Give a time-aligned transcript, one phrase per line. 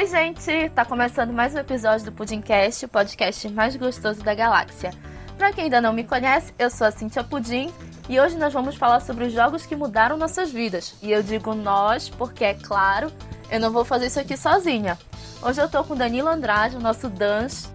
[0.00, 0.70] Oi, gente!
[0.70, 4.94] Tá começando mais um episódio do Pudimcast, o podcast mais gostoso da galáxia.
[5.36, 7.70] Pra quem ainda não me conhece, eu sou a Cintia Pudim
[8.08, 10.94] e hoje nós vamos falar sobre os jogos que mudaram nossas vidas.
[11.02, 13.12] E eu digo nós porque, é claro,
[13.50, 14.98] eu não vou fazer isso aqui sozinha.
[15.42, 17.70] Hoje eu tô com Danilo Andrade, o nosso Dans.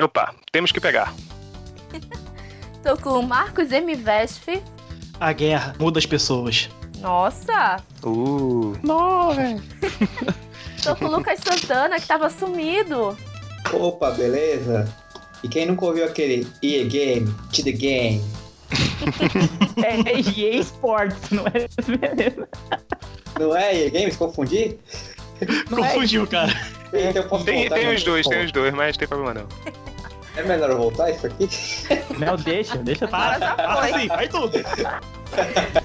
[0.00, 1.12] Opa, temos que pegar.
[2.84, 3.96] tô com o Marcos M.
[3.96, 4.62] Vesp.
[5.18, 6.70] A guerra muda as pessoas.
[7.00, 7.82] Nossa!
[8.04, 8.78] Uh!
[8.80, 9.60] Nossa!
[10.84, 13.16] Tô com o Lucas Santana, que tava sumido.
[13.72, 14.86] Opa, beleza?
[15.42, 18.22] E quem nunca ouviu aquele EA Game, to the game?
[19.82, 21.66] é EA Sports, não é
[21.96, 22.48] beleza?
[23.40, 24.16] Não é EA Games?
[24.16, 24.78] Confundi?
[25.70, 26.26] Não Confundiu, é.
[26.26, 26.52] cara.
[26.92, 29.48] Então tem, tem os dois, tem os dois, mas tem problema não.
[30.36, 31.48] É melhor eu voltar isso aqui?
[32.18, 33.08] Não, deixa, deixa.
[33.08, 33.56] Para.
[33.98, 34.52] Sim, vai tudo.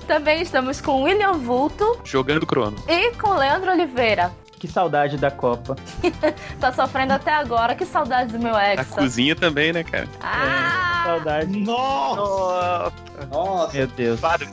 [0.08, 2.00] Também estamos com William Vulto.
[2.04, 2.76] Jogando crono.
[2.88, 4.32] E com Leandro Oliveira.
[4.60, 5.78] Que saudade da Copa.
[6.60, 7.74] tá sofrendo até agora.
[7.74, 8.80] Que saudade do meu ex.
[8.80, 10.08] A cozinha também, né, cara?
[10.22, 11.04] Ah!
[11.04, 11.60] É, saudade.
[11.60, 12.94] Nossa!
[13.32, 13.78] Nossa!
[13.78, 14.20] Meu Deus.
[14.20, 14.50] Padre.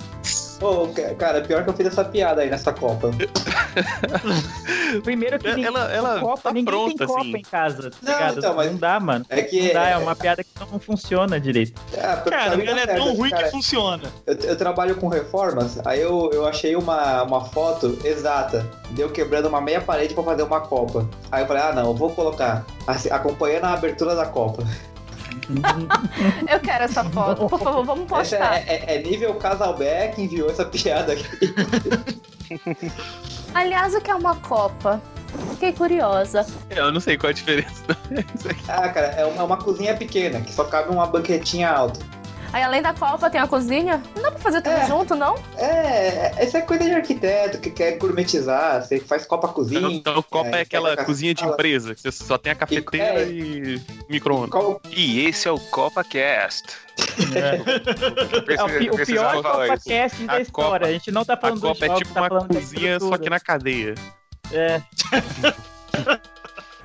[0.58, 3.10] Pô, cara, pior que eu fiz essa piada aí nessa Copa.
[5.04, 7.36] Primeiro que ela, ela Copa, tá ninguém pronta, tem Copa assim.
[7.36, 7.90] em casa.
[7.90, 8.38] Tá Não, ligado?
[8.38, 9.26] então, mas- não dá, mano.
[9.28, 9.66] É que.
[9.66, 11.78] Não dá, é uma piada que não funciona direito.
[11.98, 13.44] Ah, pra- Cara, pra mim ela é tá tão certo, ruim cara.
[13.44, 14.02] que funciona.
[14.26, 18.66] Eu, eu trabalho com reformas, aí eu, eu achei uma, uma foto exata.
[18.90, 21.08] Deu quebrando uma meia parede pra fazer uma Copa.
[21.30, 22.64] Aí eu falei, ah não, eu vou colocar.
[22.86, 24.62] assim, acompanhando a abertura da Copa.
[26.50, 27.46] Eu quero essa foto.
[27.46, 28.56] Por favor, vamos Essa postar.
[28.56, 31.54] é, é- é nível Casalbeck que enviou essa piada aqui.
[33.54, 35.00] Aliás, o que é uma copa?
[35.50, 36.46] Fiquei curiosa.
[36.70, 37.82] Eu não sei qual a diferença.
[38.68, 42.00] Ah, cara, é uma, é uma cozinha pequena, que só cabe uma banquetinha alta.
[42.56, 44.02] Aí, além da copa, tem a cozinha?
[44.14, 44.86] Não dá pra fazer tudo É.
[44.86, 45.34] junto, não?
[45.58, 49.86] É, essa é coisa de arquiteto que quer gourmetizar, você faz copa cozinha.
[49.90, 53.28] Então, Copa é, é, aquela cozinha de empresa, que você só tem a cafeteira É.
[53.28, 54.48] e micro-ondas.
[54.52, 56.64] Qual- E esse é o CopaCast.
[57.34, 60.50] É, o, pi- o pior CopaCast da A história.
[60.50, 63.28] Copa- a gente não tá falando dos Copa é tipo tá uma cozinha, só que
[63.28, 63.94] na cadeia.
[64.50, 64.80] É.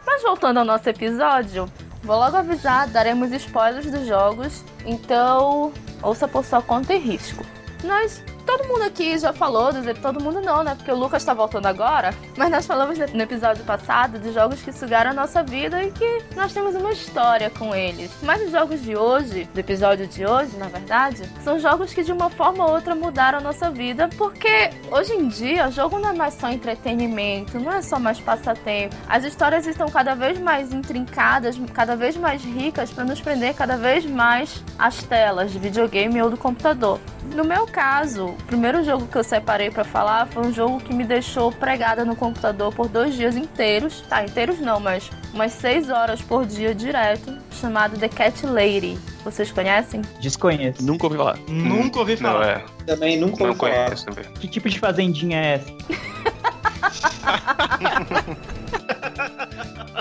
[0.06, 1.72] Mas voltando ao nosso episódio,
[2.12, 5.72] vou logo avisar, daremos spoilers dos jogos, então
[6.04, 7.46] ouça por sua conta e risco.
[7.86, 8.22] Nós,
[8.58, 9.70] todo mundo aqui já falou,
[10.02, 10.76] todo mundo não, né?
[10.76, 14.74] Porque o Lucas tá voltando agora, mas nós falamos no episódio passado de jogos que
[14.74, 18.12] sugaram a nossa vida e que nós temos uma história com eles.
[18.22, 22.12] Mas os jogos de hoje, do episódio de hoje, na verdade, são jogos que de
[22.12, 26.10] uma forma ou outra mudaram a nossa vida, porque hoje em dia o jogo não
[26.10, 28.96] é mais só entretenimento, não é só mais passatempo.
[29.08, 33.78] As histórias estão cada vez mais intrincadas, cada vez mais ricas para nos prender cada
[33.78, 37.00] vez mais às telas de videogame ou do computador.
[37.34, 40.94] No meu caso, o primeiro jogo que eu separei para falar foi um jogo que
[40.94, 44.02] me deixou pregada no computador por dois dias inteiros.
[44.10, 48.98] Tá, inteiros não, mas umas seis horas por dia direto, chamado The Cat Lady.
[49.24, 50.02] Vocês conhecem?
[50.20, 50.84] Desconheço.
[50.84, 51.38] Nunca ouvi falar.
[51.48, 52.48] Nunca ouvi Não, falar.
[52.48, 52.66] é.
[52.86, 53.86] Também nunca Não ouvi falar.
[53.86, 54.26] conheço também.
[54.34, 55.72] Que tipo de fazendinha é essa?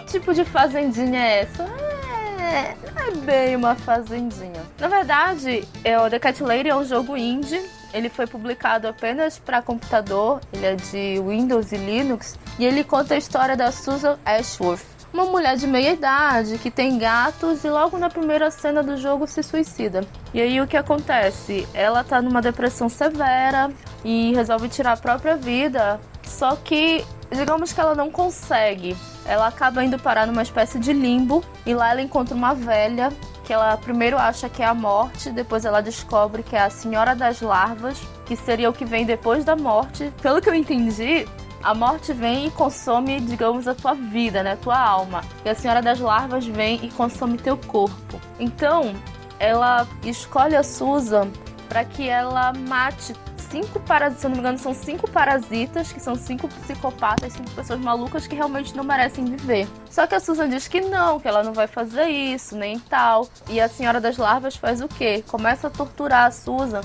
[0.07, 1.62] Que tipo de fazendinha é essa?
[1.62, 4.61] É, não é bem uma fazendinha.
[4.78, 7.61] Na verdade, é, o The Cat Lady é um jogo indie.
[7.93, 10.41] Ele foi publicado apenas para computador.
[10.53, 12.39] Ele é de Windows e Linux.
[12.59, 14.84] E ele conta a história da Susan Ashworth.
[15.12, 19.27] Uma mulher de meia idade que tem gatos e logo na primeira cena do jogo
[19.27, 20.03] se suicida.
[20.33, 21.67] E aí o que acontece?
[21.75, 23.71] Ela tá numa depressão severa
[24.05, 26.01] e resolve tirar a própria vida.
[26.22, 28.97] Só que digamos que ela não consegue.
[29.27, 33.12] Ela acaba indo parar numa espécie de limbo e lá ela encontra uma velha
[33.50, 37.16] que ela primeiro acha que é a morte, depois ela descobre que é a Senhora
[37.16, 40.12] das Larvas, que seria o que vem depois da morte.
[40.22, 41.27] Pelo que eu entendi,
[41.60, 45.22] a morte vem e consome, digamos, a tua vida, né, a tua alma.
[45.44, 48.21] E a Senhora das Larvas vem e consome teu corpo.
[48.39, 48.94] Então,
[49.41, 51.28] ela escolhe a Susan
[51.69, 53.15] para que ela mate
[53.50, 57.81] cinco parasitas, se não me engano, são cinco parasitas, que são cinco psicopatas, cinco pessoas
[57.81, 59.69] malucas que realmente não merecem viver.
[59.91, 63.28] Só que a Susan diz que não, que ela não vai fazer isso, nem tal.
[63.48, 65.24] E a Senhora das Larvas faz o quê?
[65.28, 66.80] Começa a torturar a Susan,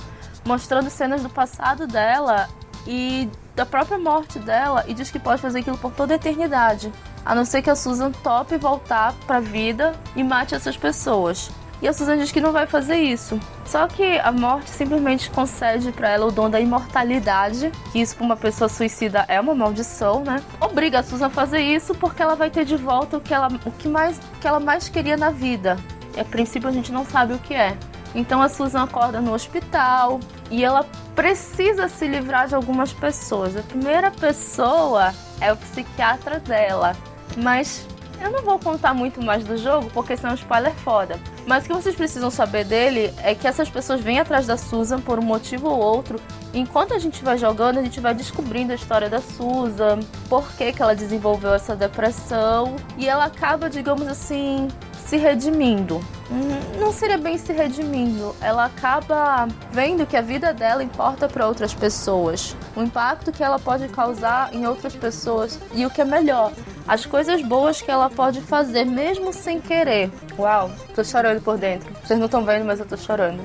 [0.46, 2.50] mostrando cenas do passado dela
[2.88, 6.92] e da própria morte dela e diz que pode fazer aquilo por toda a eternidade.
[7.26, 11.50] A não ser que a Susan tope voltar pra vida e mate essas pessoas.
[11.86, 13.40] E a Susan diz que não vai fazer isso.
[13.64, 18.26] Só que a morte simplesmente concede para ela o dom da imortalidade, que isso para
[18.26, 20.42] uma pessoa suicida é uma maldição, né?
[20.60, 23.50] Obriga a Susan a fazer isso porque ela vai ter de volta o que ela,
[23.64, 25.78] o que mais, que ela mais queria na vida.
[26.18, 27.78] E a princípio a gente não sabe o que é.
[28.16, 33.56] Então a Susan acorda no hospital e ela precisa se livrar de algumas pessoas.
[33.56, 36.96] A primeira pessoa é o psiquiatra dela.
[37.38, 37.86] Mas
[38.26, 41.20] eu não vou contar muito mais do jogo, porque senão é spoiler foda.
[41.46, 45.00] Mas o que vocês precisam saber dele é que essas pessoas vêm atrás da Susan
[45.00, 46.20] por um motivo ou outro.
[46.54, 50.72] Enquanto a gente vai jogando, a gente vai descobrindo a história da Susan, por que,
[50.74, 52.76] que ela desenvolveu essa depressão.
[52.98, 54.68] E ela acaba, digamos assim,
[55.06, 56.02] se redimindo.
[56.32, 58.36] Hum, não seria bem se redimindo.
[58.42, 63.60] Ela acaba vendo que a vida dela importa para outras pessoas, o impacto que ela
[63.60, 66.52] pode causar em outras pessoas e o que é melhor,
[66.88, 70.12] as coisas boas que ela pode fazer mesmo sem querer.
[70.38, 71.94] Uau, tô chorando por dentro.
[72.04, 73.42] Vocês não estão vendo, mas eu tô chorando.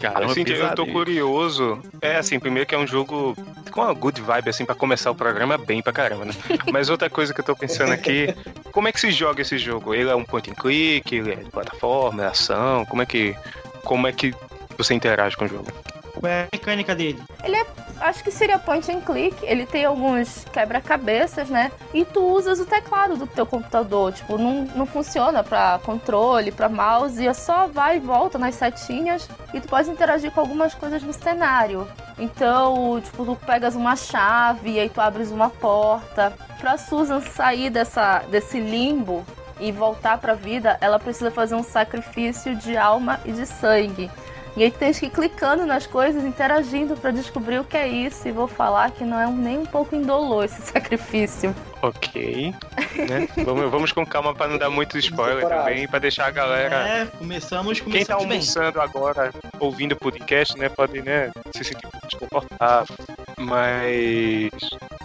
[0.00, 1.78] Caramba, assim, eu tô curioso.
[2.00, 3.36] É assim, primeiro que é um jogo
[3.70, 6.32] com uma good vibe, assim, para começar o programa bem pra caramba, né?
[6.72, 8.34] Mas outra coisa que eu tô pensando aqui,
[8.72, 9.94] como é que se joga esse jogo?
[9.94, 13.36] Ele é um point and click, ele é de plataforma, é ação, como é que.
[13.84, 14.34] Como é que
[14.76, 15.66] você interage com o jogo?
[16.14, 17.18] Qual é a mecânica dele?
[17.44, 17.66] Ele é,
[18.00, 19.36] acho que seria point and click.
[19.42, 21.70] Ele tem alguns quebra-cabeças, né?
[21.92, 24.12] E tu usas o teclado do teu computador.
[24.12, 27.26] Tipo, não, não funciona para controle, para mouse.
[27.26, 29.28] É só vai e volta nas setinhas.
[29.52, 31.86] E tu pode interagir com algumas coisas no cenário.
[32.18, 36.32] Então, tipo, tu pegas uma chave e aí tu abres uma porta.
[36.58, 39.24] Pra Susan sair dessa, desse limbo
[39.58, 44.10] e voltar pra vida, ela precisa fazer um sacrifício de alma e de sangue.
[44.56, 48.26] E aí tem que ir clicando nas coisas, interagindo para descobrir o que é isso.
[48.26, 51.54] E vou falar que não é nem um pouco indolor esse sacrifício.
[51.82, 52.54] Ok.
[53.08, 53.28] Né?
[53.44, 56.76] vamos, vamos com calma para não dar muito spoiler também, para deixar a galera.
[56.76, 58.82] É, começamos, começamos Quem tá almoçando bem.
[58.82, 62.96] agora, ouvindo o podcast, né, pode né, se sentir desconfortável.
[63.38, 64.50] Mas.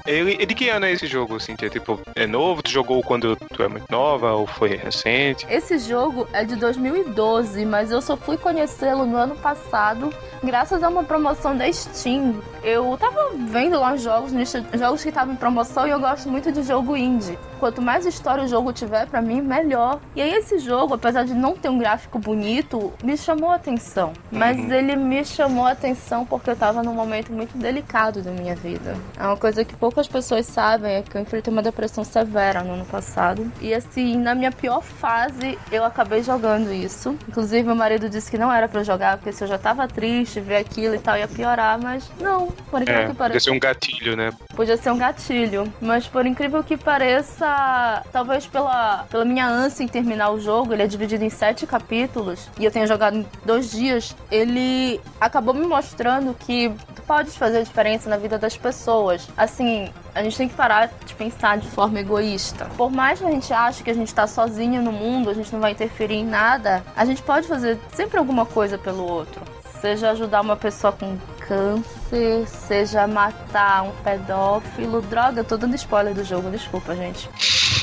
[0.06, 1.69] Ele, de que ano é esse jogo, Cintia?
[1.69, 2.62] Tipo, é novo?
[2.62, 5.48] Tu jogou quando tu é muito nova ou foi recente?
[5.50, 10.13] Esse jogo é de 2012, mas eu só fui conhecê-lo no ano passado,
[10.44, 12.39] graças a uma promoção da Steam.
[12.62, 14.31] Eu tava vendo lá os jogos,
[14.74, 17.38] jogos que estavam em promoção, e eu gosto muito de jogo indie.
[17.59, 20.01] Quanto mais história o jogo tiver, para mim, melhor.
[20.15, 24.12] E aí esse jogo, apesar de não ter um gráfico bonito, me chamou a atenção.
[24.29, 24.73] Mas uhum.
[24.73, 28.95] ele me chamou a atenção porque eu tava num momento muito delicado da minha vida.
[29.17, 32.73] É uma coisa que poucas pessoas sabem, é que eu enfrentei uma depressão severa no
[32.73, 33.50] ano passado.
[33.62, 37.17] E assim, na minha pior fase, eu acabei jogando isso.
[37.27, 40.39] Inclusive, meu marido disse que não era para jogar, porque se eu já tava triste,
[40.39, 43.33] ver aquilo e tal, ia piorar, mas não, por incrível é, que pareça.
[43.33, 44.31] Podia ser um gatilho, né?
[44.56, 45.73] Podia ser um gatilho.
[45.81, 50.84] Mas por incrível que pareça, talvez pela, pela minha ânsia em terminar o jogo, ele
[50.84, 55.66] é dividido em sete capítulos, e eu tenho jogado em dois dias, ele acabou me
[55.66, 59.28] mostrando que tu podes fazer diferença na vida das pessoas.
[59.38, 62.66] Assim, a gente tem que parar de pensar de forma egoísta.
[62.78, 65.51] Por mais que a gente ache que a gente tá sozinho no mundo, a gente
[65.51, 69.42] não vai interferir em nada, a gente pode fazer sempre alguma coisa pelo outro.
[69.81, 75.01] Seja ajudar uma pessoa com câncer, seja matar um pedófilo.
[75.01, 77.30] Droga, eu tô dando spoiler do jogo, desculpa, gente.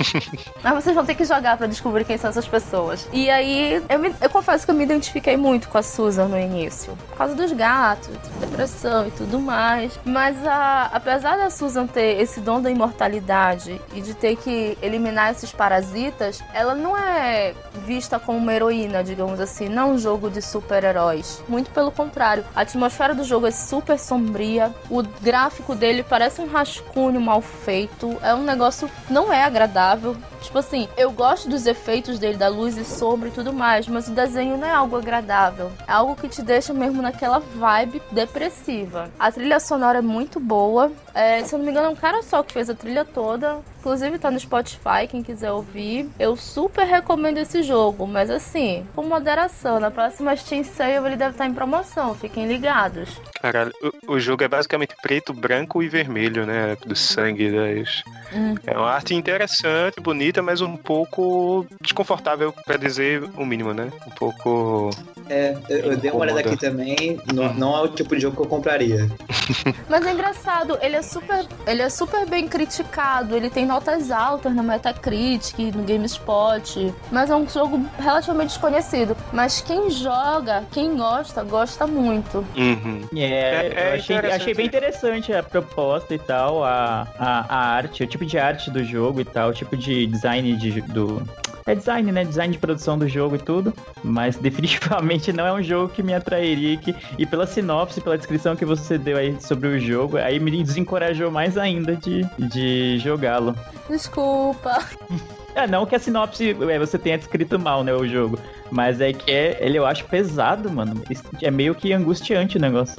[0.62, 3.08] Mas vocês vão ter que jogar para descobrir quem são essas pessoas.
[3.12, 6.38] E aí, eu, me, eu confesso que eu me identifiquei muito com a Susan no
[6.38, 6.96] início.
[7.10, 8.10] Por causa dos gatos,
[8.40, 9.98] depressão e tudo mais.
[10.04, 15.30] Mas a, apesar da Susan ter esse dom da imortalidade e de ter que eliminar
[15.30, 17.54] esses parasitas, ela não é
[17.86, 19.68] vista como uma heroína, digamos assim.
[19.68, 21.42] Não um jogo de super-heróis.
[21.48, 22.44] Muito pelo contrário.
[22.54, 24.74] A atmosfera do jogo é super sombria.
[24.90, 28.16] O gráfico dele parece um rascunho mal feito.
[28.22, 28.90] É um negócio.
[29.08, 30.16] Não é agradável agradável.
[30.40, 34.08] Tipo assim, eu gosto dos efeitos dele, da luz e sombra e tudo mais, mas
[34.08, 35.70] o desenho não é algo agradável.
[35.86, 39.10] É algo que te deixa mesmo naquela vibe depressiva.
[39.18, 40.90] A trilha sonora é muito boa.
[41.14, 43.60] É, se eu não me engano, é um cara só que fez a trilha toda.
[43.82, 46.08] Inclusive tá no Spotify, quem quiser ouvir.
[46.16, 49.80] Eu super recomendo esse jogo, mas assim, com moderação.
[49.80, 53.20] Na próxima Steam Sale ele deve estar em promoção, fiquem ligados.
[53.40, 53.72] Caralho,
[54.06, 56.76] o, o jogo é basicamente preto, branco e vermelho, né?
[56.86, 58.04] Do sangue das.
[58.32, 58.54] Hum.
[58.64, 63.90] É uma arte interessante, bonita, mas um pouco desconfortável, para dizer o mínimo, né?
[64.06, 64.90] Um pouco.
[65.28, 68.36] É, eu, eu dei uma olhada aqui também, não, não é o tipo de jogo
[68.36, 69.08] que eu compraria.
[69.88, 74.54] mas é engraçado, ele é super, ele é super bem criticado, ele tem notas altas
[74.54, 79.16] na Metacritic, no GameSpot, mas é um jogo relativamente desconhecido.
[79.32, 82.44] Mas quem joga, quem gosta, gosta muito.
[82.56, 83.06] Uhum.
[83.14, 87.58] É, é, é eu achei, achei bem interessante a proposta e tal, a, a, a
[87.74, 91.22] arte, o tipo de arte do jogo e tal, tipo de design de, do,
[91.66, 92.24] é design, né?
[92.24, 93.72] Design de produção do jogo e tudo.
[94.02, 96.76] Mas definitivamente não é um jogo que me atrairia.
[96.76, 100.62] Que, e pela sinopse, pela descrição que você deu aí sobre o jogo, aí me
[100.62, 103.56] desencorajou mais ainda de, de jogá-lo.
[103.88, 104.78] Desculpa.
[105.54, 108.38] É, não que a sinopse é, você tenha descrito mal, né, o jogo.
[108.70, 111.02] Mas é que é, ele eu acho pesado, mano.
[111.42, 112.96] É meio que angustiante o negócio.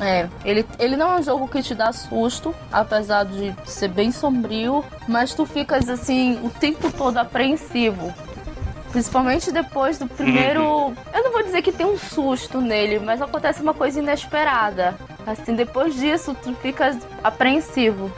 [0.00, 4.10] É, ele, ele não é um jogo que te dá susto, apesar de ser bem
[4.10, 8.12] sombrio, mas tu ficas assim o tempo todo apreensivo.
[8.90, 10.62] Principalmente depois do primeiro.
[10.62, 10.96] Uhum.
[11.14, 14.96] Eu não vou dizer que tem um susto nele, mas acontece uma coisa inesperada.
[15.26, 18.10] Assim, depois disso, tu fica apreensivo.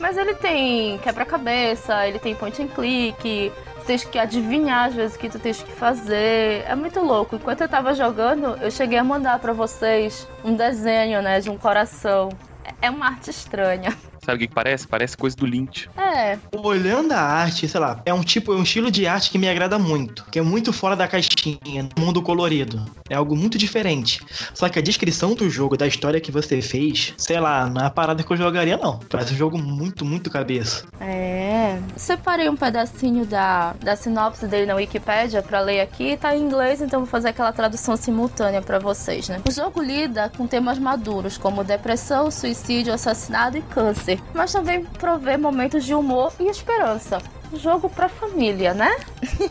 [0.00, 3.52] Mas ele tem quebra-cabeça, ele tem point and click,
[3.88, 6.62] tens que adivinhar às vezes o que tu tens que fazer.
[6.68, 7.36] É muito louco.
[7.36, 11.56] Enquanto eu tava jogando, eu cheguei a mandar para vocês um desenho, né, de um
[11.56, 12.28] coração.
[12.82, 13.96] É uma arte estranha.
[14.28, 14.86] Sabe o que parece?
[14.86, 15.88] Parece coisa do Lynch.
[15.96, 16.36] É.
[16.52, 19.48] Olhando a arte, sei lá, é um tipo, é um estilo de arte que me
[19.48, 20.22] agrada muito.
[20.30, 22.84] Que é muito fora da caixinha, mundo colorido.
[23.08, 24.20] É algo muito diferente.
[24.52, 27.86] Só que a descrição do jogo, da história que você fez, sei lá, não é
[27.86, 28.98] a parada que eu jogaria, não.
[28.98, 30.84] Parece um jogo muito, muito cabeça.
[31.00, 31.78] É.
[31.96, 36.18] Separei um pedacinho da, da sinopse dele na Wikipedia pra ler aqui.
[36.18, 39.40] Tá em inglês, então vou fazer aquela tradução simultânea para vocês, né?
[39.48, 45.36] O jogo lida com temas maduros, como depressão, suicídio, assassinato e câncer mas também provê
[45.36, 47.18] momentos de humor e esperança
[47.56, 48.94] jogo pra família, né?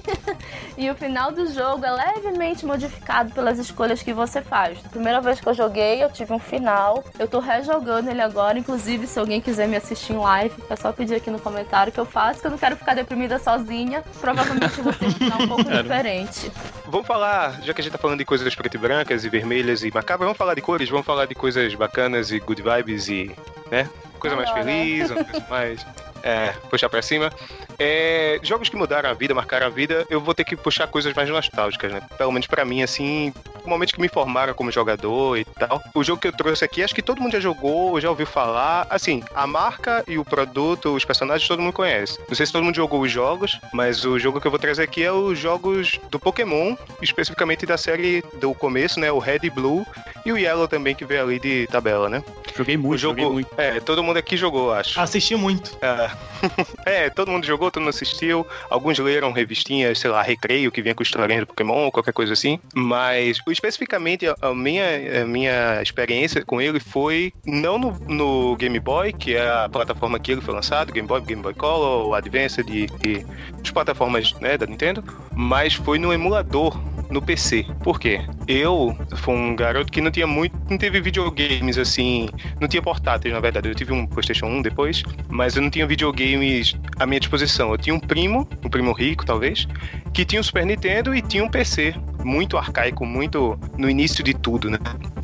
[0.77, 4.79] e o final do jogo é levemente modificado pelas escolhas que você faz.
[4.85, 7.03] A primeira vez que eu joguei, eu tive um final.
[7.17, 8.59] Eu tô rejogando ele agora.
[8.59, 11.99] Inclusive, se alguém quiser me assistir em live, é só pedir aqui no comentário que
[11.99, 14.03] eu faço, que eu não quero ficar deprimida sozinha.
[14.19, 16.51] Provavelmente vou ter um final um pouco diferente.
[16.85, 19.83] Vamos falar, já que a gente tá falando de coisas preto e brancas e vermelhas
[19.83, 23.35] e macabras, vamos falar de cores, vamos falar de coisas bacanas e good vibes e,
[23.69, 23.89] né?
[24.19, 25.85] Coisa mais feliz, uma coisa mais
[26.23, 27.31] é, puxar pra cima.
[27.79, 31.13] É, jogos que mudaram a vida, marcaram a vida, eu vou ter que puxar coisas
[31.13, 32.01] mais nostálgicas, né?
[32.17, 33.33] Pelo menos para mim, assim,
[33.65, 35.81] momentos que me formaram como jogador e tal.
[35.93, 38.87] O jogo que eu trouxe aqui, acho que todo mundo já jogou, já ouviu falar.
[38.89, 42.19] Assim, a marca e o produto, os personagens, todo mundo conhece.
[42.27, 44.83] Não sei se todo mundo jogou os jogos, mas o jogo que eu vou trazer
[44.83, 49.11] aqui é os jogos do Pokémon, especificamente da série do começo, né?
[49.11, 49.85] O Red e Blue
[50.25, 52.23] e o Yellow também, que veio ali de tabela, né?
[52.55, 53.49] Joguei muito, o jogo, joguei muito.
[53.57, 54.99] É, todo mundo aqui jogou, acho.
[54.99, 55.77] Assisti muito.
[55.81, 56.06] É,
[56.85, 58.45] é todo mundo jogou, todo mundo assistiu.
[58.69, 62.59] Alguns leram revistinhas, sei lá, Recreio, que vinha com historinhas do Pokémon, qualquer coisa assim.
[62.73, 69.13] Mas, especificamente, a minha, a minha experiência com ele foi não no, no, Game Boy,
[69.13, 72.87] que é a plataforma que ele foi lançado, Game Boy, Game Boy Color, Advance de,
[72.87, 73.25] de,
[73.61, 77.65] de plataformas né, da Nintendo, mas foi no emulador no PC.
[77.83, 78.21] Por quê?
[78.47, 83.33] Eu fui um garoto que não tinha muito, não teve videogames assim, não tinha portáteis,
[83.33, 83.69] na verdade.
[83.69, 87.71] Eu tive um PlayStation 1 depois, mas eu não tinha videogames à minha disposição.
[87.71, 89.67] Eu tinha um primo, um primo rico, talvez,
[90.13, 94.33] que tinha um Super Nintendo e tinha um PC muito arcaico, muito no início de
[94.33, 94.77] tudo, né?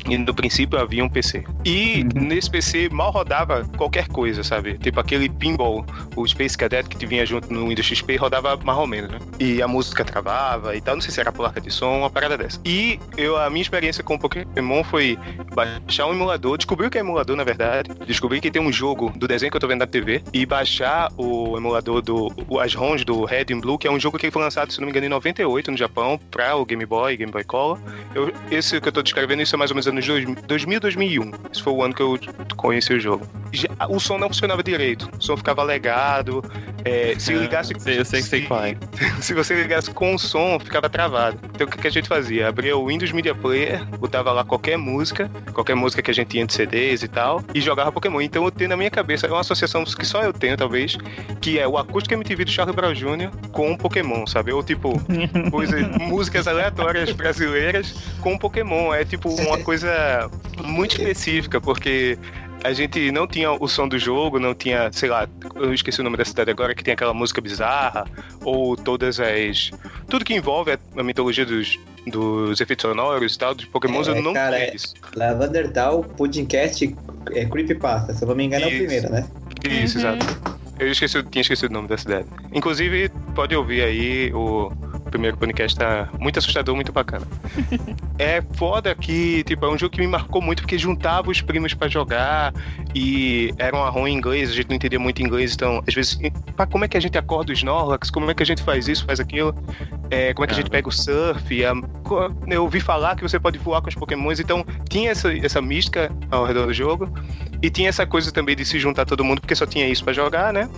[0.08, 1.44] E no princípio havia um PC.
[1.64, 2.26] E uhum.
[2.26, 4.78] nesse PC mal rodava qualquer coisa, sabe?
[4.78, 5.84] Tipo aquele pinball,
[6.16, 9.18] o Space Cadet que vinha junto no Windows XP rodava mais ou menos, né?
[9.38, 12.36] E a música travava e tal, não sei se era placa de som, uma parada
[12.36, 12.60] dessa.
[12.64, 15.18] E eu, a minha experiência com o Pokémon foi
[15.54, 19.12] baixar um emulador, descobri o que é emulador na verdade, descobri que tem um jogo
[19.16, 23.04] do desenho que eu tô vendo na TV e baixar o emulador do as ROMs
[23.04, 25.06] do Red and Blue, que é um jogo que foi lançado, se não me engano,
[25.06, 27.78] em 98 no Japão para o Game Boy Game Boy Color.
[28.14, 30.06] Eu, esse que eu tô descrevendo, isso é mais ou menos anos
[30.46, 31.32] 2000, 2001.
[31.52, 32.18] Esse foi o ano que eu
[32.56, 33.26] conheci o jogo.
[33.52, 35.08] Já, o som não funcionava direito.
[35.18, 36.44] O som ficava legado.
[36.84, 37.72] É, se ligasse...
[37.78, 38.76] Sei, eu sei que sei qual é.
[39.20, 41.38] Se você ligasse com o som, ficava travado.
[41.54, 42.48] Então o que, que a gente fazia?
[42.48, 46.46] Abria o Windows Media Player, botava lá qualquer música, qualquer música que a gente tinha
[46.46, 48.20] de CDs e tal, e jogava Pokémon.
[48.20, 50.96] Então eu tenho na minha cabeça, é uma associação que só eu tenho, talvez,
[51.40, 53.30] que é o acústico MTV do Charlie Brown Jr.
[53.52, 54.52] com Pokémon, sabe?
[54.52, 54.92] Ou tipo,
[55.50, 58.92] coisa, músicas aleatórias brasileiras com Pokémon.
[58.92, 60.30] É tipo uma coisa
[60.62, 62.18] muito específica, porque
[62.64, 66.04] a gente não tinha o som do jogo, não tinha, sei lá, eu esqueci o
[66.04, 68.06] nome da cidade agora, que tem aquela música bizarra,
[68.42, 69.70] ou todas as.
[70.08, 74.22] Tudo que envolve a, mitologia dos, dos efeitos sonoros e tal, dos Pokémon, é, eu
[74.22, 74.94] não cara, é, isso.
[75.14, 76.96] Lavender Down, Pudimcast
[77.32, 78.72] é Creepypasta, se eu não me engano, isso.
[78.72, 79.28] é o primeiro, né?
[79.68, 80.14] Isso, uhum.
[80.16, 80.54] exato.
[80.78, 82.26] Eu esqueci, tinha esquecido o nome da cidade.
[82.52, 84.70] Inclusive, pode ouvir aí o
[85.14, 87.24] primeiro podcast tá muito assustador, muito bacana.
[88.18, 91.72] é foda que, tipo, é um jogo que me marcou muito porque juntava os primos
[91.72, 92.52] para jogar
[92.92, 96.18] e era um arrom em inglês, a gente não entendia muito inglês, então, às vezes,
[96.56, 98.10] pá, como é que a gente acorda os Snorlax?
[98.10, 99.54] Como é que a gente faz isso, faz aquilo?
[100.10, 101.64] É, como é que a gente pega o surf?
[101.64, 101.74] A...
[102.48, 106.10] Eu ouvi falar que você pode voar com os pokémons, então tinha essa, essa mística
[106.28, 107.08] ao redor do jogo
[107.62, 110.12] e tinha essa coisa também de se juntar todo mundo, porque só tinha isso para
[110.12, 110.68] jogar, né?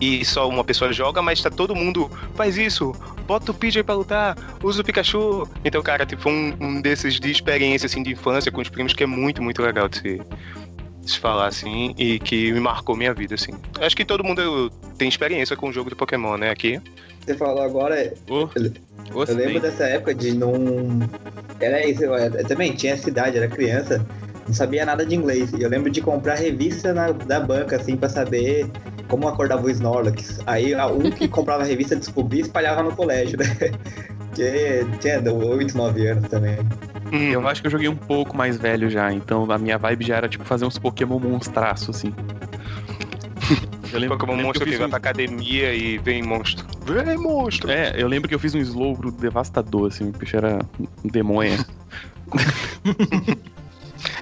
[0.00, 2.92] e só uma pessoa joga, mas tá todo mundo faz isso,
[3.26, 5.48] bota o PJ pra lutar, usa o Pikachu.
[5.64, 9.02] Então, cara, tipo, um, um desses de experiência, assim, de infância com os primos que
[9.02, 10.20] é muito, muito legal de se,
[11.00, 13.52] de se falar, assim, e que me marcou minha vida, assim.
[13.80, 16.80] Acho que todo mundo tem experiência com o jogo de Pokémon, né, aqui.
[17.24, 20.54] Você falou agora, oh, eu, eu lembro dessa época de não...
[21.58, 24.06] Era isso, eu, eu também tinha cidade, era criança,
[24.46, 25.52] não sabia nada de inglês.
[25.52, 28.70] E eu lembro de comprar revista na, da banca, assim, pra saber
[29.08, 30.40] como acordava o Snorlax.
[30.46, 33.46] Aí um que comprava a revista descobria e espalhava no colégio, né?
[34.28, 36.58] Porque tinha 8, 9 anos também.
[37.10, 40.04] Hum, eu acho que eu joguei um pouco mais velho já, então a minha vibe
[40.04, 42.12] já era tipo fazer uns Pokémon monstraço, assim.
[43.92, 44.90] Eu lembro, Pokémon monstro que, que vai um...
[44.90, 46.66] pra academia e vem monstro.
[46.84, 47.70] Vem monstro!
[47.70, 51.64] É, eu lembro que eu fiz um Slowbro devastador, assim, o bicho era um demônio.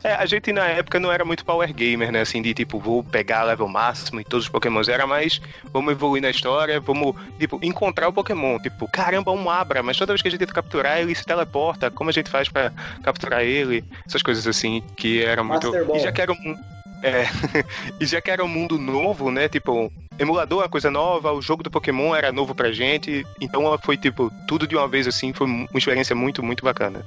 [0.05, 2.21] É, a gente na época não era muito power gamer, né?
[2.21, 4.87] Assim, de tipo, vou pegar level máximo e todos os pokémons.
[4.87, 5.41] Era mais,
[5.73, 8.59] vamos evoluir na história, vamos, tipo, encontrar o pokémon.
[8.59, 11.91] Tipo, caramba, um Abra, mas toda vez que a gente tenta capturar, ele se teleporta.
[11.91, 12.71] Como a gente faz para
[13.03, 13.83] capturar ele?
[14.07, 15.73] Essas coisas assim, que era muito.
[15.95, 16.57] E já que era um.
[17.05, 17.27] É,
[18.01, 19.47] e já que era um mundo novo, né?
[19.47, 23.99] Tipo, emulador é coisa nova, o jogo do Pokémon era novo pra gente, então foi
[23.99, 27.05] tipo, tudo de uma vez assim, foi uma experiência muito, muito bacana.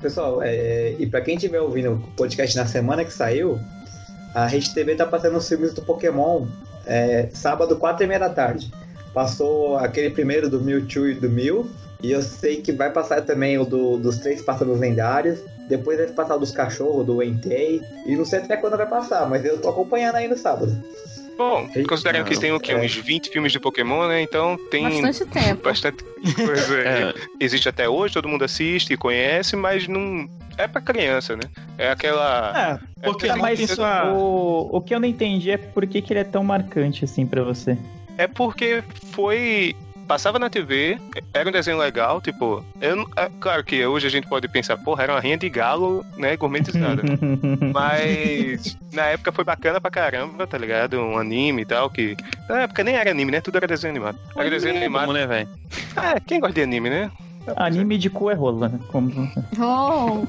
[0.00, 3.60] Pessoal, é, e pra quem estiver ouvindo o podcast na semana que saiu,
[4.34, 6.46] a Rede TV tá passando os filmes do Pokémon
[6.86, 8.72] é, sábado, quatro e meia da tarde.
[9.12, 11.68] Passou aquele primeiro do Mewtwo e do Mew,
[12.02, 15.40] e eu sei que vai passar também o do, dos três pássaros lendários.
[15.68, 17.82] Depois deve passar dos cachorros, do Entei.
[18.04, 20.72] E não sei até quando vai passar, mas eu tô acompanhando aí no sábado.
[21.36, 22.74] Bom, considerando que tem o quê?
[22.74, 24.22] Uns 20 filmes de Pokémon, né?
[24.22, 25.02] Então tem.
[25.02, 25.62] Bastante tempo.
[25.62, 26.04] Bastante
[26.34, 26.78] coisa.
[26.80, 27.14] é.
[27.38, 30.28] Existe até hoje, todo mundo assiste e conhece, mas não.
[30.56, 31.42] É pra criança, né?
[31.76, 32.80] É aquela.
[33.02, 36.14] É, porque é mas isso, o, o que eu não entendi é por que, que
[36.14, 37.76] ele é tão marcante assim para você.
[38.16, 38.82] É porque
[39.12, 40.98] foi passava na TV,
[41.34, 45.02] era um desenho legal, tipo, eu, é, claro que hoje a gente pode pensar, porra,
[45.02, 47.02] era uma rinha de galo, né, gourmetizada.
[47.74, 50.98] Mas na época foi bacana pra caramba, tá ligado?
[50.98, 52.16] Um anime e tal, que
[52.48, 53.40] na época nem era anime, né?
[53.40, 54.18] Tudo era desenho animado.
[54.36, 55.12] Era desenho animado.
[55.12, 55.48] né, velho?
[55.96, 57.10] É, quem gosta de anime, né?
[57.56, 58.80] Anime de cu é rola, né?
[58.88, 59.30] Como...
[59.58, 60.26] Oh.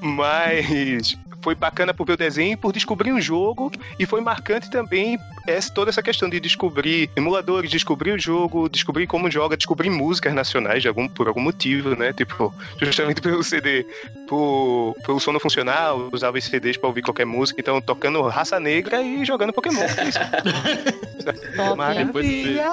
[0.00, 5.18] Mas foi bacana por ver o desenho, por descobrir um jogo e foi marcante também
[5.46, 10.34] essa, toda essa questão de descobrir emuladores, descobrir o jogo, descobrir como joga, descobrir músicas
[10.34, 12.12] nacionais de algum, por algum motivo, né?
[12.12, 13.86] Tipo, justamente pelo CD,
[14.28, 18.60] por, pelo som não funcionar, usava esses CDs pra ouvir qualquer música, então tocando Raça
[18.60, 19.80] Negra e jogando Pokémon.
[21.76, 22.70] Maravilha!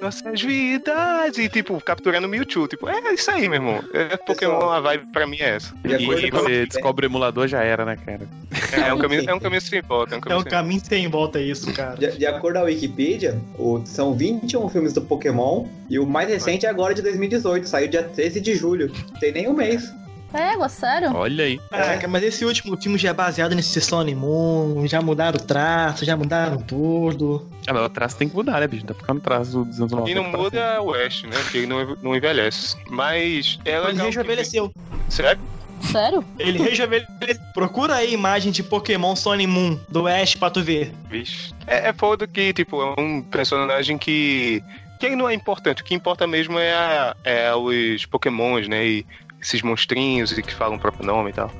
[0.00, 1.38] Nossas vidas!
[1.38, 2.68] E tipo, capturando Mewtwo.
[2.68, 3.84] Tipo, é isso aí, meu irmão.
[3.92, 5.74] É, Pokémon, a vibe pra mim é essa.
[5.84, 8.26] E, e você descobre o emulador, já era, né, cara?
[8.72, 10.14] É, é um caminho, é um caminho sem volta.
[10.14, 11.96] É um caminho, é um sem, caminho sem volta isso, cara.
[11.96, 16.28] De, de acordo com a Wikipedia, o, são 21 filmes do Pokémon e o mais
[16.28, 17.68] recente é agora de 2018.
[17.68, 18.92] Saiu dia 13 de julho.
[19.20, 19.92] Tem nem um mês.
[20.32, 21.14] É, sério?
[21.14, 21.58] Olha aí.
[21.70, 26.04] Caraca, mas esse último filme já é baseado nesse Sun Moon, já mudaram o traço,
[26.04, 27.48] já mudaram tudo.
[27.66, 28.84] Ah, mas o traço tem que mudar, né, bicho?
[28.84, 30.10] Tá ficando traço dos anos 90.
[30.10, 31.36] E não muda é o Ash, né?
[31.42, 32.76] Porque ele não, não envelhece.
[32.90, 33.84] Mas é legal.
[33.94, 34.70] Mas ele já envelheceu.
[35.08, 35.40] Sério?
[35.80, 36.24] Sério?
[36.38, 37.06] Ele rejuvenesceu.
[37.54, 40.92] Procura aí imagem de Pokémon Sun Moon do Ash pra tu ver.
[41.08, 41.54] Vixe.
[41.66, 44.62] É, é foda que, tipo, é um personagem que.
[44.98, 48.86] Que não é importante, o que importa mesmo é, a, é os Pokémons, né?
[48.86, 49.06] E
[49.42, 51.52] esses monstrinhos e que falam o próprio nome e tal.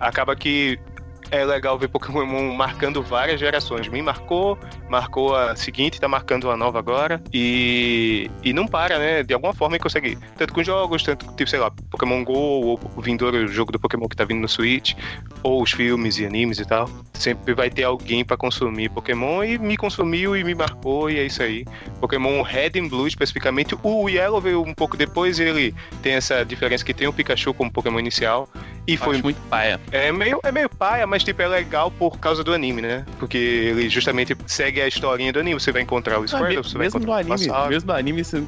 [0.00, 0.78] Acaba que
[1.30, 3.88] é legal ver Pokémon marcando várias gerações.
[3.88, 7.22] Me marcou, marcou a seguinte, tá marcando a nova agora.
[7.32, 9.22] E, e não para, né?
[9.22, 10.18] De alguma forma consegue.
[10.36, 14.08] Tanto com jogos, tanto tipo, sei lá, Pokémon GO, ou o vindouro jogo do Pokémon
[14.08, 14.94] que tá vindo no Switch,
[15.42, 16.88] ou os filmes e animes e tal.
[17.14, 21.24] Sempre vai ter alguém para consumir Pokémon e me consumiu e me marcou, e é
[21.24, 21.64] isso aí.
[22.00, 23.76] Pokémon Red and Blue, especificamente.
[23.82, 27.70] O Yellow veio um pouco depois, ele tem essa diferença que tem o Pikachu como
[27.70, 28.48] Pokémon inicial.
[28.90, 29.80] E foi Acho muito paia.
[29.92, 33.06] É meio, é meio paia, mas tipo, é legal por causa do anime, né?
[33.20, 35.60] Porque ele justamente segue a historinha do anime.
[35.60, 38.42] Você vai encontrar o Squirtle, você vai mesmo encontrar no anime, Mesmo no anime, você...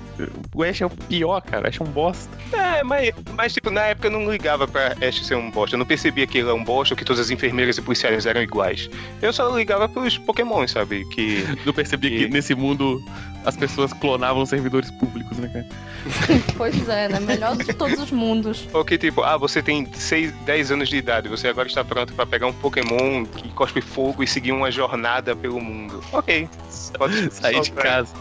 [0.52, 1.66] o Ash é o pior, cara.
[1.66, 2.28] O Ash é um bosta.
[2.52, 5.76] É, mas, mas tipo, na época eu não ligava pra Ash ser um bosta.
[5.76, 8.26] Eu não percebia que ele é um bosta ou que todas as enfermeiras e policiais
[8.26, 8.90] eram iguais.
[9.20, 11.04] Eu só ligava pros Pokémon, sabe?
[11.10, 11.44] Que...
[11.64, 12.18] Não percebia que...
[12.26, 13.00] que nesse mundo
[13.44, 15.66] as pessoas clonavam servidores públicos, né, cara?
[16.56, 17.20] pois é, né?
[17.20, 18.68] Melhor de todos os mundos.
[18.72, 22.12] Ou que tipo, ah, você tem 6, 10 anos de idade, você agora está pronto
[22.14, 26.02] para pegar um Pokémon que cospe fogo e seguir uma jornada pelo mundo.
[26.12, 26.48] Ok.
[26.96, 28.14] Pode sair de casa.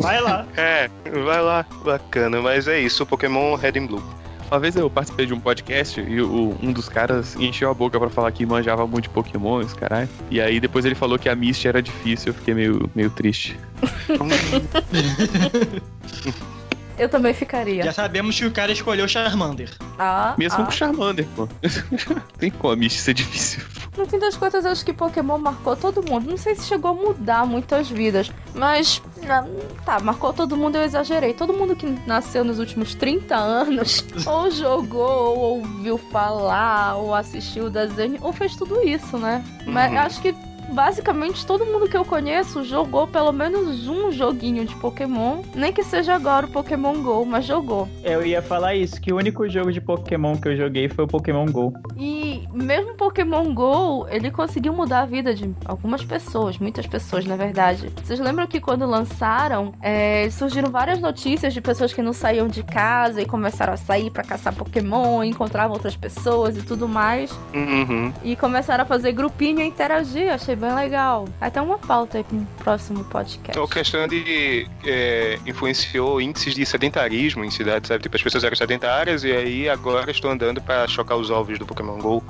[0.00, 0.46] Vai lá.
[0.56, 0.88] É,
[1.24, 1.66] vai lá.
[1.84, 4.21] Bacana, mas é isso, Pokémon Red and Blue.
[4.52, 7.98] Uma vez eu participei de um podcast e o, um dos caras encheu a boca
[7.98, 10.10] para falar que manjava muito de Pokémon, esse caralho.
[10.30, 13.58] E aí depois ele falou que a Misty era difícil, eu fiquei meio, meio triste.
[17.02, 17.82] Eu também ficaria.
[17.82, 19.70] Já sabemos que o cara escolheu Charmander.
[19.98, 20.66] Ah, Mesmo ah.
[20.66, 21.48] com Charmander, pô.
[22.38, 23.64] Tem como, isso é difícil.
[23.98, 26.30] No fim das contas, acho que Pokémon marcou todo mundo.
[26.30, 29.44] Não sei se chegou a mudar muitas vidas, mas ah,
[29.84, 31.34] tá, marcou todo mundo, eu exagerei.
[31.34, 37.64] Todo mundo que nasceu nos últimos 30 anos, ou jogou, ou ouviu falar, ou assistiu
[37.64, 39.44] o desenho, ou fez tudo isso, né?
[39.66, 39.72] Uhum.
[39.72, 40.32] Mas acho que
[40.72, 45.42] basicamente todo mundo que eu conheço jogou pelo menos um joguinho de Pokémon.
[45.54, 47.88] Nem que seja agora o Pokémon GO, mas jogou.
[48.02, 51.08] Eu ia falar isso, que o único jogo de Pokémon que eu joguei foi o
[51.08, 51.72] Pokémon GO.
[51.96, 57.36] E mesmo Pokémon GO, ele conseguiu mudar a vida de algumas pessoas, muitas pessoas, na
[57.36, 57.90] verdade.
[58.02, 62.62] Vocês lembram que quando lançaram, é, surgiram várias notícias de pessoas que não saíam de
[62.62, 67.30] casa e começaram a sair para caçar Pokémon, encontravam outras pessoas e tudo mais.
[67.54, 68.12] Uhum.
[68.22, 70.32] E começaram a fazer grupinho e interagir.
[70.32, 71.28] Achei bem legal.
[71.40, 73.50] Até uma pauta aí pro próximo podcast.
[73.50, 78.02] Então, a questão de é, influenciou índices de sedentarismo em cidades, sabe?
[78.02, 81.66] Tipo, as pessoas eram sedentárias e aí agora estão andando para chocar os ovos do
[81.66, 82.22] Pokémon GO.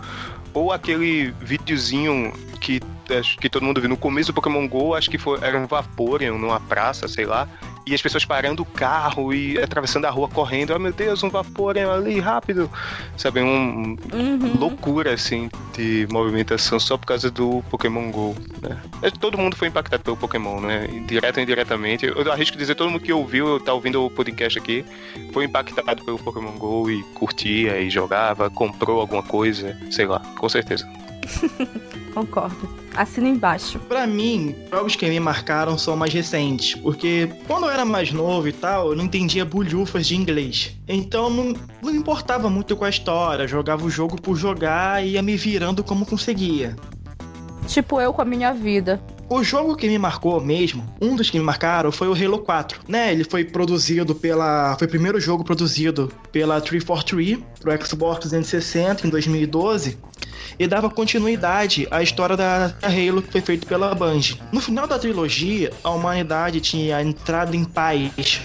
[0.54, 5.10] Ou aquele videozinho que acho que todo mundo viu no começo do Pokémon GO, acho
[5.10, 7.48] que foi, era um Vaporeon numa praça, sei lá,
[7.86, 10.72] e as pessoas parando o carro e atravessando a rua correndo.
[10.74, 12.70] Oh meu Deus, um Vaporeon ali, rápido!
[13.16, 14.58] Sabe, um, uhum.
[14.58, 18.34] loucura assim de movimentação só por causa do Pokémon GO.
[18.60, 18.78] Né?
[19.20, 20.86] Todo mundo foi impactado pelo Pokémon, né?
[21.06, 22.06] Direto ou indiretamente.
[22.06, 24.84] Eu arrisco dizer, todo mundo que ouviu, tá ouvindo o podcast aqui,
[25.32, 30.48] foi impactado pelo Pokémon GO e curtia e jogava, comprou alguma coisa, sei lá, com
[30.48, 30.88] certeza.
[32.14, 32.68] Concordo.
[32.94, 33.78] Assina embaixo.
[33.80, 38.48] Para mim, jogos que me marcaram são mais recentes, porque quando eu era mais novo
[38.48, 40.76] e tal, eu não entendia bulhufas de inglês.
[40.86, 45.22] Então não, não importava muito com a história, jogava o jogo por jogar e ia
[45.22, 46.76] me virando como conseguia.
[47.66, 49.00] Tipo eu com a minha vida.
[49.28, 52.80] O jogo que me marcou mesmo, um dos que me marcaram, foi o Halo 4.
[52.88, 54.76] Né, ele foi produzido pela.
[54.78, 59.98] Foi o primeiro jogo produzido pela 343 pro Xbox 360 em 2012
[60.58, 64.40] e dava continuidade à história da Halo que foi feito pela Bungie.
[64.52, 68.40] No final da trilogia, a humanidade tinha entrado em paz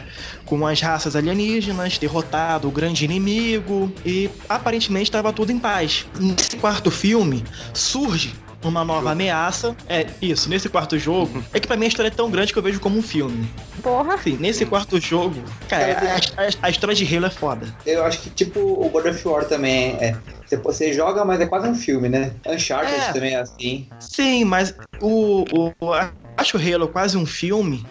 [0.46, 6.06] com as raças alienígenas, derrotado o grande inimigo e aparentemente estava tudo em paz.
[6.20, 9.76] Nesse quarto filme surge uma nova ameaça.
[9.88, 11.44] É, isso, nesse quarto jogo.
[11.54, 13.48] É que pra mim a história é tão grande que eu vejo como um filme.
[13.82, 14.18] Porra.
[14.18, 15.98] Sim, nesse quarto jogo, cara,
[16.38, 17.76] a, a, a, história de Halo é foda.
[17.86, 20.16] Eu acho que, tipo, o God of War também é.
[20.46, 22.32] Você, você joga, mas é quase um filme, né?
[22.46, 23.88] Uncharted é, também é assim.
[24.00, 25.94] Sim, mas o, o, o
[26.38, 27.86] acho o Halo quase um filme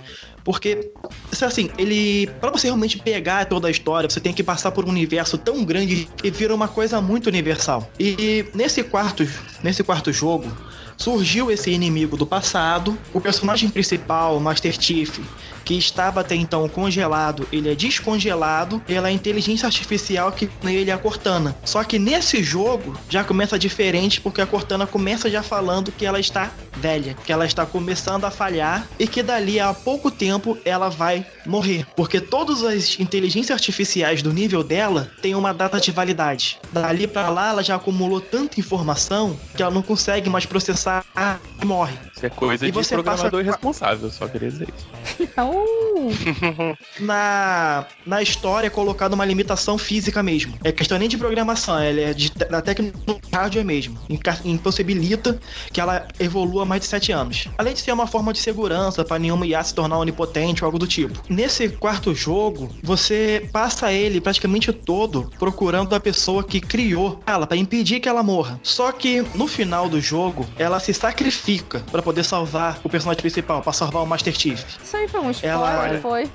[0.47, 0.93] porque,
[1.43, 2.29] assim, ele.
[2.41, 5.65] para você realmente pegar toda a história, você tem que passar por um universo tão
[5.65, 7.91] grande que vira uma coisa muito universal.
[7.99, 9.29] E nesse quarto,
[9.61, 10.47] nesse quarto jogo,
[10.97, 12.97] surgiu esse inimigo do passado.
[13.13, 15.19] O personagem principal, Master Chief,
[15.67, 20.99] que estava até então congelado, ele é descongelado pela inteligência artificial que ele é a
[20.99, 21.57] Cortana.
[21.65, 26.21] Só que nesse jogo já começa diferente porque a Cortana começa já falando que ela
[26.21, 30.89] está velha, que ela está começando a falhar e que dali a pouco tempo ela
[30.89, 36.59] vai morrer, porque todas as inteligências artificiais do nível dela têm uma data de validade.
[36.71, 41.05] Dali para lá ela já acumulou tanta informação que ela não consegue mais processar
[41.61, 41.97] e morre.
[42.15, 43.43] Isso é coisa e de programador passa...
[43.43, 45.33] irresponsável, só queria dizer isso.
[47.01, 50.55] na, na história é colocado uma limitação física mesmo.
[50.63, 52.99] É questão nem de programação, ela é de, da técnica
[53.33, 53.99] hardware mesmo.
[54.45, 55.39] Impossibilita
[55.73, 57.49] que ela evolua mais de 7 anos.
[57.59, 60.79] Além de ser uma forma de segurança para nenhuma IA se tornar onipotente ou algo
[60.79, 61.23] do tipo.
[61.29, 67.57] Nesse quarto jogo, você passa ele praticamente todo procurando a pessoa que criou ela para
[67.57, 68.61] impedir que ela morra.
[68.63, 73.63] Só que no final do jogo, ela se sacrifica para poder salvar o personagem principal,
[73.63, 74.63] para salvar o Master Chief.
[74.83, 75.99] Isso aí foi um ela...
[76.01, 76.31] foi?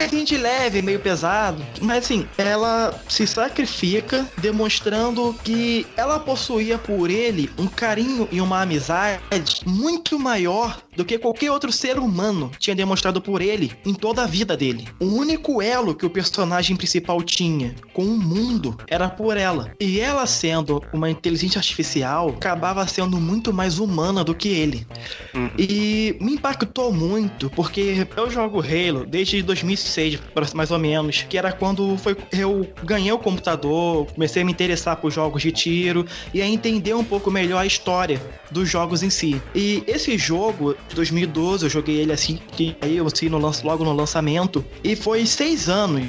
[0.00, 7.10] é de leve, meio pesado, mas assim, ela se sacrifica demonstrando que ela possuía por
[7.10, 9.20] ele um carinho e uma amizade
[9.64, 14.26] muito maior do que qualquer outro ser humano tinha demonstrado por ele em toda a
[14.26, 14.88] vida dele.
[14.98, 19.72] O único elo que o personagem principal tinha com o mundo era por ela.
[19.78, 24.84] E ela sendo uma inteligência artificial, acabava sendo muito mais humana do que ele.
[25.32, 25.50] Uhum.
[25.56, 30.18] E me impactou muito porque eu jogo Halo desde 2006,
[30.52, 34.96] mais ou menos, que era quando foi eu ganhei o computador, comecei a me interessar
[34.96, 39.10] por jogos de tiro e a entender um pouco melhor a história dos jogos em
[39.10, 39.40] si.
[39.54, 43.92] E esse jogo, 2012, eu joguei ele assim, que aí eu assim no logo no
[43.92, 44.64] lançamento.
[44.82, 46.08] E foi seis anos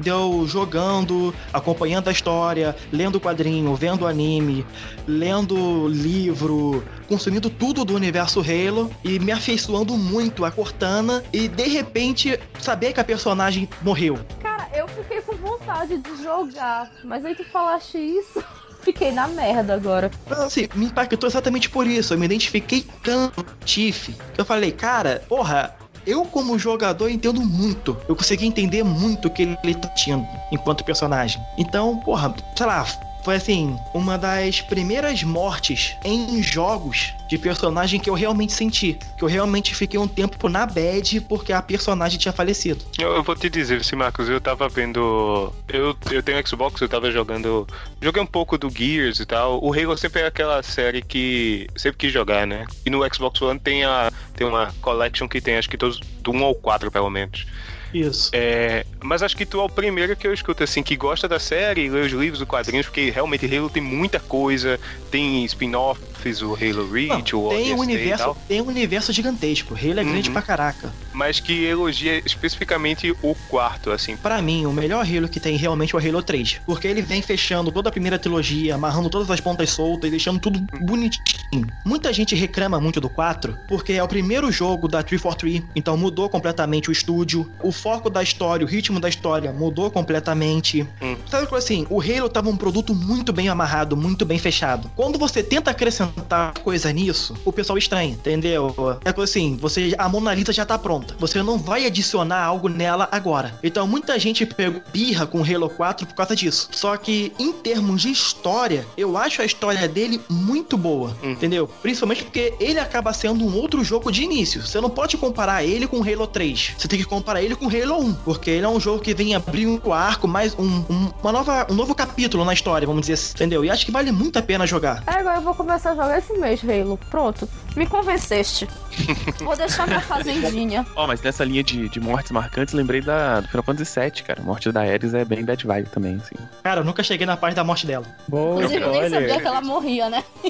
[0.00, 4.66] deu jogando, acompanhando a história, lendo quadrinho, vendo anime,
[5.06, 11.68] lendo livro, consumindo tudo do universo Halo e me afeiçoando muito a Cortana e de
[11.68, 14.18] repente saber que a personagem morreu.
[14.40, 18.42] Cara, eu fiquei com vontade de jogar, mas aí tu falaste isso.
[18.82, 20.10] Fiquei na merda agora.
[20.30, 22.14] Assim, me impactou exatamente por isso.
[22.14, 24.12] Eu me identifiquei tanto Tiff.
[24.34, 25.74] Que eu falei, cara, porra,
[26.06, 27.96] eu, como jogador, entendo muito.
[28.08, 31.40] Eu consegui entender muito o que ele tá tinha enquanto personagem.
[31.58, 32.86] Então, porra, sei lá,
[33.24, 38.98] foi assim, uma das primeiras mortes em jogos de personagem que eu realmente senti.
[39.16, 42.84] Que eu realmente fiquei um tempo na bad porque a personagem tinha falecido.
[42.98, 45.52] Eu, eu vou te dizer, sim, Marcos, eu tava vendo.
[45.68, 47.66] Eu, eu tenho Xbox, eu tava jogando.
[48.00, 49.62] Joguei um pouco do Gears e tal.
[49.62, 52.66] O Halo sempre é aquela série que sempre quis jogar, né?
[52.84, 56.32] E no Xbox One tem, a, tem uma collection que tem acho que todos do
[56.32, 57.46] 1 ao 4, pelo menos.
[57.92, 58.30] Isso.
[58.32, 61.38] É, mas acho que tu é o primeiro que eu escuto, assim, que gosta da
[61.38, 64.78] série, lê os livros, os quadrinhos, porque realmente Halo tem muita coisa,
[65.10, 70.00] tem spin-offs, o Halo Reach, Não, o tem um universo, Tem um universo gigantesco, Halo
[70.00, 70.10] é uhum.
[70.10, 70.92] grande pra caraca.
[71.12, 74.16] Mas que elogia especificamente o quarto, assim.
[74.16, 77.22] Para mim, o melhor Halo que tem realmente é o Halo 3, porque ele vem
[77.22, 81.66] fechando toda a primeira trilogia, amarrando todas as pontas soltas e deixando tudo bonitinho.
[81.84, 86.28] Muita gente reclama muito do 4, porque é o primeiro jogo da 343, então mudou
[86.28, 90.86] completamente o estúdio, o foco da história, o ritmo da história mudou completamente.
[91.00, 91.16] Hum.
[91.28, 94.90] Sabe assim, o Halo tava um produto muito bem amarrado, muito bem fechado.
[94.94, 98.74] Quando você tenta acrescentar coisa nisso, o pessoal estranha, entendeu?
[99.04, 101.14] É coisa assim, você a Mona Lisa já tá pronta.
[101.18, 103.58] Você não vai adicionar algo nela agora.
[103.62, 106.68] Então muita gente pegou birra com o Halo 4 por causa disso.
[106.72, 111.32] Só que em termos de história, eu acho a história dele muito boa, hum.
[111.32, 111.68] entendeu?
[111.82, 114.60] Principalmente porque ele acaba sendo um outro jogo de início.
[114.66, 116.74] Você não pode comparar ele com Halo 3.
[116.76, 119.34] Você tem que comparar ele com Halo 1, porque ele é um jogo que vem
[119.34, 123.12] abrir um arco, mais um, um, uma nova, um novo capítulo na história, vamos dizer
[123.12, 123.64] assim, entendeu?
[123.64, 125.04] E acho que vale muito a pena jogar.
[125.06, 126.98] É, agora eu vou começar a jogar esse mês, Halo.
[127.08, 128.68] Pronto, me convenceste.
[129.38, 130.84] vou deixar minha fazendinha.
[130.96, 134.22] Ó, oh, mas nessa linha de, de mortes marcantes, lembrei da, do Final Fantasy VII,
[134.24, 134.40] cara.
[134.40, 136.34] A morte da Ares é bem bad vibe também, assim.
[136.64, 138.06] Cara, eu nunca cheguei na parte da morte dela.
[138.26, 140.24] Boa, Inclusive, eu nem sabia que ela morria, né?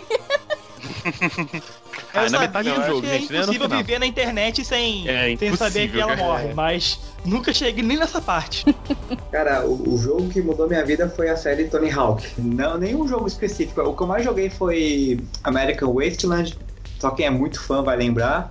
[2.14, 3.34] Ah, na metade do jogo, é gente.
[3.34, 7.82] É impossível viver na internet sem, é sem saber que ela morre, mas nunca cheguei
[7.82, 8.64] nem nessa parte.
[9.30, 12.26] Cara, o, o, jogo que mudou minha vida foi a série Tony Hawk.
[12.38, 13.80] Não, nenhum jogo específico.
[13.82, 16.56] O que eu mais joguei foi American Wasteland.
[16.98, 18.50] Só quem é muito fã vai lembrar.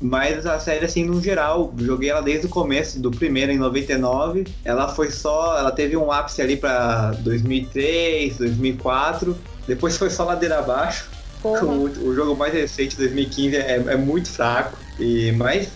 [0.00, 4.44] Mas a série, assim, no geral, joguei ela desde o começo, do primeiro em 99.
[4.64, 5.56] Ela foi só.
[5.58, 9.36] Ela teve um ápice ali pra 2003, 2004.
[9.66, 11.08] Depois foi só ladeira abaixo.
[11.48, 14.78] O, o, jogo mais recente, 2015, é, é muito fraco.
[14.98, 15.68] E, mas,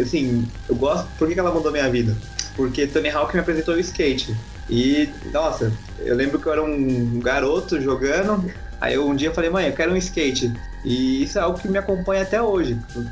[0.00, 1.08] assim, eu gosto.
[1.18, 2.16] Por que, que ela mudou minha vida?
[2.56, 4.34] Porque Tony Hawk me apresentou o skate.
[4.68, 8.50] E, nossa, eu lembro que eu era um garoto jogando.
[8.80, 10.52] Aí eu, um dia falei, mãe, eu quero um skate.
[10.84, 12.78] E isso é algo que me acompanha até hoje.
[12.94, 13.04] Eu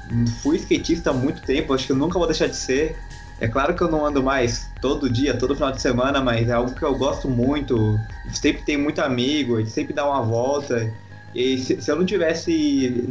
[0.42, 2.96] fui skatista há muito tempo, acho que eu nunca vou deixar de ser.
[3.40, 6.52] É claro que eu não ando mais todo dia, todo final de semana, mas é
[6.52, 7.98] algo que eu gosto muito.
[8.32, 10.92] Sempre tenho muito amigo, sempre dá uma volta.
[11.34, 13.06] E se, se, eu não tivesse,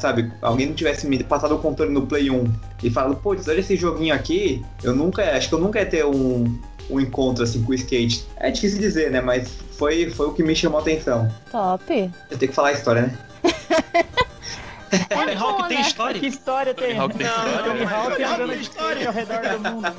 [0.00, 3.60] sabe, alguém não tivesse me passado o controle no Play 1 e falado, pô, olha
[3.60, 6.58] esse joguinho aqui, eu nunca, acho que eu nunca ia ter um,
[6.90, 8.26] um encontro assim com o skate.
[8.36, 9.20] É difícil dizer, né?
[9.20, 11.32] Mas foi, foi o que me chamou a atenção.
[11.50, 12.10] Top.
[12.30, 13.18] Eu tenho que falar a história, né?
[15.08, 16.20] Tony Hawk tem história?
[16.20, 16.88] Que história tem?
[16.88, 17.62] Tony Hawk tem história.
[17.64, 19.92] Tony Hawk andando de skate ao redor do mundo.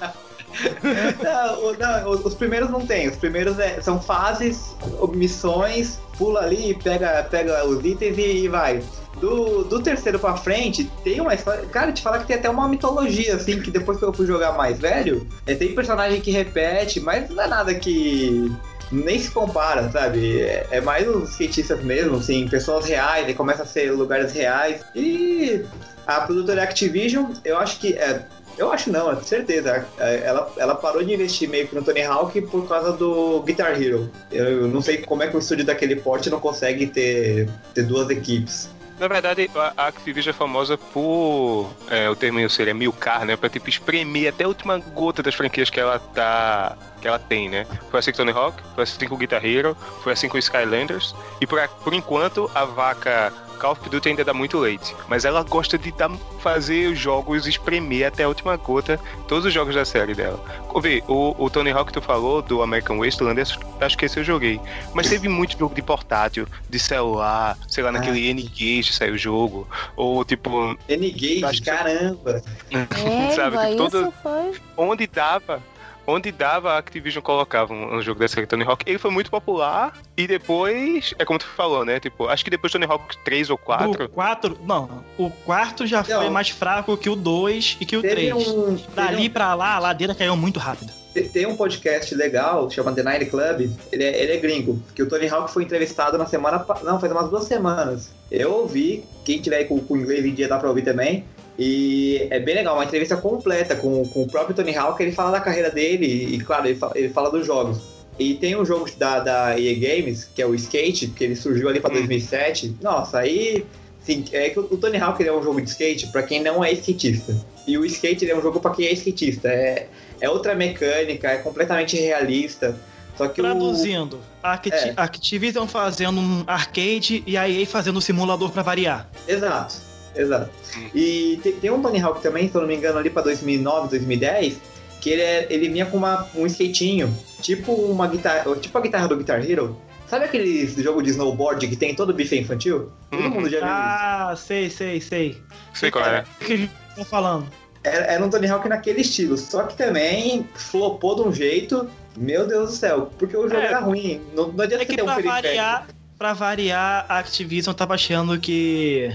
[1.23, 3.09] Não, não, os primeiros não tem.
[3.09, 4.75] Os primeiros é, são fases,
[5.13, 8.81] missões, pula ali, pega, pega os itens e, e vai.
[9.19, 11.65] Do, do terceiro pra frente, tem uma história.
[11.67, 14.51] Cara, te falar que tem até uma mitologia, assim, que depois que eu fui jogar
[14.53, 18.51] mais velho, é, tem personagem que repete, mas não é nada que
[18.91, 20.41] nem se compara, sabe?
[20.41, 24.81] É, é mais os skatistas mesmo, assim, pessoas reais, e começa a ser lugares reais.
[24.93, 25.63] E
[26.05, 28.25] a produtora Activision, eu acho que é,
[28.57, 29.85] eu acho não, é certeza.
[29.97, 33.81] É, ela, ela parou de investir meio que no Tony Hawk por causa do Guitar
[33.81, 34.09] Hero.
[34.31, 38.09] Eu não sei como é que um estúdio daquele porte não consegue ter, ter duas
[38.09, 38.69] equipes.
[38.99, 41.69] Na verdade, a Activision é famosa por.
[41.89, 43.35] É, o termo seria milcar, né?
[43.35, 46.77] Pra tipo espremer até a última gota das franquias que ela tá.
[47.05, 47.67] Que ela tem, né?
[47.91, 51.15] Foi assim com Tony Hawk, foi assim com Guitar Hero, foi assim com Skylanders.
[51.39, 55.43] E por, por enquanto, a vaca Call of Duty ainda dá muito leite, mas ela
[55.43, 59.85] gosta de dar, fazer os jogos espremer até a última gota todos os jogos da
[59.85, 60.43] série dela.
[60.81, 63.41] Vê, o, o Tony Hawk tu falou do American Wasteland,
[63.79, 64.59] acho que esse eu joguei.
[64.93, 68.31] Mas teve muito jogo de portátil, de celular, sei lá, naquele ah.
[68.31, 69.67] N-Gage saiu o jogo.
[69.95, 70.77] Ou tipo.
[70.89, 72.41] N-Gage, caramba!
[73.35, 74.13] Sabe, tipo, todo...
[74.21, 74.53] foi...
[74.75, 75.61] Onde dava,
[76.07, 78.83] onde dava, a Activision colocava um, um jogo desse Tony Hawk.
[78.87, 81.99] Ele foi muito popular e depois, é como tu falou, né?
[81.99, 84.05] Tipo, acho que depois Tony Hawk 3 ou 4.
[84.05, 86.21] O 4, não, o quarto já não.
[86.21, 88.33] foi mais fraco que o 2 e que o 3.
[88.35, 89.29] Um, Dali um...
[89.29, 90.91] pra lá, a ladeira caiu muito rápido.
[91.31, 95.07] Tem um podcast legal, chama The Nine Club, ele é, ele é gringo, que o
[95.07, 96.65] Tony Hawk foi entrevistado na semana.
[96.83, 98.11] Não, faz umas duas semanas.
[98.29, 101.23] Eu ouvi, quem tiver com, com inglês em dia dá pra ouvir também.
[101.57, 105.31] E é bem legal, uma entrevista completa com, com o próprio Tony Hawk, ele fala
[105.31, 107.79] da carreira dele e, claro, ele fala, ele fala dos jogos.
[108.19, 111.69] E tem um jogo da, da EA Games, que é o Skate, que ele surgiu
[111.69, 112.67] ali pra 2007.
[112.67, 112.75] Hum.
[112.81, 113.65] Nossa, aí...
[114.01, 116.71] Sim, é que o Tony Hawk é um jogo de skate para quem não é
[116.73, 117.35] skatista.
[117.65, 119.47] E o skate é um jogo para quem é skatista.
[119.47, 119.87] É,
[120.21, 122.77] é outra mecânica, é completamente realista.
[123.17, 124.19] Só que Traduzindo, o...
[124.43, 124.93] Act é.
[124.95, 129.09] Activision fazendo um arcade e a EA fazendo um simulador para variar.
[129.27, 129.77] Exato.
[130.15, 130.49] Exato.
[130.77, 130.89] Hum.
[130.93, 133.89] E tem, tem, um Tony Hawk também, se eu não me engano, ali pra 2009,
[133.89, 134.59] 2010,
[135.01, 139.07] que ele, é, ele vinha com uma, um skatinho, tipo uma guitarra, tipo a guitarra
[139.07, 139.79] do Guitar Hero.
[140.07, 142.91] Sabe aquele jogo de snowboard que tem todo o bife infantil?
[143.09, 144.45] Todo mundo já viu Ah, isso.
[144.45, 145.41] sei, sei, sei.
[145.73, 146.23] Sei qual é.
[146.41, 147.47] O que a gente tá falando?
[147.83, 152.47] Era, era um Tony Hawk naquele estilo, só que também flopou de um jeito, meu
[152.47, 154.21] Deus do céu, porque o jogo é, era ruim.
[154.35, 158.39] Não, não adianta é que ter um pra variar, pra variar, a Activision tava achando
[158.39, 159.11] que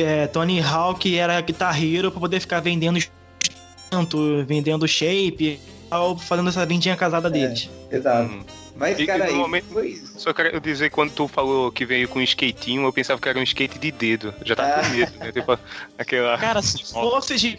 [0.00, 2.98] é, Tony Hawk era guitarreiro pra poder ficar vendendo
[3.90, 5.60] tanto, vendendo shape,
[6.20, 7.70] fazendo essa vendinha casada é, deles.
[7.90, 8.32] Exato.
[8.32, 8.42] Hum.
[8.74, 9.66] Mas, e, cara, no momento,
[10.16, 13.38] só quero dizer, quando tu falou que veio com um skatinho, eu pensava que era
[13.38, 14.34] um skate de dedo.
[14.44, 14.80] Já ah.
[14.82, 15.30] com medo, né?
[15.30, 15.58] Tipo,
[15.98, 16.38] aquela...
[16.38, 17.58] Cara, se fosse de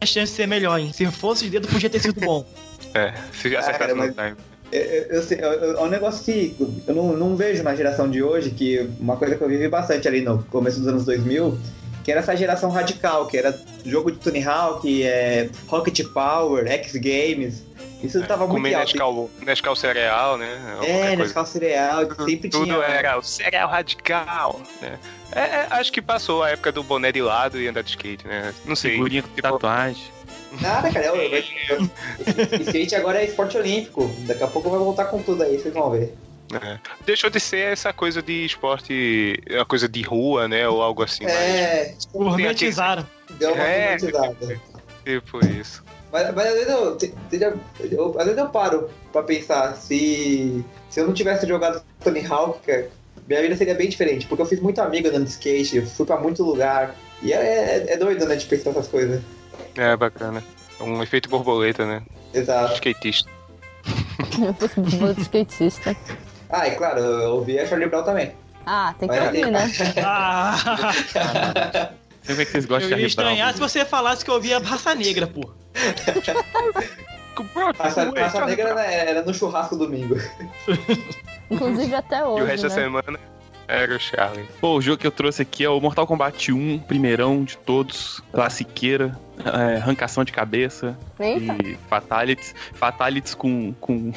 [0.00, 0.92] a chance de ser melhor, hein?
[0.92, 2.46] Se fosse de dedo, podia ter sido bom.
[2.94, 4.36] é, se já acertasse ah, cara, no time.
[4.72, 8.50] Eu, eu, eu, é um negócio que eu não, não, vejo na geração de hoje,
[8.50, 11.56] que uma coisa que eu vivi bastante ali no começo dos anos 2000,
[12.02, 16.92] que era essa geração radical, que era jogo de Tony Hawk, é, Rocket Power, X
[16.94, 17.64] Games.
[18.02, 18.92] Isso é, tava muito alto.
[18.92, 20.78] Nescau, Nescau cereal, né?
[20.82, 22.74] É, Nescau cereal, sempre Tudo tinha.
[22.76, 24.98] Tudo era o cereal radical, né?
[25.32, 28.26] É, é, acho que passou a época do boné de lado e andar de skate,
[28.26, 28.54] né?
[28.64, 28.92] Não sei.
[28.92, 30.15] Figurinha com tipo, tatuagem.
[30.60, 31.06] Nada, cara.
[31.06, 34.10] Eu, eu, eu, skate agora é esporte olímpico.
[34.20, 36.14] Daqui a pouco vai voltar com tudo aí, vocês vão ver.
[36.54, 36.78] É.
[37.04, 40.68] Deixou de ser essa coisa de esporte, uma coisa de rua, né?
[40.68, 41.24] Ou algo assim.
[41.24, 43.06] É, gourmetizaram.
[43.38, 44.60] Deu uma é, gourmetizada.
[45.04, 45.84] Tipo isso.
[46.12, 46.98] Mas, mas às, vezes eu,
[47.90, 52.60] eu, às vezes eu paro pra pensar se, se eu não tivesse jogado Tony Hawk,
[52.64, 52.88] cara,
[53.28, 54.26] minha vida seria bem diferente.
[54.26, 56.94] Porque eu fiz muito amigo andando de skate, fui pra muito lugar.
[57.22, 59.20] E é, é, é doido, né, de pensar essas coisas.
[59.76, 60.42] É, bacana.
[60.80, 62.02] Um efeito borboleta, né?
[62.32, 62.74] Exato.
[62.74, 63.30] Skatista.
[64.76, 65.96] borboleta skatista.
[66.48, 68.32] Ah, e claro, eu ouvi a Charlie Brown também.
[68.64, 69.70] Ah, tem que ouvir, né?
[70.04, 71.92] ah!
[72.22, 74.58] Você vê que vocês gostam eu de ia estranhar se você falasse que eu ouvia
[74.58, 75.48] Raça Negra, pô.
[77.78, 80.16] Raça, raça Negra era, era no churrasco domingo.
[81.48, 82.40] Inclusive até hoje.
[82.40, 82.68] E o resto né?
[82.68, 83.18] da semana
[83.68, 84.46] era o Charlie.
[84.60, 88.22] Pô, o jogo que eu trouxe aqui é o Mortal Kombat 1, primeirão de todos,
[88.32, 91.56] classiqueira, é, arrancação de cabeça Eita.
[91.62, 92.54] e fatalities.
[92.74, 94.12] Fatalities com, com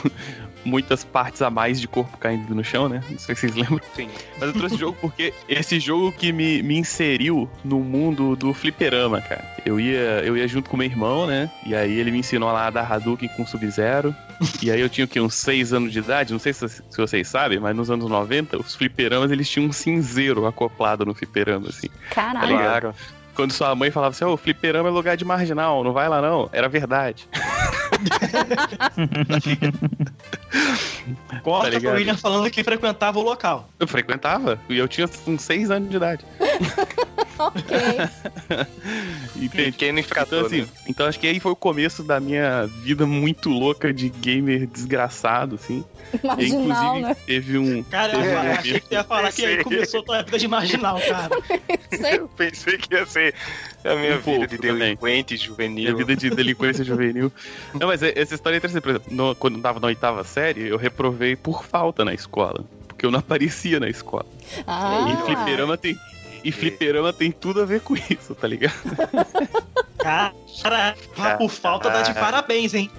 [0.64, 3.02] muitas partes a mais de corpo caindo no chão, né?
[3.10, 3.82] Não sei se vocês lembram.
[3.96, 4.10] Sim.
[4.40, 8.54] Mas eu trouxe o jogo porque esse jogo que me, me inseriu no mundo do
[8.54, 9.46] fliperama, cara.
[9.66, 11.50] Eu ia, eu ia junto com meu irmão, né?
[11.66, 14.16] E aí ele me ensinou lá a dar Hadouken com Sub-Zero.
[14.62, 15.20] e aí eu tinha o quê?
[15.20, 16.32] Uns 6 anos de idade?
[16.32, 19.72] Não sei se, se, vocês sabem, mas nos anos 90, os fliperamas eles tinham um
[19.72, 21.88] cinzeiro acoplado no fliperama, assim.
[22.12, 22.94] Caralho.
[22.94, 22.94] Tá
[23.40, 26.22] Quando sua mãe falava assim, ô, oh, fliperama é lugar de marginal, não vai lá
[26.22, 26.50] não.
[26.52, 27.26] Era verdade.
[31.42, 33.70] Corta tá com o William falando que frequentava o local.
[33.80, 36.26] Eu frequentava, e eu tinha uns 6 anos de idade.
[37.48, 37.78] ok.
[39.50, 40.40] Pequeno infrator.
[40.40, 40.68] Então, assim, né?
[40.88, 45.56] então acho que aí foi o começo da minha vida muito louca de gamer desgraçado,
[45.56, 45.84] assim.
[46.24, 47.16] Marginal, e, inclusive, né?
[47.26, 47.84] teve um.
[47.84, 50.40] Cara, teve eu um achei que você ia falar que aí começou a tua vida
[50.40, 51.30] de marginal, cara.
[52.16, 53.34] eu pensei que ia ser
[53.84, 55.48] a minha um vida de delinquente também.
[55.48, 55.84] juvenil.
[55.84, 57.32] Minha vida de delinquência juvenil.
[57.74, 58.82] Não, mas essa história é interessante.
[58.82, 62.66] Por exemplo, no, quando eu tava na oitava série, eu reprovei por falta na escola.
[62.88, 64.26] Porque eu não aparecia na escola.
[64.68, 65.08] Ah.
[65.14, 65.98] E fliperama tem.
[66.44, 68.74] E fliperama tem tudo a ver com isso, tá ligado?
[70.00, 70.96] Cara,
[71.38, 72.90] por falta dá de parabéns, hein?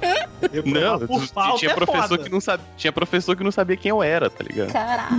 [0.66, 2.22] não, por falta tinha é professor foda.
[2.24, 4.72] que não sabia, tinha professor que não sabia quem eu era, tá ligado?
[4.72, 5.14] Caraca.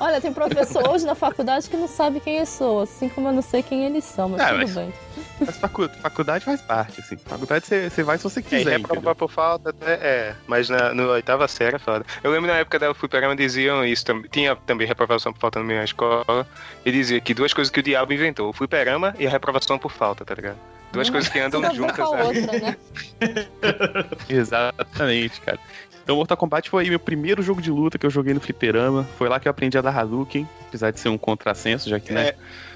[0.00, 3.32] Olha, tem professor hoje na faculdade que não sabe quem eu sou, assim como eu
[3.32, 4.92] não sei quem eles são, mas Ah, tudo mas- bem.
[5.40, 7.16] Mas facu- faculdade faz parte, assim.
[7.16, 8.70] Faculdade você vai se você É, quiser.
[8.78, 9.14] reprovar entendeu?
[9.16, 12.04] por falta até é, mas na no oitava série é foda.
[12.22, 14.28] Eu lembro na época da fliperama diziam isso também.
[14.30, 16.46] Tinha também reprovação por falta na minha escola.
[16.84, 19.90] E dizia que duas coisas que o diabo inventou: o fliperama e a reprovação por
[19.90, 20.56] falta, tá ligado?
[20.92, 21.98] Duas coisas que andam juntas.
[21.98, 22.04] né?
[22.22, 22.76] outra, né?
[24.28, 25.58] Exatamente, cara.
[26.02, 29.04] Então, Mortal Kombat foi meu primeiro jogo de luta que eu joguei no fliperama.
[29.16, 32.12] Foi lá que eu aprendi a dar Hadouken, apesar de ser um contrassenso, já que,
[32.12, 32.32] né?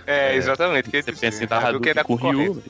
[0.07, 0.91] É, exatamente.
[0.91, 2.63] Você pensa dizer, em dar Hadouken Hadouken é com Ryu.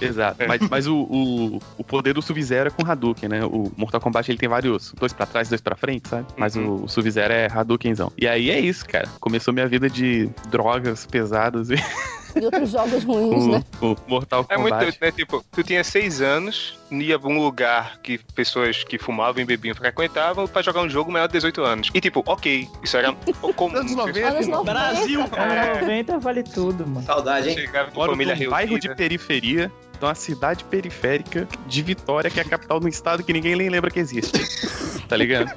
[0.00, 0.44] Exato.
[0.46, 3.44] Mas, mas o, o, o poder do Sub-Zero é com Hadouken, né?
[3.44, 6.26] O Mortal Kombat ele tem vários, dois pra trás, dois pra frente, sabe?
[6.36, 6.66] Mas Uhum.
[6.68, 8.12] o, o Sub-Zero é Hadoukenzão.
[8.16, 9.08] E aí é isso, cara.
[9.18, 11.74] Começou minha vida de drogas pesadas e
[12.36, 13.62] E outros jogos ruins, né?
[13.80, 14.84] o, o Mortal É muito Kombat.
[14.84, 15.12] doido, né?
[15.12, 19.74] Tipo, tu tinha seis anos, ia pra um lugar que pessoas que fumavam e bebiam
[19.74, 21.90] frequentavam pra jogar um jogo maior de 18 anos.
[21.94, 23.12] E tipo, ok, isso era
[23.56, 23.76] comum.
[23.76, 25.62] Anos 90, Anos 90, Brasil, cara.
[25.72, 27.06] Anos 90 vale tudo, mano.
[27.06, 27.54] Saudade, hein?
[27.54, 32.38] Chegava com Moro família num bairro de periferia, de uma cidade periférica de Vitória, que
[32.38, 34.32] é a capital de um estado que ninguém nem lembra que existe.
[35.06, 35.52] Tá ligado?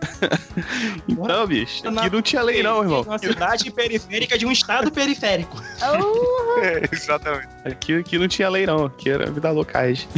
[1.06, 3.02] então, bicho, aqui não tinha lei não, irmão.
[3.02, 5.62] Uma cidade periférica de um estado periférico.
[6.62, 7.48] É, exatamente.
[7.64, 10.08] Aqui, aqui não tinha lei não, aqui era vida locais.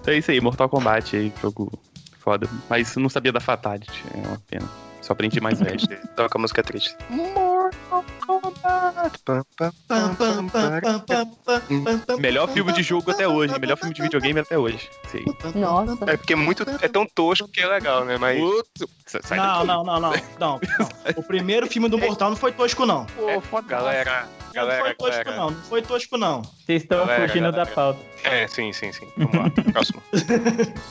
[0.00, 1.70] então é isso aí, Mortal Kombat aí, jogo
[2.24, 2.48] foda.
[2.70, 4.68] Mas não sabia da Fatality, é uma pena.
[5.02, 5.78] Só aprendi mais velho.
[6.16, 6.96] Toca a música triste.
[12.18, 14.88] Melhor filme de jogo até hoje, melhor filme de videogame até hoje.
[15.40, 16.04] Pam, Nossa.
[16.06, 16.64] É porque é muito.
[16.80, 18.16] É tão tosco que é legal, né?
[18.18, 18.38] Mas.
[19.30, 20.60] Não, não, não, não, não.
[21.16, 23.04] O primeiro filme do Mortal não foi tosco, não.
[23.06, 23.68] Pô, foda.
[23.68, 25.36] Galera, Não galera, foi tosco, galera.
[25.36, 25.50] não.
[25.50, 26.42] Não foi tosco, não.
[26.42, 27.64] Vocês estão Galera, fugindo galera.
[27.64, 28.00] da pauta.
[28.24, 29.06] É, sim, sim, sim.
[29.16, 29.50] Vamos lá.
[29.72, 30.02] Próximo.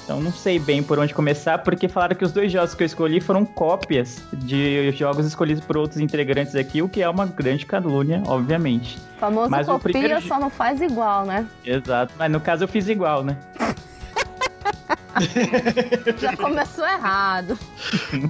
[0.03, 2.85] Então não sei bem por onde começar, porque falaram que os dois jogos que eu
[2.85, 7.65] escolhi foram cópias de jogos escolhidos por outros integrantes aqui, o que é uma grande
[7.65, 8.97] calúnia, obviamente.
[9.17, 11.47] O famoso Mas o copia primeiro- só não faz igual, né?
[11.65, 12.13] Exato.
[12.17, 13.37] Mas no caso eu fiz igual, né?
[16.19, 17.57] Já começou errado.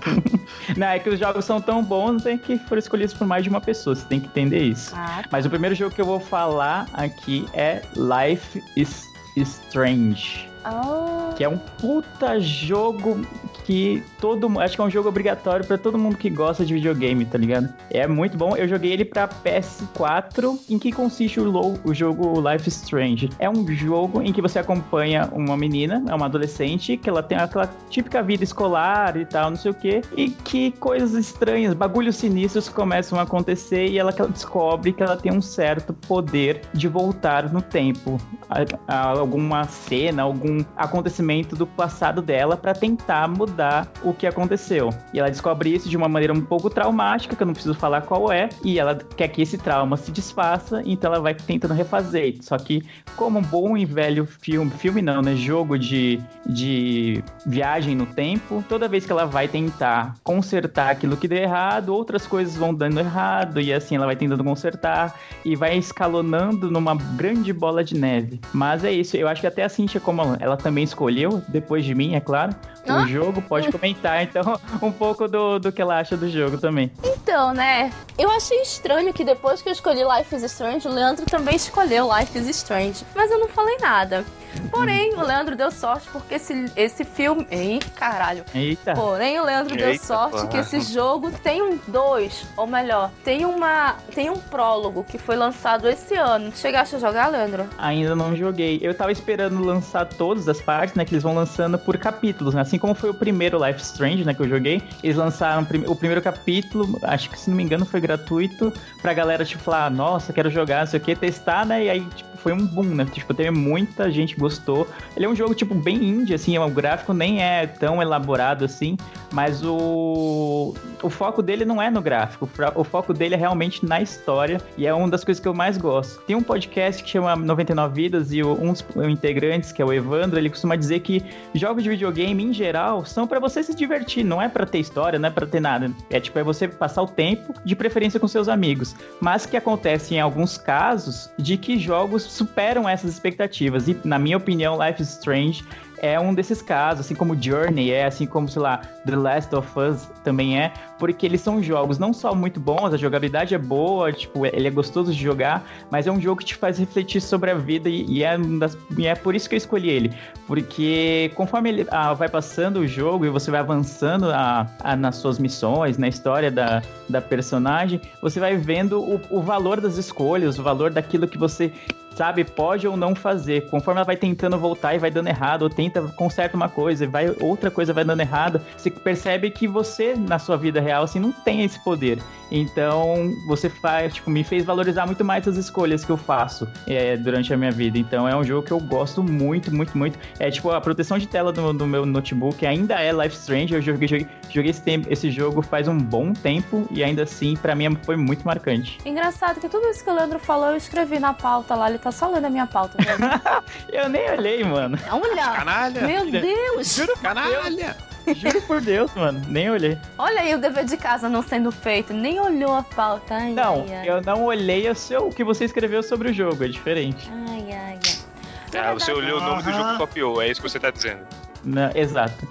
[0.78, 3.50] Não, é que os jogos são tão bons é que foram escolhidos por mais de
[3.50, 4.94] uma pessoa, você tem que entender isso.
[4.96, 10.53] Ah, Mas o primeiro jogo que eu vou falar aqui é Life is Strange.
[10.66, 11.34] Oh.
[11.36, 13.22] Que é um puta jogo
[13.66, 17.26] que todo Acho que é um jogo obrigatório pra todo mundo que gosta de videogame,
[17.26, 17.70] tá ligado?
[17.90, 18.56] É muito bom.
[18.56, 20.60] Eu joguei ele pra PS4.
[20.70, 23.30] Em que consiste o, lo- o jogo Life Strange?
[23.40, 27.38] É um jogo em que você acompanha uma menina, é uma adolescente, que ela tem
[27.38, 30.02] aquela típica vida escolar e tal, não sei o quê.
[30.16, 35.32] E que coisas estranhas, bagulhos sinistros começam a acontecer e ela descobre que ela tem
[35.32, 38.18] um certo poder de voltar no tempo.
[38.50, 44.90] A, a alguma cena, algum acontecimento do passado dela pra tentar mudar o que aconteceu.
[45.14, 48.02] E ela descobre isso de uma maneira um pouco traumática, que eu não preciso falar
[48.02, 52.38] qual é, e ela quer que esse trauma se desfaça, então ela vai tentando refazer.
[52.42, 52.84] Só que,
[53.16, 55.36] como um bom e velho filme, filme não, né?
[55.36, 61.28] Jogo de, de viagem no tempo, toda vez que ela vai tentar consertar aquilo que
[61.28, 65.78] deu errado, outras coisas vão dando errado, e assim ela vai tentando consertar e vai
[65.78, 68.40] escalonando numa grande bola de neve.
[68.54, 71.96] Mas é isso, eu acho que até a Cintia, como ela também escolheu, depois de
[71.96, 72.54] mim, é claro,
[72.88, 73.04] Hã?
[73.04, 76.92] o jogo, pode comentar então um pouco do, do que ela acha do jogo também.
[77.04, 77.92] Então, né?
[78.18, 82.10] Eu achei estranho que depois que eu escolhi Life is Strange, o Leandro também escolheu
[82.16, 83.06] Life is Strange.
[83.16, 84.24] Mas eu não falei nada.
[84.70, 87.48] Porém, o Leandro deu sorte porque esse, esse filme.
[87.52, 88.44] Ih, caralho.
[88.54, 88.94] Eita.
[88.94, 90.48] Porém, o Leandro deu Eita, sorte porra.
[90.48, 95.36] que esse jogo tem um dois, ou melhor, tem uma tem um prólogo que foi
[95.36, 96.52] lançado esse ano.
[96.56, 97.66] Chegaste a jogar, Leandro?
[97.78, 98.80] Ainda não joguei.
[98.82, 101.04] Eu tava esperando lançar todas as partes, né?
[101.04, 102.62] Que eles vão lançando por capítulos, né?
[102.74, 104.34] Assim como foi o primeiro Life Strange, né?
[104.34, 104.82] Que eu joguei.
[105.04, 109.46] Eles lançaram o primeiro capítulo, acho que se não me engano foi gratuito, pra galera,
[109.46, 111.86] tipo, falar, nossa, quero jogar, não sei o que, testar, né?
[111.86, 113.06] E aí, tipo, foi um boom, né?
[113.06, 114.86] Tipo, teve muita gente gostou.
[115.16, 118.98] Ele é um jogo, tipo, bem indie, assim, o gráfico nem é tão elaborado assim,
[119.32, 124.02] mas o, o foco dele não é no gráfico, o foco dele é realmente na
[124.02, 126.22] história, e é uma das coisas que eu mais gosto.
[126.24, 130.38] Tem um podcast que chama 99 Vidas, e um dos integrantes, que é o Evandro,
[130.38, 131.24] ele costuma dizer que
[131.56, 135.18] jogos de videogame, em geral, são pra você se divertir, não é pra ter história,
[135.18, 135.90] não é pra ter nada.
[136.10, 138.96] É tipo, é você passar o tempo, de preferência com seus amigos.
[139.22, 143.88] Mas que acontece em alguns casos de que jogos superam essas expectativas.
[143.88, 145.64] E, na minha opinião, Life is Strange
[146.04, 149.80] é um desses casos, assim como Journey é, assim como, sei lá, The Last of
[149.80, 154.12] Us também é, porque eles são jogos não só muito bons, a jogabilidade é boa,
[154.12, 157.52] tipo, ele é gostoso de jogar, mas é um jogo que te faz refletir sobre
[157.52, 160.14] a vida e, e é, das, e é por isso que eu escolhi ele.
[160.46, 165.16] Porque conforme ele ah, vai passando o jogo e você vai avançando a, a, nas
[165.16, 170.60] suas missões, na história da, da personagem, você vai vendo o, o valor das escolhas,
[170.60, 171.72] o valor daquilo que você
[172.16, 173.70] sabe, pode ou não fazer.
[173.70, 177.08] Conforme ela vai tentando voltar e vai dando errado, ou tenta, conserta uma coisa e
[177.08, 181.20] vai, outra coisa vai dando errado, você percebe que você, na sua vida real, assim,
[181.20, 182.20] não tem esse poder.
[182.54, 187.18] Então, você faz, tipo, me fez valorizar muito mais as escolhas que eu faço é,
[187.18, 187.98] durante a minha vida.
[187.98, 190.20] Então, é um jogo que eu gosto muito, muito, muito.
[190.40, 193.74] É, tipo, a proteção de tela do, do meu notebook ainda é Life Strange.
[193.74, 197.56] Eu joguei, joguei, joguei esse, tempo, esse jogo faz um bom tempo e ainda assim,
[197.56, 199.00] para mim, foi muito marcante.
[199.04, 202.12] Engraçado que tudo isso que o Leandro falou, eu escrevi na pauta lá, ele tá
[202.12, 202.98] só lendo a minha pauta.
[203.92, 205.00] eu nem olhei, mano.
[205.12, 205.50] Olha!
[205.56, 206.02] Canalha!
[206.02, 206.96] Meu Deus!
[206.96, 208.13] Juro, canalha!
[208.36, 209.42] Juro por Deus, mano.
[209.48, 209.98] Nem olhei.
[210.18, 212.14] Olha aí o dever de casa não sendo feito.
[212.14, 213.36] Nem olhou a pauta.
[213.36, 214.10] Ai, não, ai, ai.
[214.10, 216.64] eu não olhei o, seu, o que você escreveu sobre o jogo.
[216.64, 217.30] É diferente.
[217.50, 218.84] Ai, ai, ai.
[218.86, 221.20] Ah, você olhou o nome do jogo e copiou, é isso que você tá dizendo.
[221.64, 222.48] Não, exato.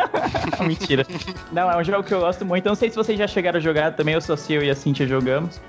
[0.64, 1.06] Mentira.
[1.52, 2.64] Não, é um jogo que eu gosto muito.
[2.66, 4.14] Eu não sei se vocês já chegaram a jogar também.
[4.14, 5.60] Eu sou eu e a Cintia jogamos.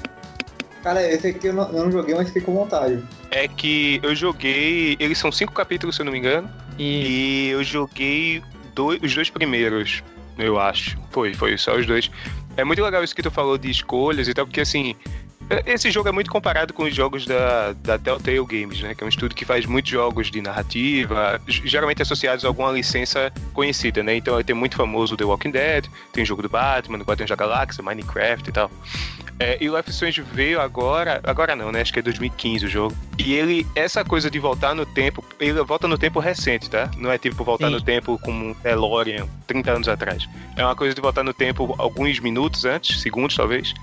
[0.84, 3.04] Cara, esse aqui eu não, eu não joguei, mas fiquei com vontade.
[3.30, 4.96] É que eu joguei.
[5.00, 6.50] Eles são cinco capítulos, se eu não me engano.
[6.78, 8.42] E, E eu joguei
[8.78, 10.04] dois- os dois primeiros,
[10.38, 10.98] eu acho.
[11.10, 12.10] Foi, foi só os dois.
[12.56, 14.96] É muito legal isso que tu falou de escolhas e tal, porque assim.
[15.66, 18.94] Esse jogo é muito comparado com os jogos da, da Telltale Games, né?
[18.94, 23.32] Que é um estúdio que faz muitos jogos de narrativa, geralmente associados a alguma licença
[23.54, 24.18] conhecida, né?
[24.18, 27.36] Então tem muito famoso The Walking Dead, tem o jogo do Batman, do Guardiões da
[27.36, 28.70] Galáxia, Minecraft e tal.
[29.40, 31.82] É, e o Life is Strange veio agora, agora não, né?
[31.82, 32.96] Acho que é 2015 o jogo.
[33.20, 36.90] E ele, essa coisa de voltar no tempo, ele volta no tempo recente, tá?
[36.98, 37.74] Não é tipo voltar Sim.
[37.74, 40.28] no tempo como um DeLorean 30 anos atrás.
[40.56, 43.74] É uma coisa de voltar no tempo alguns minutos antes, segundos talvez.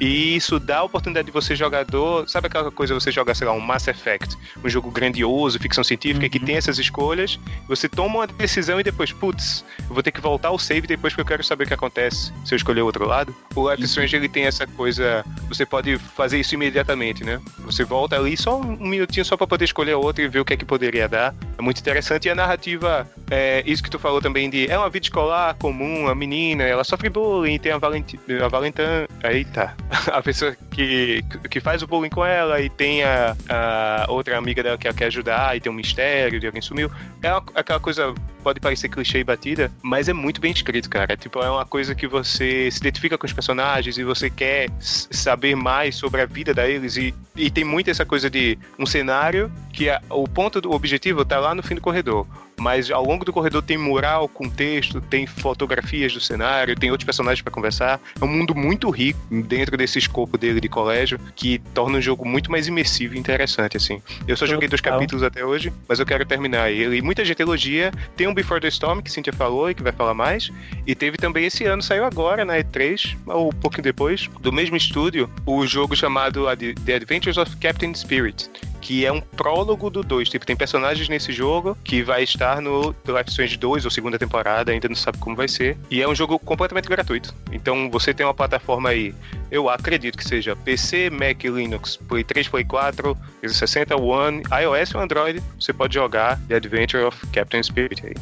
[0.00, 2.26] E isso dá a oportunidade de você, jogador.
[2.28, 4.34] Sabe aquela coisa você jogar, sei lá, um Mass Effect,
[4.64, 6.44] um jogo grandioso, ficção científica, que Uhum.
[6.46, 7.38] tem essas escolhas.
[7.68, 11.12] Você toma uma decisão e depois, putz, eu vou ter que voltar ao save depois
[11.12, 13.34] porque eu quero saber o que acontece se eu escolher o outro lado.
[13.54, 15.24] O Life Strange ele tem essa coisa.
[15.48, 17.38] Você pode fazer isso imediatamente, né?
[17.60, 20.44] Você volta ali só um minutinho só pra poder escolher a outra e ver o
[20.44, 21.34] que é que poderia dar.
[21.58, 22.26] É muito interessante.
[22.26, 24.66] E a narrativa, é, isso que tu falou também de.
[24.70, 29.06] É uma vida escolar comum, a menina, ela sofre bullying, tem a, Valenti, a Valentã.
[29.24, 29.76] Eita.
[30.12, 34.62] A pessoa que, que faz o bullying com ela e tem a, a outra amiga
[34.62, 36.90] dela que ela quer ajudar e tem um mistério de alguém sumiu.
[37.22, 41.16] É uma- aquela coisa, pode parecer clichê e batida, mas é muito bem escrito, cara.
[41.16, 45.56] Tipo, é uma coisa que você se identifica com os personagens e você quer saber
[45.56, 49.90] mais sobre a vida deles e, e tem muito essa coisa de um cenário que
[49.90, 52.26] a- o ponto do objetivo tá lá no fim do corredor.
[52.60, 57.06] Mas ao longo do corredor tem mural com texto, tem fotografias do cenário, tem outros
[57.06, 57.98] personagens pra conversar.
[58.20, 62.28] É um mundo muito rico dentro desse escopo dele de colégio que torna o jogo
[62.28, 64.02] muito mais imersivo e interessante, assim.
[64.28, 66.98] Eu só joguei dois capítulos até hoje, mas eu quero terminar ele.
[66.98, 67.90] E muita gente elogia.
[68.14, 70.52] Tem um Before the Storm, que Cintia falou e que vai falar mais.
[70.86, 74.76] E teve também esse ano, saiu agora na E3, ou um pouquinho depois, do mesmo
[74.76, 76.44] estúdio, o jogo chamado
[76.84, 78.50] The Adventures of Captain Spirit.
[78.80, 80.28] Que é um prólogo do 2.
[80.28, 84.72] Tipo, tem personagens nesse jogo que vai estar no Life Strange 2 ou segunda temporada,
[84.72, 85.76] ainda não sabe como vai ser.
[85.90, 87.34] E é um jogo completamente gratuito.
[87.52, 89.14] Então você tem uma plataforma aí,
[89.50, 95.00] eu acredito que seja PC, Mac, Linux, Play 3, Play 4, 360 One, iOS ou
[95.00, 95.42] Android.
[95.58, 98.14] Você pode jogar The Adventure of Captain Spirit aí.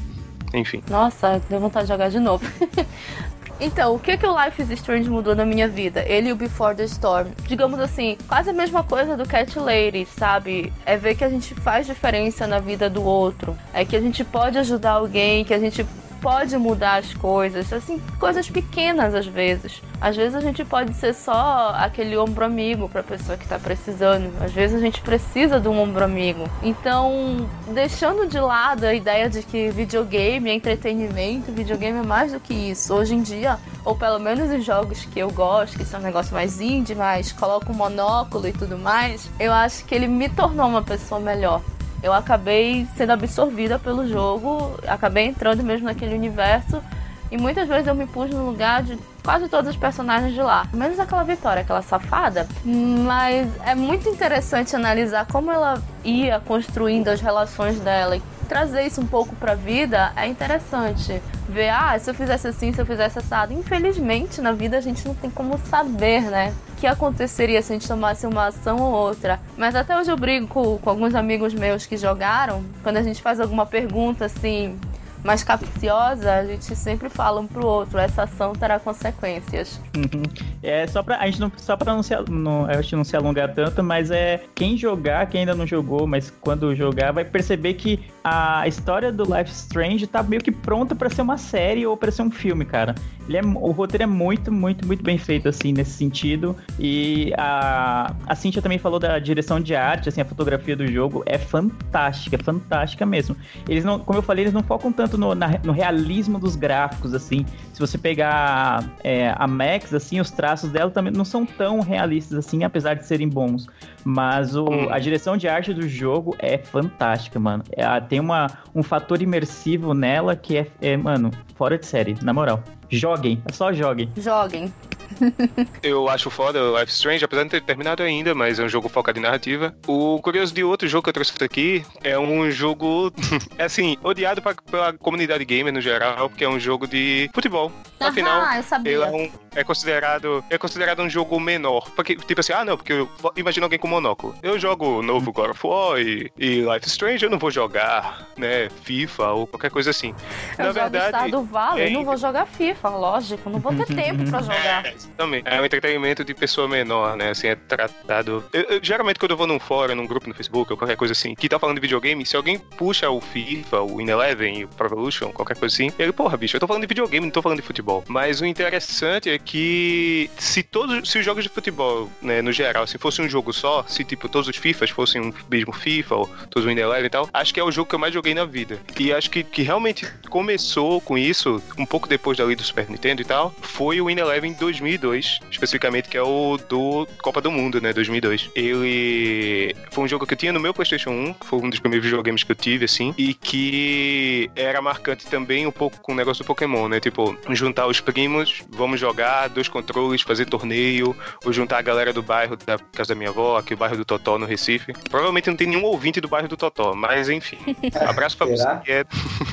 [0.54, 0.82] Enfim.
[0.88, 2.44] Nossa, deu vontade de jogar de novo.
[3.60, 6.04] Então, o que que o Life is Strange mudou na minha vida?
[6.06, 7.28] Ele e o Before the Storm.
[7.42, 10.72] Digamos assim, quase a mesma coisa do Cat Lady, sabe?
[10.86, 13.58] É ver que a gente faz diferença na vida do outro.
[13.74, 15.84] É que a gente pode ajudar alguém, que a gente
[16.20, 19.82] pode mudar as coisas, assim, coisas pequenas às vezes.
[20.00, 24.32] Às vezes a gente pode ser só aquele ombro amigo para pessoa que tá precisando.
[24.40, 26.44] Às vezes a gente precisa de um ombro amigo.
[26.62, 32.40] Então, deixando de lado a ideia de que videogame é entretenimento, videogame é mais do
[32.40, 32.94] que isso.
[32.94, 36.32] Hoje em dia, ou pelo menos os jogos que eu gosto, que são um negócio
[36.32, 40.68] mais indie, mais coloca um monóculo e tudo mais, eu acho que ele me tornou
[40.68, 41.60] uma pessoa melhor
[42.02, 46.82] eu acabei sendo absorvida pelo jogo, acabei entrando mesmo naquele universo
[47.30, 50.66] e muitas vezes eu me pus no lugar de quase todos os personagens de lá,
[50.72, 52.48] menos aquela Vitória, aquela safada.
[52.64, 59.00] Mas é muito interessante analisar como ela ia construindo as relações dela e trazer isso
[59.00, 61.22] um pouco pra vida é interessante.
[61.48, 63.52] Ver, ah, se eu fizesse assim, se eu fizesse assado.
[63.52, 66.54] Infelizmente, na vida a gente não tem como saber, né?
[66.70, 69.38] O que aconteceria se a gente tomasse uma ação ou outra.
[69.56, 72.64] Mas até hoje eu brigo com, com alguns amigos meus que jogaram.
[72.82, 74.78] Quando a gente faz alguma pergunta assim,
[75.24, 79.80] mais capciosa, a gente sempre fala um pro outro, essa ação terá consequências.
[79.96, 80.22] Uhum.
[80.62, 81.18] É só pra.
[81.18, 81.52] A gente não.
[81.56, 84.42] Só pra não se, não, a gente não se alongar tanto, mas é.
[84.54, 89.24] Quem jogar, quem ainda não jogou, mas quando jogar, vai perceber que a história do
[89.24, 92.64] Life Strange tá meio que pronta para ser uma série ou para ser um filme,
[92.64, 92.94] cara.
[93.28, 96.56] Ele é, o roteiro é muito, muito, muito bem feito, assim, nesse sentido.
[96.78, 101.22] E a, a Cintia também falou da direção de arte, assim, a fotografia do jogo
[101.26, 103.36] é fantástica, fantástica mesmo.
[103.68, 107.14] Eles não, como eu falei, eles não focam tanto no, na, no realismo dos gráficos,
[107.14, 107.46] assim.
[107.72, 112.38] Se você pegar é, a Max, assim, os traços dela também não são tão realistas,
[112.38, 113.66] assim, apesar de serem bons.
[114.04, 114.88] Mas o, hum.
[114.90, 117.62] a direção de arte do jogo é fantástica, mano.
[117.72, 122.32] É, tem uma, um fator imersivo nela que é, é, mano, fora de série, na
[122.32, 122.62] moral.
[122.90, 124.10] Joguem, é só joguem.
[124.16, 124.72] Joguem
[125.82, 128.68] eu acho foda o Life Strange, apesar de não ter terminado ainda, mas é um
[128.68, 129.74] jogo focado em narrativa.
[129.86, 133.12] O curioso de outro jogo que eu trouxe aqui é um jogo,
[133.58, 137.72] é assim, odiado pra, pela comunidade gamer no geral, porque é um jogo de futebol.
[138.00, 138.92] Aham, Afinal, eu sabia.
[138.92, 141.90] ele é, um, é, considerado, é considerado um jogo menor.
[141.90, 144.34] Porque, tipo assim, ah, não, porque eu, imagina alguém com monóculo.
[144.42, 148.68] Eu jogo novo God of War e, e Life Strange, eu não vou jogar, né,
[148.82, 150.14] FIFA ou qualquer coisa assim.
[150.56, 151.88] Eu Na verdade, Estado Vale, é...
[151.88, 154.86] eu não vou jogar FIFA, lógico, não vou ter tempo pra jogar.
[154.86, 155.42] É, também.
[155.44, 157.30] É um entretenimento de pessoa menor, né?
[157.30, 158.44] Assim, é tratado.
[158.52, 161.12] Eu, eu, geralmente, quando eu vou num fórum, num grupo no Facebook ou qualquer coisa
[161.12, 164.68] assim, que tá falando de videogame, se alguém puxa o FIFA, o In Eleven, o
[164.68, 167.42] Pro Evolution, qualquer coisa assim, ele, porra, bicho, eu tô falando de videogame, não tô
[167.42, 168.04] falando de futebol.
[168.08, 172.86] Mas o interessante é que se todos, se os jogos de futebol, né, no geral,
[172.86, 176.26] se fosse um jogo só, se tipo todos os FIFAs fossem um mesmo FIFA ou
[176.50, 178.34] todos o In Eleven e tal, acho que é o jogo que eu mais joguei
[178.34, 178.78] na vida.
[178.98, 182.88] E acho que, que realmente começou com isso, um pouco depois da lei do Super
[182.88, 184.52] Nintendo e tal, foi o In Eleven
[184.98, 188.50] 2002, especificamente, que é o do Copa do Mundo, né, 2002.
[188.54, 191.78] Ele foi um jogo que eu tinha no meu PlayStation 1, que foi um dos
[191.78, 196.14] primeiros videogames que eu tive, assim, e que era marcante também um pouco com o
[196.14, 197.00] negócio do Pokémon, né?
[197.00, 202.22] Tipo, juntar os primos, vamos jogar, dois controles, fazer torneio, ou juntar a galera do
[202.22, 204.92] bairro da casa da minha avó, aqui o bairro do Totó no Recife.
[205.08, 207.58] Provavelmente não tem nenhum ouvinte do bairro do Totó, mas enfim.
[208.06, 209.04] Abraço pra você que é.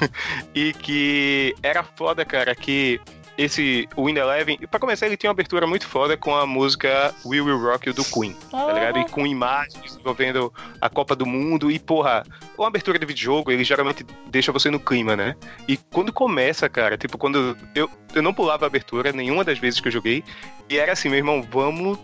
[0.54, 3.00] e que era foda, cara, que
[3.38, 7.42] esse Win Eleven, pra começar, ele tinha uma abertura muito foda com a música We
[7.42, 9.00] Will Rock You do Queen, tá ligado?
[9.00, 12.24] E com imagens envolvendo a Copa do Mundo e, porra,
[12.58, 15.36] uma abertura de videojogo, ele geralmente deixa você no clima, né?
[15.68, 19.80] E quando começa, cara, tipo, quando eu, eu não pulava a abertura nenhuma das vezes
[19.80, 20.24] que eu joguei,
[20.70, 22.00] e era assim, meu irmão, vamos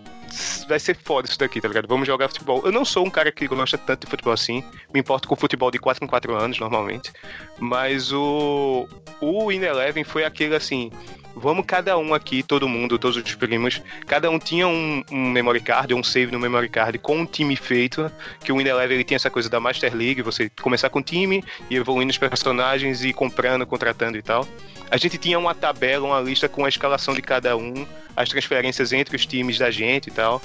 [0.68, 1.88] vai ser foda isso daqui, tá ligado?
[1.88, 2.62] Vamos jogar futebol.
[2.66, 4.64] Eu não sou um cara que gosta tanto de futebol assim.
[4.94, 7.12] Me importo com futebol de 4 em 4 anos, normalmente.
[7.60, 8.88] Mas o.
[9.20, 10.92] O In Eleven foi aquele assim
[11.36, 15.60] vamos cada um aqui, todo mundo, todos os primos, cada um tinha um, um memory
[15.60, 18.12] card, um save no memory card com um time feito,
[18.44, 21.04] que o Windows Eleven ele tinha essa coisa da Master League, você começar com o
[21.04, 24.48] time e evoluindo os personagens e comprando, contratando e tal.
[24.92, 28.92] A gente tinha uma tabela, uma lista com a escalação de cada um, as transferências
[28.92, 30.42] entre os times da gente e tal.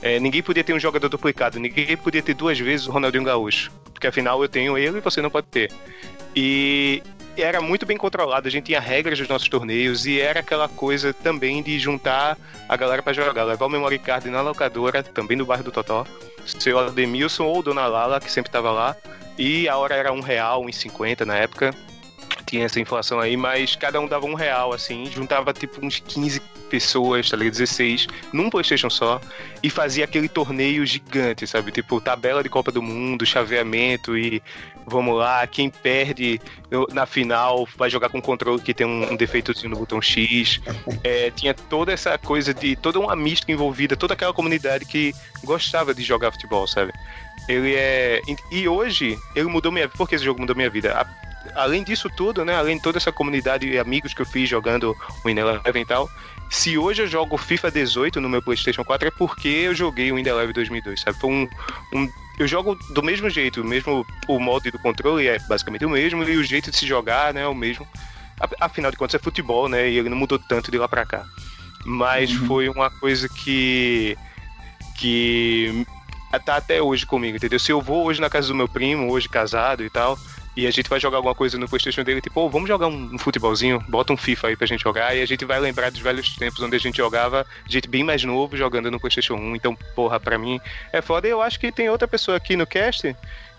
[0.00, 3.70] É, ninguém podia ter um jogador duplicado, ninguém podia ter duas vezes o Ronaldinho Gaúcho,
[3.92, 5.70] porque afinal eu tenho ele e você não pode ter.
[6.34, 7.02] E
[7.36, 11.12] era muito bem controlado, a gente tinha regras dos nossos torneios e era aquela coisa
[11.12, 15.44] também de juntar a galera para jogar, levar o memory card na locadora, também no
[15.44, 16.06] bairro do Totó,
[16.46, 18.96] seu Ademilson ou Dona Lala, que sempre tava lá,
[19.36, 21.74] e a hora era um real, um cinquenta na época,
[22.50, 26.40] tinha essa inflação aí, mas cada um dava um real, assim, juntava tipo uns 15
[26.68, 27.52] pessoas, tá ligado?
[27.52, 29.20] 16, num PlayStation só,
[29.62, 31.70] e fazia aquele torneio gigante, sabe?
[31.70, 34.42] Tipo, tabela de Copa do Mundo, chaveamento e
[34.84, 36.40] vamos lá, quem perde
[36.92, 40.60] na final vai jogar com um controle que tem um, um defeitozinho no botão X.
[41.02, 45.94] É, tinha toda essa coisa de toda uma mística envolvida, toda aquela comunidade que gostava
[45.94, 46.92] de jogar futebol, sabe?
[47.48, 48.20] Ele é.
[48.50, 49.96] E hoje, ele mudou minha vida.
[49.96, 50.92] Por que esse jogo mudou minha vida?
[50.92, 52.56] A além disso tudo, né?
[52.56, 56.10] Além de toda essa comunidade e amigos que eu fiz jogando o Eleven e tal,
[56.50, 60.18] se hoje eu jogo FIFA 18 no meu PlayStation 4 é porque eu joguei o
[60.18, 61.18] In Eleven 2002, sabe?
[61.18, 61.48] Foi um,
[61.92, 66.24] um eu jogo do mesmo jeito, mesmo o modo do controle é basicamente o mesmo
[66.24, 67.86] e o jeito de se jogar, né, é o mesmo.
[68.58, 69.90] Afinal de contas é futebol, né?
[69.90, 71.26] E ele não mudou tanto de lá para cá.
[71.84, 72.46] Mas uhum.
[72.46, 74.16] foi uma coisa que
[74.96, 75.86] que
[76.44, 77.58] tá até hoje comigo, entendeu?
[77.58, 80.18] Se eu vou hoje na casa do meu primo, hoje casado e tal,
[80.56, 83.14] e a gente vai jogar alguma coisa no PlayStation dele, tipo, oh, vamos jogar um,
[83.14, 86.00] um, futebolzinho, bota um FIFA aí pra gente jogar, e a gente vai lembrar dos
[86.00, 89.56] velhos tempos onde a gente jogava, gente bem mais novo, jogando no PlayStation 1.
[89.56, 90.60] Então, porra, pra mim
[90.92, 91.28] é foda.
[91.28, 93.14] E eu acho que tem outra pessoa aqui no cast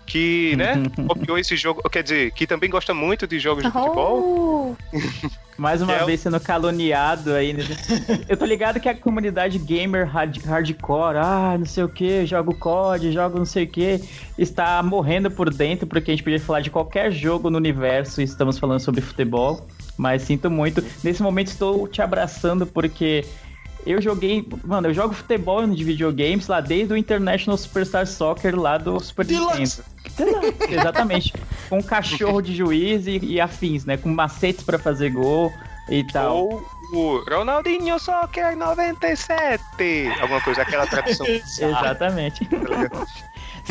[0.06, 0.74] que, né,
[1.06, 4.76] copiou esse jogo, quer dizer, que também gosta muito de jogos de futebol.
[4.78, 5.28] Oh.
[5.56, 7.54] Mais uma é vez sendo caluniado aí.
[8.28, 12.54] Eu tô ligado que a comunidade gamer hard, hardcore, ah, não sei o que, jogo
[12.54, 14.00] COD, jogo não sei o que,
[14.38, 18.24] está morrendo por dentro porque a gente podia falar de qualquer jogo no universo e
[18.24, 19.66] estamos falando sobre futebol.
[19.96, 20.82] Mas sinto muito.
[21.04, 23.24] Nesse momento estou te abraçando porque
[23.86, 24.46] eu joguei.
[24.64, 29.26] Mano, eu jogo futebol de videogames lá desde o International Superstar Soccer lá do Super
[29.26, 29.84] Nintendo.
[30.68, 31.32] Exatamente.
[31.68, 33.96] Com um cachorro de juiz e, e, afins, né?
[33.96, 35.52] Com macetes para fazer gol
[35.88, 36.36] e tal.
[36.36, 39.62] Ou o Ronaldinho Soccer 97.
[40.20, 41.26] Alguma coisa, aquela tradução.
[41.26, 42.46] Exatamente.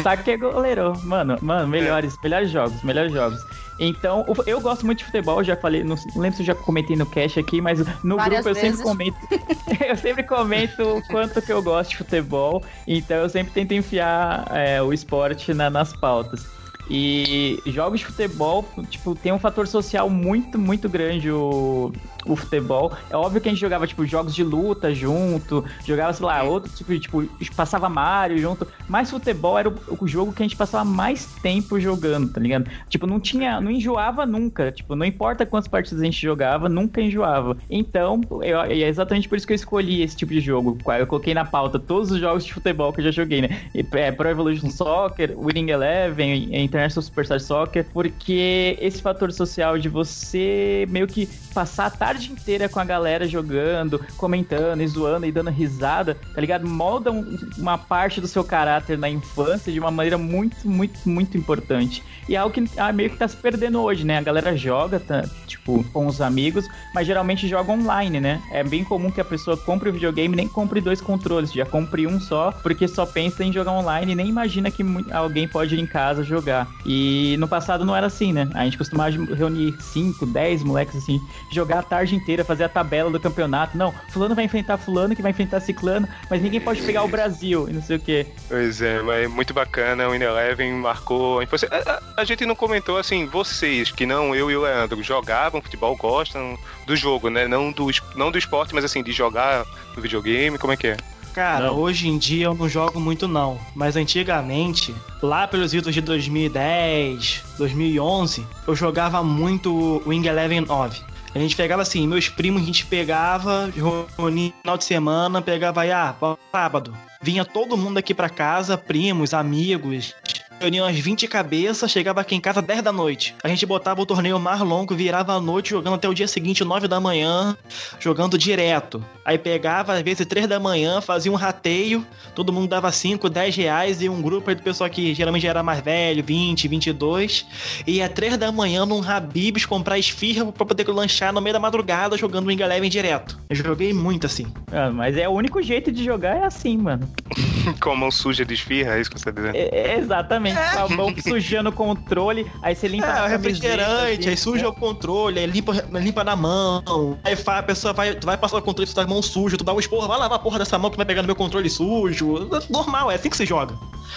[0.01, 0.93] Sabe que é goleiro.
[1.03, 3.43] Mano, mano, melhores, melhores jogos, melhores jogos.
[3.79, 7.05] Então, eu gosto muito de futebol, já falei, não lembro se eu já comentei no
[7.05, 8.77] cast aqui, mas no Várias grupo eu vezes.
[8.77, 9.17] sempre comento.
[9.83, 14.45] eu sempre comento o quanto que eu gosto de futebol, então eu sempre tento enfiar
[14.51, 16.45] é, o esporte na, nas pautas.
[16.93, 21.91] E jogos de futebol, tipo, tem um fator social muito, muito grande o,
[22.25, 22.91] o futebol.
[23.09, 26.71] É óbvio que a gente jogava, tipo, jogos de luta junto, jogava, sei lá, outro
[26.71, 28.67] tipo de, tipo, passava Mario junto.
[28.87, 32.69] Mas futebol era o, o, jogo que a gente passava mais tempo jogando, tá ligado?
[32.89, 34.71] Tipo, não tinha, não enjoava nunca.
[34.71, 37.57] Tipo, não importa quantas partidas a gente jogava, nunca enjoava.
[37.69, 40.77] Então, eu, é exatamente por isso que eu escolhi esse tipo de jogo.
[40.99, 43.61] Eu coloquei na pauta todos os jogos de futebol que eu já joguei, né?
[43.73, 50.85] É, Pro Evolution Soccer, Winning Eleven, International Superstar Soccer, porque esse fator social de você
[50.89, 55.49] meio que passar a tarde inteira com a galera jogando, comentando e zoando e dando
[55.49, 56.67] risada, tá ligado?
[56.67, 61.37] Molda um, uma parte do seu caráter na infância de uma maneira muito, muito, muito
[61.37, 62.03] importante.
[62.27, 64.17] E é algo que ah, meio que tá se perdendo hoje, né?
[64.17, 68.41] A galera joga, tá, tipo, com os amigos, mas geralmente joga online, né?
[68.51, 71.65] É bem comum que a pessoa compre o videogame e nem compre dois controles, já
[71.65, 75.75] compre um só, porque só pensa em jogar online e nem imagina que alguém pode
[75.75, 76.67] ir em casa jogar.
[76.85, 78.49] E no passado não era assim, né?
[78.53, 81.19] A gente costumava reunir 5, 10 moleques assim,
[81.51, 83.77] jogar a tarde inteira, fazer a tabela do campeonato.
[83.77, 87.67] Não, fulano vai enfrentar fulano, que vai enfrentar ciclano, mas ninguém pode pegar o Brasil
[87.69, 88.25] e não sei o quê.
[88.47, 91.39] Pois é, mas muito bacana, o Ineleven marcou.
[91.39, 95.61] A, a, a gente não comentou assim, vocês, que não eu e o Leandro, jogavam
[95.61, 97.47] futebol, gostam do jogo, né?
[97.47, 100.97] Não do, não do esporte, mas assim, de jogar no videogame, como é que é?
[101.33, 101.79] Cara, não.
[101.79, 107.43] hoje em dia eu não jogo muito não, mas antigamente, lá pelos idos de 2010,
[107.57, 111.01] 2011, eu jogava muito Wing Eleven 9.
[111.33, 113.71] A gente pegava assim, meus primos a gente pegava,
[114.17, 116.13] reunia final de semana, pegava aí, ah,
[116.51, 116.93] sábado.
[117.21, 120.13] Vinha todo mundo aqui pra casa, primos, amigos,
[120.61, 123.35] reunia umas 20 cabeças, chegava aqui em casa 10 da noite.
[123.43, 126.63] A gente botava o torneio mais longo, virava a noite, jogando até o dia seguinte,
[126.63, 127.57] 9 da manhã,
[127.99, 129.03] jogando direto.
[129.25, 132.05] Aí pegava, às vezes, 3 da manhã, fazia um rateio,
[132.35, 135.49] todo mundo dava 5, 10 reais, e um grupo aí do pessoal que geralmente já
[135.49, 137.45] era mais velho, 20, 22,
[137.87, 142.15] ia 3 da manhã num Habibs comprar esfirra pra poder lanchar no meio da madrugada
[142.17, 143.39] jogando Wing Eleven direto.
[143.49, 144.45] Eu joguei muito assim.
[144.71, 147.09] Ah, mas é o único jeito de jogar é assim, mano.
[147.81, 149.55] Com a mão suja de esfirra, é isso que você tá dizendo?
[149.55, 150.91] É, exatamente exatamente.
[150.91, 150.93] É.
[150.93, 155.39] A mão sujando o controle, aí você limpa é, o refrigerante, aí suja o controle,
[155.39, 157.17] aí limpa, limpa na mão.
[157.23, 159.63] Aí a pessoa vai, vai passar o controle, tu tá com a mão suja, tu
[159.63, 161.69] dá um esporro, vai lavar a porra dessa mão que vai pegar no meu controle
[161.69, 162.49] sujo.
[162.69, 163.75] Normal, é assim que se joga.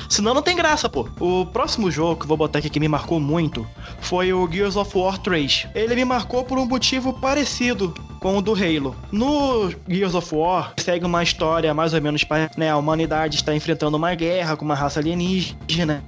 [0.08, 1.08] Senão não tem graça, pô.
[1.20, 3.66] O próximo jogo que eu vou botar aqui que me marcou muito
[4.00, 5.68] foi o Gears of War 3.
[5.74, 7.94] Ele me marcou por um motivo parecido
[8.24, 8.96] com o do Halo.
[9.12, 12.24] No Gears of War, segue uma história mais ou menos,
[12.56, 16.02] né, a humanidade está enfrentando uma guerra com uma raça alienígena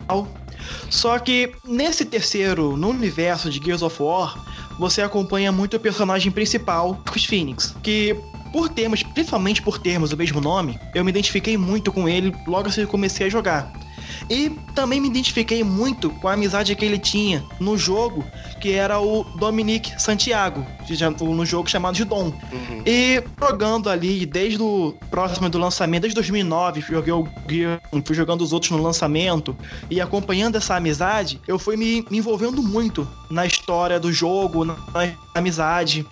[0.89, 4.35] só que nesse terceiro, no universo de Gears of War,
[4.79, 8.17] você acompanha muito o personagem principal, Chris Phoenix, que
[8.51, 12.69] por termos, principalmente por termos o mesmo nome, eu me identifiquei muito com ele logo
[12.69, 13.71] assim que comecei a jogar.
[14.31, 18.25] E também me identifiquei muito com a amizade que ele tinha no jogo,
[18.61, 20.67] que era o Dominique Santiago,
[21.21, 22.27] no jogo chamado de Dom.
[22.27, 22.83] Uhum.
[22.85, 27.27] E jogando ali desde o próximo do lançamento, desde 2009, joguei o
[28.05, 29.57] fui jogando os outros no lançamento
[29.91, 34.77] e acompanhando essa amizade, eu fui me, me envolvendo muito na história do jogo, na
[35.35, 36.07] amizade.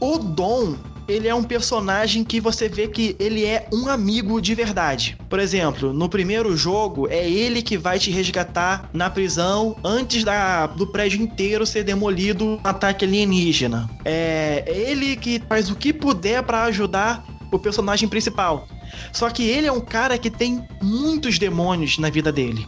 [0.00, 0.76] O Dom,
[1.06, 5.16] ele é um personagem que você vê que ele é um amigo de verdade.
[5.28, 10.66] Por exemplo, no primeiro jogo, é ele que vai te resgatar na prisão antes da,
[10.66, 13.88] do prédio inteiro ser demolido um ataque alienígena.
[14.04, 18.66] É ele que faz o que puder para ajudar o personagem principal.
[19.12, 22.66] Só que ele é um cara que tem muitos demônios na vida dele.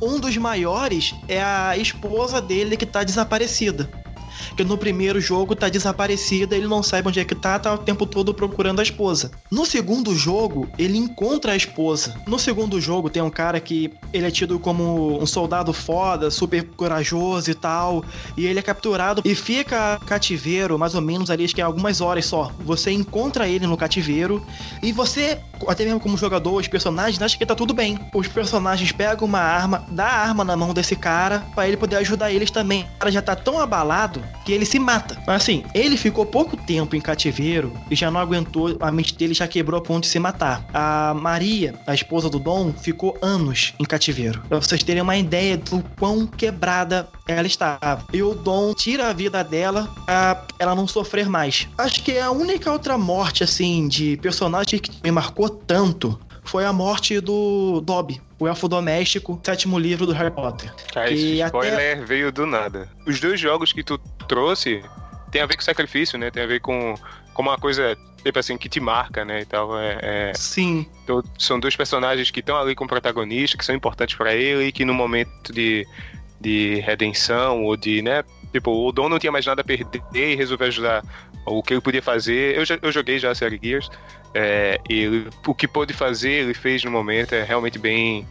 [0.00, 3.88] Um dos maiores é a esposa dele que tá desaparecida.
[4.56, 7.78] Que no primeiro jogo tá desaparecida, ele não sabe onde é que tá, tá o
[7.78, 9.30] tempo todo procurando a esposa.
[9.50, 12.14] No segundo jogo, ele encontra a esposa.
[12.26, 16.64] No segundo jogo tem um cara que ele é tido como um soldado foda, super
[16.76, 18.04] corajoso e tal,
[18.36, 22.00] e ele é capturado e fica cativeiro, mais ou menos ali, acho que é algumas
[22.00, 22.52] horas só.
[22.60, 24.44] Você encontra ele no cativeiro
[24.82, 27.98] e você, até mesmo como jogador, os personagens acham que tá tudo bem.
[28.14, 31.96] Os personagens pegam uma arma, dá a arma na mão desse cara para ele poder
[31.96, 32.84] ajudar eles também.
[32.96, 35.16] O cara já tá tão abalado que ele se mata.
[35.26, 39.46] Assim, ele ficou pouco tempo em cativeiro e já não aguentou, a mente dele já
[39.46, 40.64] quebrou a ponto de se matar.
[40.72, 44.42] A Maria, a esposa do Dom, ficou anos em cativeiro.
[44.48, 48.04] Pra vocês terem uma ideia do quão quebrada ela estava.
[48.12, 51.68] E o Dom tira a vida dela pra ela não sofrer mais.
[51.78, 56.64] Acho que é a única outra morte, assim, de personagem que me marcou tanto foi
[56.64, 60.72] a morte do Dobby, o elfo doméstico, sétimo livro do Harry Potter.
[60.92, 61.94] Cara, esse spoiler até...
[61.96, 62.88] veio do nada.
[63.06, 64.82] Os dois jogos que tu trouxe
[65.30, 66.30] tem a ver com sacrifício, né?
[66.30, 66.94] Tem a ver com,
[67.32, 69.42] com uma coisa, tipo assim, que te marca, né?
[69.42, 69.78] E tal.
[69.78, 70.32] É, é...
[70.34, 70.86] Sim.
[71.04, 74.64] Então, são dois personagens que estão ali com o protagonista, que são importantes para ele
[74.64, 75.86] e que no momento de,
[76.40, 78.24] de redenção ou de, né?
[78.52, 81.02] Tipo, o Dom não tinha mais nada a perder e resolveu ajudar
[81.44, 82.56] o que ele podia fazer.
[82.56, 83.90] Eu, eu joguei já a série Gears.
[84.34, 88.26] É, e o que pôde fazer, ele fez no momento, é realmente bem,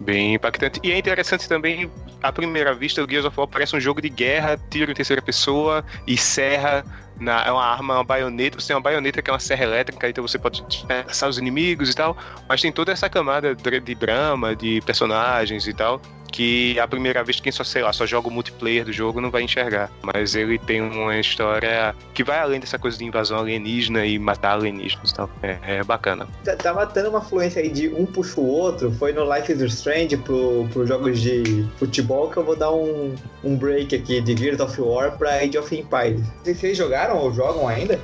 [0.00, 0.80] bem impactante.
[0.82, 1.90] E é interessante também,
[2.22, 5.22] à primeira vista, o Gears of War parece um jogo de guerra, tiro em terceira
[5.22, 6.84] pessoa e serra.
[7.18, 8.60] Na, é uma arma, uma baioneta.
[8.60, 10.62] Você tem uma baioneta que é uma serra elétrica, então você pode
[11.06, 12.16] passar os inimigos e tal.
[12.46, 16.00] Mas tem toda essa camada de drama, de personagens e tal
[16.36, 19.30] que à primeira vista quem só, sei lá, só joga o multiplayer do jogo não
[19.30, 19.90] vai enxergar.
[20.02, 24.52] Mas ele tem uma história que vai além dessa coisa de invasão alienígena e matar
[24.52, 25.30] alienígenas e tal.
[25.42, 26.28] É, é bacana.
[26.44, 28.92] Tá, tá matando uma fluência aí de um puxa o outro.
[28.92, 33.14] Foi no Life is Strange pro, pro jogos de futebol que eu vou dar um,
[33.42, 36.20] um break aqui de Gears of War pra Age of Empires.
[36.44, 37.98] Vocês jogaram ou jogam ainda?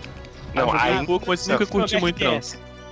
[0.55, 2.41] Não, aí um pouco, mas nunca curti muito não.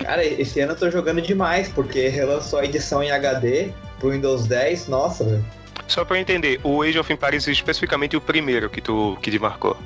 [0.01, 3.71] Cara, esse ano eu tô jogando demais, porque relançou a edição em HD
[4.01, 5.45] pro Windows 10, nossa, velho.
[5.87, 9.31] Só pra eu entender, o Age of Empires é especificamente o primeiro que tu que
[9.31, 9.77] te marcou.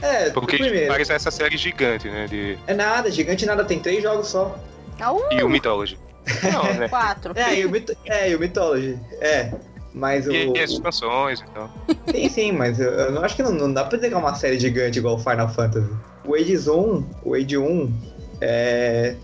[0.00, 0.86] É, Porque o primeiro.
[0.86, 2.26] Empires é essa série gigante, né?
[2.26, 2.58] De...
[2.66, 4.58] É nada, gigante nada, tem três jogos só.
[5.00, 5.32] Uh!
[5.32, 5.98] E o Mythology.
[6.52, 6.88] Não, né?
[6.88, 7.32] Quatro.
[7.36, 7.90] É, e o, Myth...
[8.06, 8.98] é, e o Mythology.
[9.20, 9.52] É.
[9.94, 10.32] Mas o.
[10.32, 11.70] E, e as expansões e tal.
[12.10, 14.18] Sim, sim, mas eu, eu não acho que não, não dá pra dizer que é
[14.18, 15.90] uma série gigante igual Final Fantasy.
[16.24, 17.92] O Age 1, o Age 1
[18.40, 19.16] é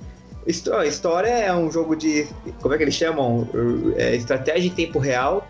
[0.48, 2.26] história é um jogo de.
[2.60, 3.48] Como é que eles chamam?
[3.96, 5.46] É, estratégia em tempo real.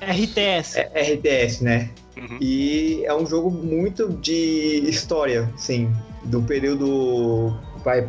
[0.00, 0.78] RTS.
[0.78, 1.90] É, RTS, né?
[2.16, 2.38] Uhum.
[2.40, 5.90] E é um jogo muito de história, sim.
[6.24, 7.56] Do período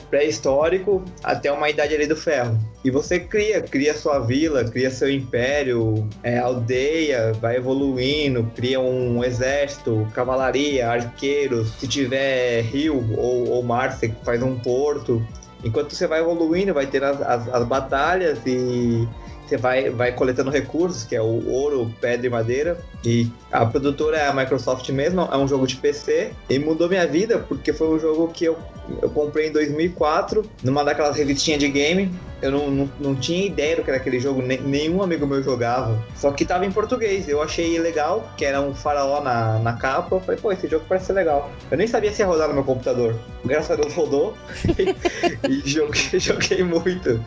[0.09, 2.57] pré-histórico até uma idade ali do ferro.
[2.83, 9.23] E você cria, cria sua vila, cria seu império, é, aldeia, vai evoluindo, cria um
[9.23, 11.73] exército, cavalaria, arqueiros.
[11.79, 15.25] Se tiver rio ou, ou mar, você faz um porto.
[15.63, 19.07] Enquanto você vai evoluindo, vai ter as, as, as batalhas e
[19.49, 22.77] você vai, vai coletando recursos, que é o ouro, pedra e madeira.
[23.03, 26.31] E a produtora é a Microsoft mesmo, é um jogo de PC.
[26.49, 28.57] E mudou minha vida, porque foi um jogo que eu,
[29.01, 32.11] eu comprei em 2004, numa daquelas revistinhas de game.
[32.41, 36.01] Eu não, não, não tinha ideia do que era aquele jogo, nenhum amigo meu jogava.
[36.15, 37.27] Só que tava em português.
[37.27, 40.15] Eu achei legal, que era um faraó na, na capa.
[40.15, 41.51] Eu falei, pô, esse jogo parece legal.
[41.69, 43.19] Eu nem sabia se ia rodar no meu computador.
[43.43, 44.37] Graças a Deus rodou.
[45.49, 47.21] e joguei, joguei muito.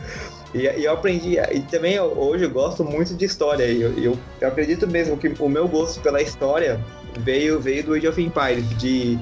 [0.53, 3.65] E, e, eu aprendi, e também eu, hoje eu gosto muito de história.
[3.65, 6.79] E eu, eu, eu, acredito mesmo que o meu gosto pela história
[7.19, 9.17] veio, veio do Age of Empires, de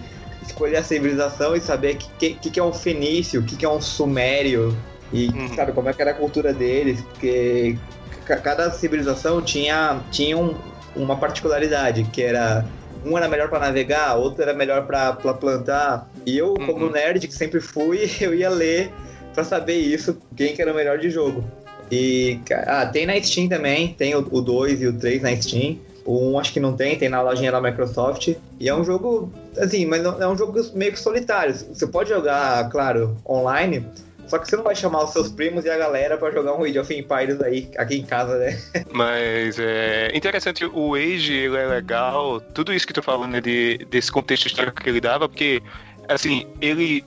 [0.46, 3.66] escolher a civilização e saber o que, que, que, é um fenício, o que, que
[3.66, 4.76] é um sumério,
[5.14, 5.56] e uhum.
[5.56, 7.78] sabe como é que era a cultura deles, porque
[8.26, 10.56] cada civilização tinha, tinha um,
[10.96, 12.66] uma particularidade, que era
[13.06, 16.10] um era melhor para navegar, outro era melhor para plantar.
[16.26, 16.92] E eu, como uhum.
[16.92, 18.92] nerd que sempre fui, eu ia ler
[19.34, 21.44] para saber isso, quem que era o melhor de jogo.
[21.92, 25.78] E ah, tem na Steam também, tem o 2 e o 3 na Steam.
[26.06, 28.34] O 1 acho que não tem, tem na lojinha da Microsoft.
[28.60, 31.54] E é um jogo, assim, mas é um jogo meio que solitário.
[31.54, 33.86] Você pode jogar, claro, online,
[34.32, 36.64] só que você não vai chamar os seus primos e a galera para jogar um
[36.64, 38.58] Age of Empires aí, aqui em casa, né?
[38.94, 43.86] Mas é interessante, o Age ele é legal, tudo isso que tu falando né, de,
[43.90, 45.62] desse contexto histórico que ele dava, porque,
[46.08, 47.04] assim, ele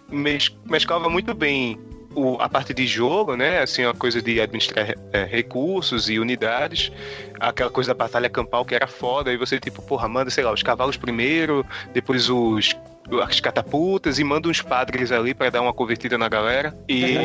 [0.66, 1.80] mesclava muito bem
[2.14, 3.60] o, a parte de jogo, né?
[3.60, 6.90] Assim, uma coisa de administrar é, recursos e unidades,
[7.38, 10.52] aquela coisa da batalha campal que era foda, e você, tipo, porra, manda, sei lá,
[10.52, 12.74] os cavalos primeiro, depois os
[13.22, 16.74] as catapultas e manda uns padres ali para dar uma convertida na galera.
[16.88, 17.16] E.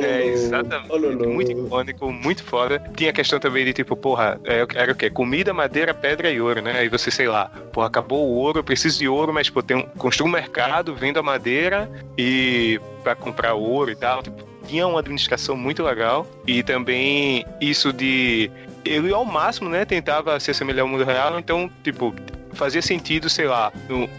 [0.00, 1.26] é, exatamente.
[1.26, 2.78] Muito icônico, muito foda.
[2.96, 5.10] Tinha a questão também de tipo, porra, é, era o quê?
[5.10, 6.78] Comida, madeira, pedra e ouro, né?
[6.78, 9.76] Aí você, sei lá, porra, acabou o ouro, eu preciso de ouro, mas, pô, tem
[9.76, 14.22] um, construa um mercado, vendo a madeira e para comprar ouro e tal.
[14.22, 18.50] Tipo, tinha uma administração muito legal e também isso de
[18.84, 22.14] ele ao máximo, né, tentava se assemelhar ao mundo real, então, tipo,
[22.54, 23.72] fazia sentido, sei lá,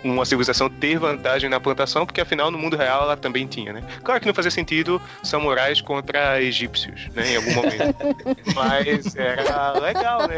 [0.03, 3.83] uma civilização ter vantagem na plantação, porque afinal no mundo real ela também tinha, né?
[4.03, 7.95] Claro que não fazia sentido samurais contra egípcios, né, em algum momento.
[8.53, 10.37] Mas era legal, né?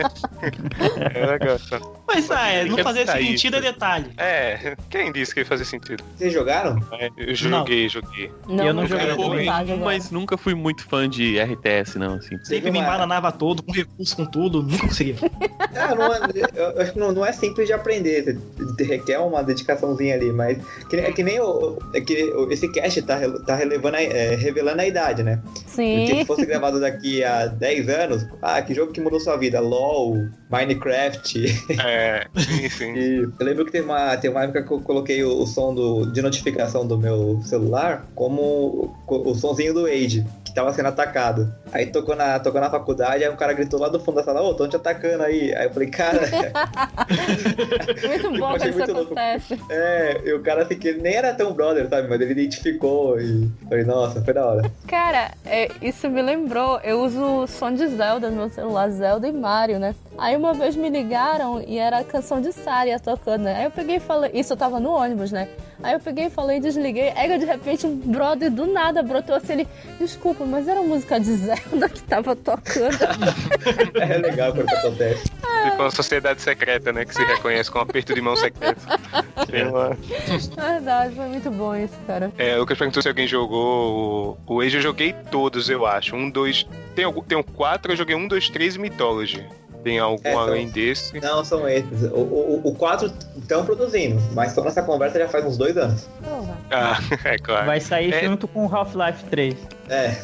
[1.14, 1.58] Era legal.
[2.08, 4.12] Mas ah, é, não fazia sentido é detalhe.
[4.18, 6.04] É, quem disse que fazia sentido?
[6.18, 6.82] Vocês jogaram?
[6.94, 7.90] É, eu joguei, não.
[7.90, 8.32] joguei.
[8.48, 12.38] Não, eu não joguei, joguei mas nunca fui muito fã de RTS, não, assim.
[12.44, 15.16] Sempre me embananava todo, com recurso, com tudo, nunca consegui.
[15.76, 18.38] Ah, não, é, não, não é simples de aprender aprender,
[18.80, 20.58] requer uma dedicaçãozinha ali, mas
[20.90, 22.14] que, é que nem o, é que
[22.52, 25.42] esse cast tá, tá relevando a, é, revelando a idade, né?
[25.66, 26.00] Sim.
[26.00, 29.60] Porque se fosse gravado daqui a 10 anos, ah, que jogo que mudou sua vida?
[29.62, 31.46] LOL, Minecraft.
[31.80, 32.94] É, sim, sim.
[32.94, 35.74] e eu lembro que tem uma, tem uma época que eu coloquei o, o som
[35.74, 40.26] do, de notificação do meu celular como o, o sonzinho do Age,
[40.58, 41.54] tava sendo atacado.
[41.72, 44.42] Aí tocou na, tocou na faculdade, aí um cara gritou lá do fundo da sala,
[44.42, 45.54] ô, oh, tô te atacando aí.
[45.54, 46.22] Aí eu falei, cara.
[48.08, 49.54] muito bom que isso acontece.
[49.54, 49.72] Louco.
[49.72, 52.08] É, e o cara assim, que nem era tão brother, sabe?
[52.08, 54.72] Mas ele identificou e falei, nossa, foi da hora.
[54.88, 59.28] Cara, é, isso me lembrou, eu uso o som de Zelda no meu celular, Zelda
[59.28, 59.94] e Mario, né?
[60.18, 63.58] Aí uma vez me ligaram e era a canção de Saria tocando, né?
[63.58, 65.48] Aí eu peguei e falei, isso eu tava no ônibus, né?
[65.84, 67.10] Aí eu peguei e falei, desliguei.
[67.16, 69.68] Aí de repente um brother do nada brotou assim, ele,
[70.00, 72.98] desculpa, mas era música de Zelda que tava tocando.
[73.96, 75.24] é legal quando acontece.
[75.24, 77.06] Tipo uma sociedade secreta, né?
[77.06, 78.82] Que se reconhece com um aperto de mão secreto.
[80.56, 82.32] Verdade, foi muito bom isso, cara.
[82.38, 86.16] É, o Lucas perguntou se alguém jogou o Age, eu joguei todos, eu acho.
[86.16, 86.66] Um, dois.
[86.96, 89.46] Tem, tem um quatro, eu joguei um, dois, três e Mythology.
[89.84, 91.20] Tem algum é, além desse?
[91.20, 92.04] Não, são esses.
[92.12, 96.08] O, o, o 4 estão produzindo, mas estão nessa conversa já faz uns dois anos.
[96.72, 97.66] Ah, é claro.
[97.66, 98.26] Vai sair é...
[98.26, 99.56] junto com Half-Life 3.
[99.90, 100.18] É.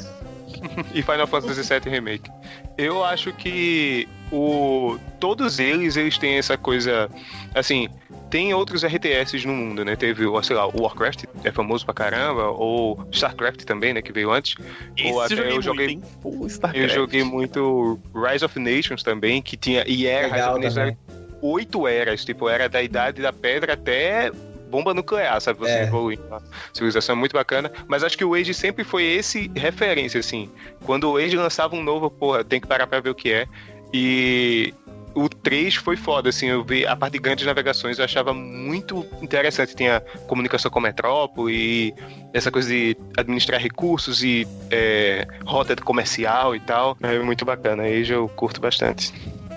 [0.93, 2.29] e Final Fantasy VII Remake.
[2.77, 7.09] Eu acho que o todos eles eles têm essa coisa
[7.53, 7.87] assim
[8.33, 9.95] tem outros RTS no mundo, né?
[9.95, 14.01] Teve, sei lá, o Warcraft, é famoso pra caramba, ou StarCraft também, né?
[14.01, 14.55] Que veio antes.
[14.97, 16.01] Esse ou até eu joguei.
[16.23, 19.83] Muito, eu joguei muito Rise of Nations também, que tinha.
[19.87, 20.97] E era Legal, Rise of Nations
[21.43, 24.31] oito eras, tipo, era da idade da pedra até
[24.67, 25.59] bomba nuclear, sabe?
[25.59, 25.83] Você é.
[25.83, 26.17] evolui.
[26.27, 26.41] Uma
[26.73, 27.71] civilização é muito bacana.
[27.87, 30.49] Mas acho que o Age sempre foi esse referência, assim.
[30.85, 33.45] Quando o Age lançava um novo, porra, tem que parar pra ver o que é.
[33.93, 34.73] E
[35.15, 39.05] o 3 foi foda, assim, eu vi a parte de grandes navegações, eu achava muito
[39.21, 39.75] interessante.
[39.75, 41.93] Tinha comunicação com a metrópole e
[42.33, 46.97] essa coisa de administrar recursos e é, rota comercial e tal.
[47.01, 49.13] É muito bacana, aí eu curto bastante.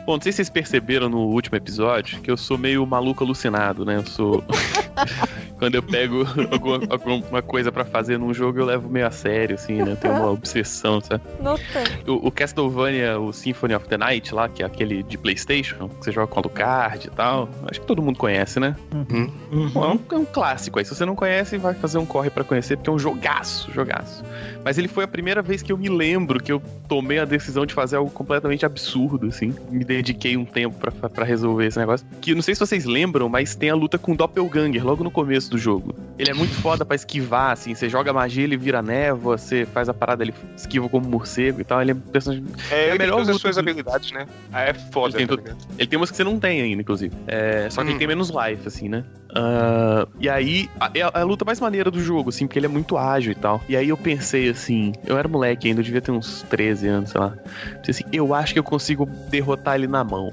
[0.06, 3.84] Bom, não sei se vocês perceberam no último episódio que eu sou meio maluco alucinado,
[3.84, 3.96] né?
[3.96, 4.44] Eu sou.
[5.58, 9.54] Quando eu pego alguma, alguma coisa para fazer num jogo, eu levo meio a sério,
[9.54, 9.92] assim, né?
[9.92, 11.22] Eu tenho uma obsessão, sabe?
[11.72, 11.84] Tem.
[12.06, 16.04] O, o Castlevania, o Symphony of the Night lá, que é aquele de PlayStation, que
[16.04, 17.48] você joga com o Alucard e tal.
[17.68, 18.76] Acho que todo mundo conhece, né?
[18.92, 19.32] Uhum.
[19.50, 19.68] Uhum.
[19.70, 20.84] Bom, é, um, é um clássico aí.
[20.84, 24.22] Se você não conhece, vai fazer um corre para conhecer, porque é um jogaço, jogaço.
[24.62, 27.64] Mas ele foi a primeira vez que eu me lembro que eu tomei a decisão
[27.64, 29.54] de fazer algo completamente absurdo, assim.
[29.70, 32.06] Me dediquei um tempo para resolver esse negócio.
[32.20, 35.10] Que não sei se vocês lembram, mas tem a luta com o Doppelganger logo no
[35.10, 35.94] começo do jogo.
[36.18, 37.74] Ele é muito foda para esquivar, assim.
[37.74, 41.64] Você joga magia, ele vira névoa, você faz a parada, ele esquiva como morcego e
[41.64, 41.80] tal.
[41.80, 42.44] Ele é personagem.
[42.70, 43.60] É, é a melhor das suas do...
[43.60, 44.26] habilidades, né?
[44.52, 45.18] Ah, é foda.
[45.18, 47.14] Ele tem, tá ele tem umas que você não tem ainda, inclusive.
[47.26, 47.68] É...
[47.70, 47.90] Só que hum.
[47.90, 49.04] ele tem menos life, assim, né?
[49.36, 50.08] Uh...
[50.18, 52.96] E aí, é a, a, luta mais maneira do jogo, assim, porque ele é muito
[52.96, 53.62] ágil e tal.
[53.68, 57.10] E aí eu pensei assim, eu era moleque ainda, eu devia ter uns 13 anos,
[57.10, 57.34] sei lá.
[57.84, 60.32] Pensei assim, eu acho que eu consigo derrotar ele na mão.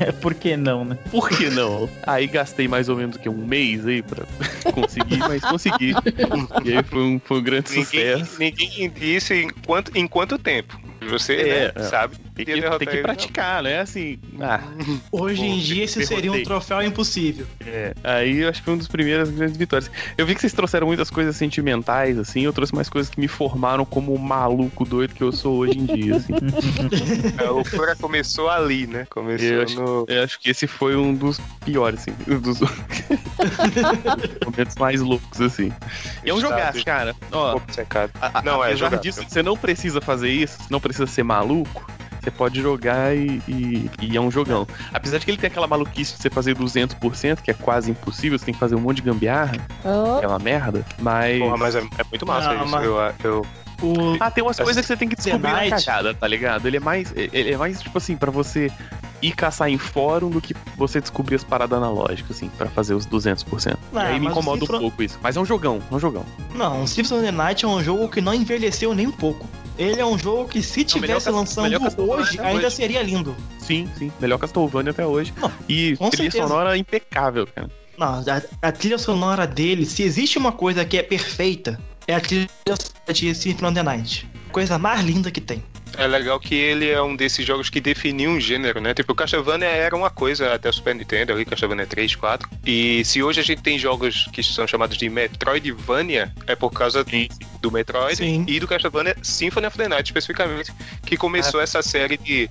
[0.00, 0.98] É, por que não, né?
[1.10, 1.88] Por que não?
[2.06, 4.24] Aí gastei mais ou menos que um mês aí pra
[4.72, 5.94] conseguir, mas consegui.
[6.64, 8.38] E aí foi um, foi um grande ninguém, sucesso.
[8.38, 10.78] Ninguém disse em quanto, em quanto tempo.
[11.08, 12.16] Você é, né, sabe.
[12.44, 13.80] Tem que, tem que praticar, né?
[13.80, 14.18] Assim.
[14.40, 14.60] Ah,
[15.10, 17.46] Hoje em dia esse seria um troféu impossível.
[17.66, 17.92] É.
[18.04, 19.90] Aí eu acho que foi uma das primeiras grandes vitórias.
[20.16, 22.42] Eu vi que vocês trouxeram muitas coisas sentimentais, assim.
[22.42, 25.78] Eu trouxe mais coisas que me formaram como o maluco doido que eu sou hoje
[25.78, 26.34] em dia, assim.
[27.44, 29.06] a loucura começou ali, né?
[29.10, 30.04] Começou eu acho, no.
[30.08, 32.12] Eu acho que esse foi um dos piores, assim.
[32.38, 32.60] Dos
[34.46, 35.72] momentos mais loucos, assim.
[36.24, 37.16] E é um jogaço, cara.
[37.32, 38.12] Ó, um pouco secado.
[38.20, 39.02] A, a, não, é jogaço.
[39.02, 41.84] disso, você não precisa fazer isso, não precisa ser maluco,
[42.28, 44.66] Você pode jogar e, e, e, é um jogão.
[44.92, 48.38] Apesar de que ele tem aquela maluquice de você fazer 200%, que é quase impossível,
[48.38, 49.56] você tem que fazer um monte de gambiarra.
[49.82, 50.22] Oh.
[50.22, 51.40] É uma merda, mas.
[51.40, 52.70] Porra, mas é, é muito massa Não, isso.
[52.70, 52.84] Mas...
[52.84, 53.46] Eu, eu,
[53.80, 54.16] o...
[54.20, 56.66] Ah, tem umas coisas que você tem que descobrir na cagada, tá ligado?
[56.66, 57.12] Ele é mais.
[57.16, 58.70] Ele é mais, tipo assim, para você
[59.22, 63.06] ir caçar em fórum do que você descobrir as paradas analógicas, assim, para fazer os
[63.06, 63.76] 200%.
[63.94, 65.18] Ah, e aí me incomoda um pouco isso.
[65.22, 66.26] Mas é um jogão, é um jogão.
[66.54, 69.46] Não, Symphony of the Night é um jogo que não envelheceu nem um pouco.
[69.78, 71.68] Ele é um jogo que se tivesse lançando
[72.02, 72.76] hoje, ainda hoje.
[72.76, 73.34] seria lindo.
[73.60, 74.10] Sim, sim.
[74.20, 75.32] Melhor Castlevania até hoje.
[75.40, 76.48] Não, e trilha certeza.
[76.48, 77.70] sonora impecável, cara.
[77.96, 82.20] Não, a, a, trilha sonora dele, se existe uma coisa que é perfeita, é a
[82.20, 82.48] trilha
[83.12, 84.28] de Symphony the Night.
[84.50, 85.62] Coisa mais linda que tem.
[85.98, 88.94] É legal que ele é um desses jogos que definiu um gênero, né?
[88.94, 92.48] Tipo, o Castlevania era uma coisa até o Super Nintendo, ali, Castlevania 3, 4.
[92.64, 97.02] E se hoje a gente tem jogos que são chamados de Metroidvania, é por causa
[97.02, 97.28] Sim.
[97.60, 98.44] do Metroid Sim.
[98.46, 100.72] e do Castlevania Symphony of the Night, especificamente,
[101.04, 101.64] que começou é.
[101.64, 102.48] essa série de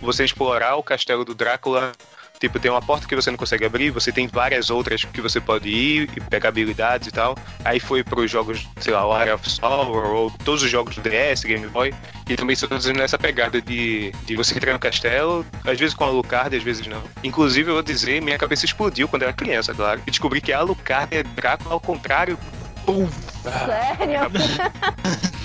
[0.00, 1.90] você explorar o castelo do Drácula
[2.38, 5.40] Tipo, tem uma porta que você não consegue abrir, você tem várias outras que você
[5.40, 7.36] pode ir e pegar habilidades e tal.
[7.64, 11.44] Aí foi pros jogos, sei lá, Area of Sorrow, ou todos os jogos do DS,
[11.44, 11.94] Game Boy.
[12.28, 16.04] E também estão fazendo essa pegada de, de você entrar no castelo, às vezes com
[16.04, 17.02] a Alucard, às vezes não.
[17.22, 20.02] Inclusive, eu vou dizer, minha cabeça explodiu quando era criança, claro.
[20.06, 22.38] E descobri que a Alucard é Drácula ao contrário
[22.86, 23.08] Pum.
[23.42, 24.30] Sério?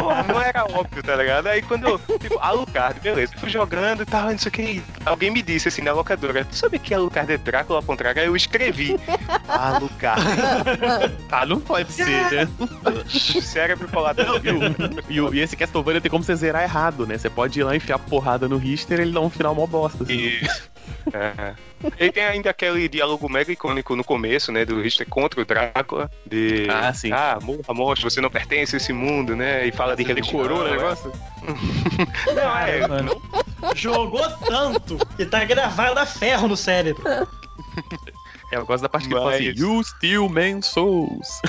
[0.00, 1.46] Porra, não era óbvio, tá ligado?
[1.48, 4.82] Aí quando eu, tipo, Alucard, beleza, fui jogando e tal, não sei o que.
[5.04, 8.20] Alguém me disse assim na locadora, tu sabe que Alucard é Drácula ao contrário?
[8.20, 8.98] Aí eu escrevi.
[9.48, 10.22] Alucard.
[11.30, 12.48] ah, não pode ser, né?
[13.42, 14.22] Cérebro colado.
[15.08, 17.18] E, e, e esse Castlevania tem como você zerar errado, né?
[17.18, 20.04] Você pode ir lá enfiar porrada no Richter e ele dá um final mó bosta.
[20.04, 20.14] Assim.
[20.14, 20.48] E...
[21.12, 21.54] É.
[21.98, 24.64] Ele tem ainda aquele diálogo mega icônico no começo, né?
[24.64, 26.10] Do Richter contra o Drácula.
[26.26, 26.66] De.
[26.70, 27.10] Ah, sim.
[27.12, 29.66] Ah, morra, morte, você não pertence a esse mundo, né?
[29.66, 30.42] E fala de religião.
[30.42, 31.12] Decorou o negócio?
[32.34, 32.86] não, é.
[32.86, 33.22] Mano.
[33.74, 37.02] Jogou tanto que tá gravado a ferro no cérebro.
[38.50, 41.40] É, eu gosto da parte que ele fala assim, You steal men's souls.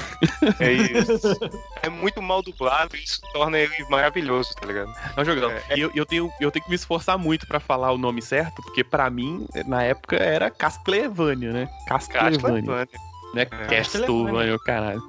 [0.60, 1.36] É isso.
[1.82, 4.93] é muito mal dublado e isso torna ele maravilhoso, tá ligado?
[5.18, 5.52] Não, jogão.
[5.52, 5.80] É, é...
[5.80, 8.84] Eu, eu, tenho, eu tenho que me esforçar muito pra falar o nome certo, porque
[8.84, 11.70] pra mim, na época, era Castlevania, né?
[11.88, 12.88] Castlevania.
[13.34, 13.41] Né?
[13.41, 13.45] É.
[13.66, 15.02] Castlevania, caralho.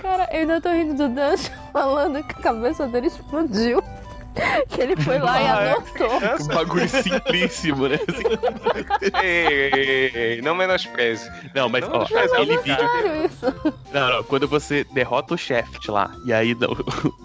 [0.00, 3.82] Cara, eu ainda tô rindo do Dante falando que a cabeça dele explodiu.
[4.68, 6.08] que ele foi lá ah, e anotou.
[6.22, 7.98] É um bagulho simplíssimo, né?
[9.22, 11.30] ei, ei, ei, não menospreze.
[11.54, 12.84] Não, mas não ó, aquele vídeo.
[13.24, 13.74] Isso.
[13.92, 16.56] Não, não, quando você derrota o Shaft lá, e aí,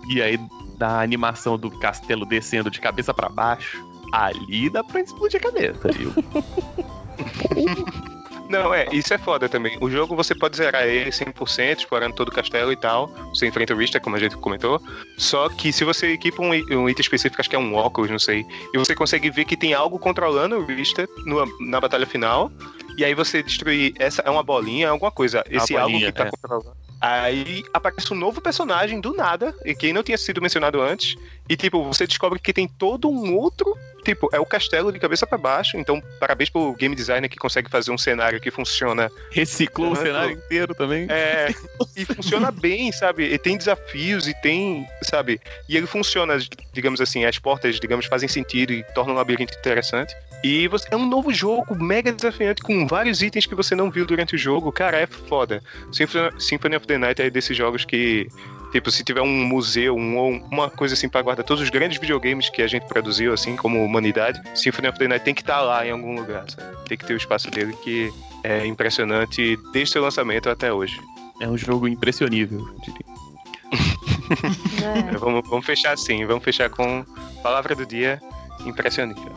[0.09, 0.39] e aí
[0.77, 5.89] da animação do castelo descendo de cabeça para baixo, ali dá pra explodir a cabeça,
[5.91, 6.13] viu?
[8.53, 9.77] Não, é, isso é foda também.
[9.81, 13.07] O jogo você pode zerar ele 100%, explorando todo o castelo e tal.
[13.33, 14.79] Você enfrenta o Richter, como a gente comentou.
[15.17, 18.19] Só que se você equipa um, um, item específico, acho que é um óculos, não
[18.19, 22.51] sei, e você consegue ver que tem algo controlando o Richter no, na batalha final.
[22.95, 23.93] E aí você destruir.
[23.97, 25.43] Essa é uma bolinha, é alguma coisa.
[25.49, 26.29] Esse bolinha, algo que tá é.
[26.29, 26.77] controlando.
[27.03, 31.17] Aí aparece um novo personagem do nada, e que não tinha sido mencionado antes.
[31.49, 35.27] E tipo, você descobre que tem todo um outro tipo, é o castelo de cabeça
[35.27, 35.75] para baixo.
[35.77, 39.11] Então, parabéns pro game designer que consegue fazer um cenário que funciona.
[39.31, 41.05] Reciclou o cenário inteiro também.
[41.09, 41.53] É,
[41.93, 43.25] e funciona bem, sabe?
[43.25, 45.41] E tem desafios e tem, sabe?
[45.67, 46.37] E ele funciona,
[46.71, 50.15] digamos assim, as portas, digamos, fazem sentido e tornam o labirinto interessante.
[50.43, 54.05] E você, é um novo jogo, mega desafiante, com vários itens que você não viu
[54.05, 54.71] durante o jogo.
[54.73, 55.63] Cara, é foda.
[55.91, 58.27] Symphony, Symphony of the Night é desses jogos que
[58.73, 62.49] Tipo, se tiver um museu, um, uma coisa assim para guardar todos os grandes videogames
[62.49, 65.61] que a gente produziu, assim, como humanidade, Symphony of the Night tem que estar tá
[65.61, 66.75] lá em algum lugar, sabe?
[66.87, 68.11] Tem que ter o espaço dele que
[68.43, 70.99] é impressionante desde seu lançamento até hoje.
[71.39, 73.13] É um jogo impressionível, diria.
[74.83, 75.17] É.
[75.17, 77.05] vamos, vamos fechar assim, vamos fechar com
[77.43, 78.19] palavra do dia
[78.65, 79.31] impressionível.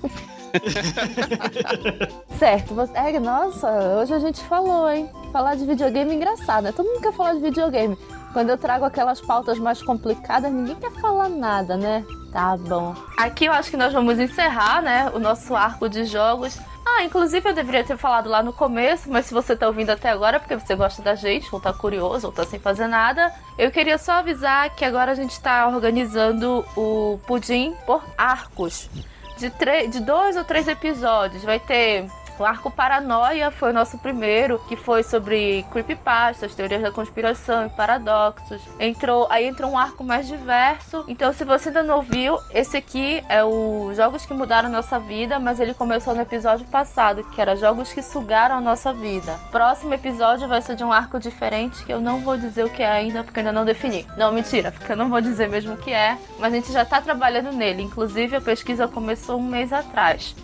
[2.38, 3.68] certo, é, nossa,
[4.00, 5.10] hoje a gente falou, hein?
[5.32, 6.72] Falar de videogame é engraçado, né?
[6.72, 7.96] Todo mundo quer falar de videogame.
[8.32, 12.04] Quando eu trago aquelas pautas mais complicadas, ninguém quer falar nada, né?
[12.32, 12.94] Tá bom.
[13.16, 15.10] Aqui eu acho que nós vamos encerrar, né?
[15.14, 16.58] O nosso arco de jogos.
[16.86, 20.10] Ah, inclusive eu deveria ter falado lá no começo, mas se você tá ouvindo até
[20.10, 23.70] agora porque você gosta da gente, ou tá curioso, ou tá sem fazer nada, eu
[23.70, 28.88] queria só avisar que agora a gente tá organizando o pudim por arcos.
[29.40, 31.42] De, de dois ou três episódios.
[31.42, 32.06] Vai ter
[32.40, 37.68] O arco Paranoia foi o nosso primeiro, que foi sobre creepypastas, teorias da conspiração e
[37.68, 38.62] paradoxos.
[38.78, 41.04] Entrou, aí entrou um arco mais diverso.
[41.06, 45.38] Então, se você ainda não ouviu, esse aqui é o Jogos que Mudaram Nossa Vida,
[45.38, 49.38] mas ele começou no episódio passado, que era Jogos que Sugaram a Nossa Vida.
[49.50, 52.82] Próximo episódio vai ser de um arco diferente, que eu não vou dizer o que
[52.82, 54.06] é ainda, porque ainda não defini.
[54.16, 56.86] Não, mentira, porque eu não vou dizer mesmo o que é, mas a gente já
[56.86, 57.82] tá trabalhando nele.
[57.82, 60.34] Inclusive, a pesquisa começou um mês atrás.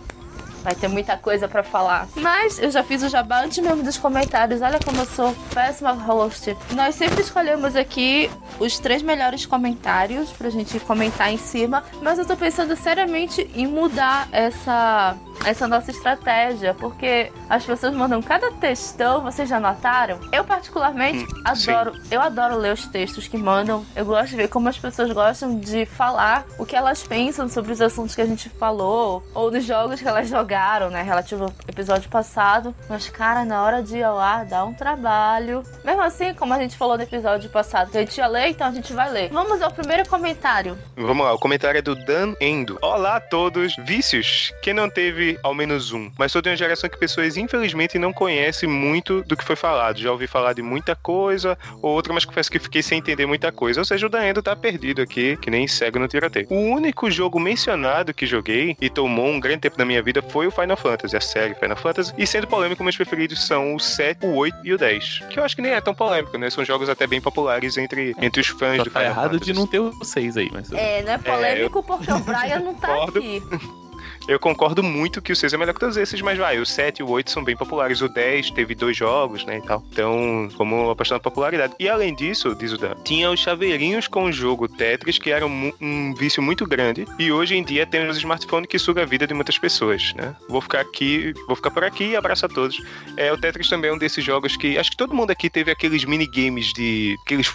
[0.66, 2.08] Vai ter muita coisa para falar.
[2.16, 4.60] Mas eu já fiz o jabá antes mesmo dos comentários.
[4.60, 6.56] Olha como eu sou péssima host.
[6.72, 11.84] Nós sempre escolhemos aqui os três melhores comentários pra gente comentar em cima.
[12.02, 18.20] Mas eu tô pensando seriamente em mudar essa essa nossa estratégia, porque as pessoas mandam
[18.22, 20.18] cada textão, vocês já notaram?
[20.32, 22.00] Eu particularmente hum, adoro, sim.
[22.10, 23.84] eu adoro ler os textos que mandam.
[23.94, 27.72] Eu gosto de ver como as pessoas gostam de falar o que elas pensam sobre
[27.72, 30.55] os assuntos que a gente falou ou dos jogos que elas jogaram,
[30.90, 32.74] né, relativo ao episódio passado.
[32.88, 35.62] Mas cara, na hora de ir lá dá um trabalho.
[35.84, 38.72] Mesmo assim, como a gente falou no episódio passado, a gente ia ler, então a
[38.72, 39.30] gente vai ler.
[39.30, 40.78] Vamos ao primeiro comentário.
[40.96, 42.78] Vamos lá, o comentário é do Dan Endo.
[42.80, 44.52] Olá a todos, vícios.
[44.62, 46.10] Quem não teve ao menos um.
[46.18, 49.98] Mas sou de uma geração que pessoas, infelizmente, não conhecem muito do que foi falado.
[49.98, 53.52] Já ouvi falar de muita coisa, ou outra, mas confesso que fiquei sem entender muita
[53.52, 53.80] coisa.
[53.80, 56.46] Ou seja, o Daendo tá perdido aqui, que nem cego no tiroteio.
[56.50, 60.45] O único jogo mencionado que joguei e tomou um grande tempo da minha vida foi
[60.46, 62.12] o Final Fantasy, a série Final Fantasy.
[62.16, 65.24] E sendo polêmico, meus preferidos são o 7, o 8 e o 10.
[65.30, 66.50] Que eu acho que nem é tão polêmico, né?
[66.50, 69.52] São jogos até bem populares entre, entre os fãs Só do tá Final errado Fantasy.
[69.52, 70.72] de não ter o 6 aí, mas.
[70.72, 71.82] É, não é polêmico é, eu...
[71.82, 73.42] porque o Brian não tá aqui.
[74.28, 76.98] Eu concordo muito que o 6 é melhor que todos esses, mas vai, o 7
[76.98, 78.00] e o 8 são bem populares.
[78.00, 79.84] O 10 teve dois jogos, né, e tal.
[79.92, 81.74] Então, como apaixonado por popularidade.
[81.78, 85.46] E além disso, diz o Dan, tinha os chaveirinhos com o jogo Tetris, que era
[85.46, 87.06] um, um vício muito grande.
[87.18, 90.34] E hoje em dia temos smartphone que suga a vida de muitas pessoas, né?
[90.48, 92.82] Vou ficar aqui, vou ficar por aqui abraço a todos.
[93.16, 95.70] É, o Tetris também é um desses jogos que acho que todo mundo aqui teve
[95.70, 97.52] aqueles minigames de aqueles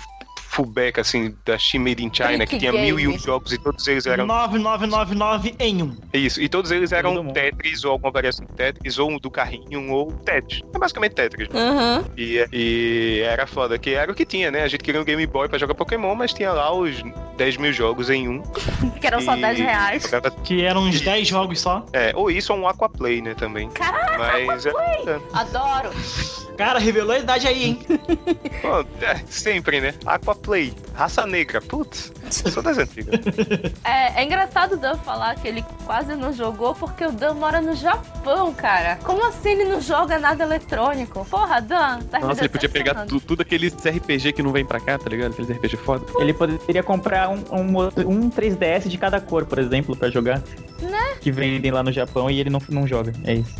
[0.51, 3.87] fullback, assim, da Steam Made in China, que tinha mil e um jogos e todos
[3.87, 4.25] eles eram.
[4.25, 5.95] 9999 em um.
[6.13, 9.89] Isso, e todos eles eram Tetris ou alguma variação de Tetris, ou um do carrinho,
[9.91, 10.61] ou Tetris.
[10.73, 11.47] É basicamente Tetris.
[11.49, 12.03] Uhum.
[12.17, 14.63] E, e era foda, que era o que tinha, né?
[14.63, 17.01] A gente queria um Game Boy pra jogar Pokémon, mas tinha lá os
[17.37, 18.41] 10 mil jogos em um.
[18.99, 20.03] que eram só 10 reais.
[20.43, 21.85] Que eram uns 10 jogos só.
[21.93, 23.69] É, ou isso ou um Aquaplay, né, também.
[23.69, 25.05] Caraca, mas, Aquaplay!
[25.07, 25.19] É...
[25.33, 25.91] Adoro!
[26.57, 27.79] Cara, revelou a idade aí, hein?
[28.61, 29.93] Pô, é, sempre, né?
[30.05, 30.40] Aquaplay,
[30.93, 31.61] raça negra.
[31.61, 33.19] Putz, sou das antigas.
[33.83, 37.59] É, é engraçado o Dan falar que ele quase não jogou porque o Dan mora
[37.61, 38.97] no Japão, cara.
[39.03, 41.25] Como assim ele não joga nada eletrônico?
[41.25, 44.79] Porra, Dan, tá Nossa, ele podia pegar tu, tudo aqueles RPG que não vem pra
[44.79, 45.31] cá, tá ligado?
[45.31, 46.05] Aqueles RPG foda.
[46.19, 50.41] Ele poderia comprar um, um, um 3DS de cada cor, por exemplo, pra jogar.
[50.81, 51.15] Né?
[51.19, 53.13] Que vendem lá no Japão e ele não, não joga.
[53.23, 53.55] É isso.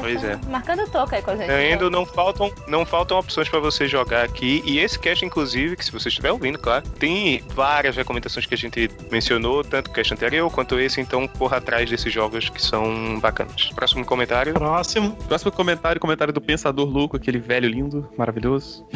[0.00, 0.38] Pois é.
[0.48, 1.50] Marcando toca aí com a gente.
[1.50, 4.62] Ainda não faltam, não faltam opções para você jogar aqui.
[4.64, 8.56] E esse cast, inclusive, que se você estiver ouvindo, claro, tem várias recomendações que a
[8.56, 13.18] gente mencionou, tanto o cast anterior quanto esse, então corra atrás desses jogos que são
[13.20, 13.70] bacanas.
[13.74, 14.54] Próximo comentário.
[14.54, 15.16] Próximo.
[15.26, 18.86] Próximo comentário, comentário do Pensador Louco, aquele velho lindo, maravilhoso.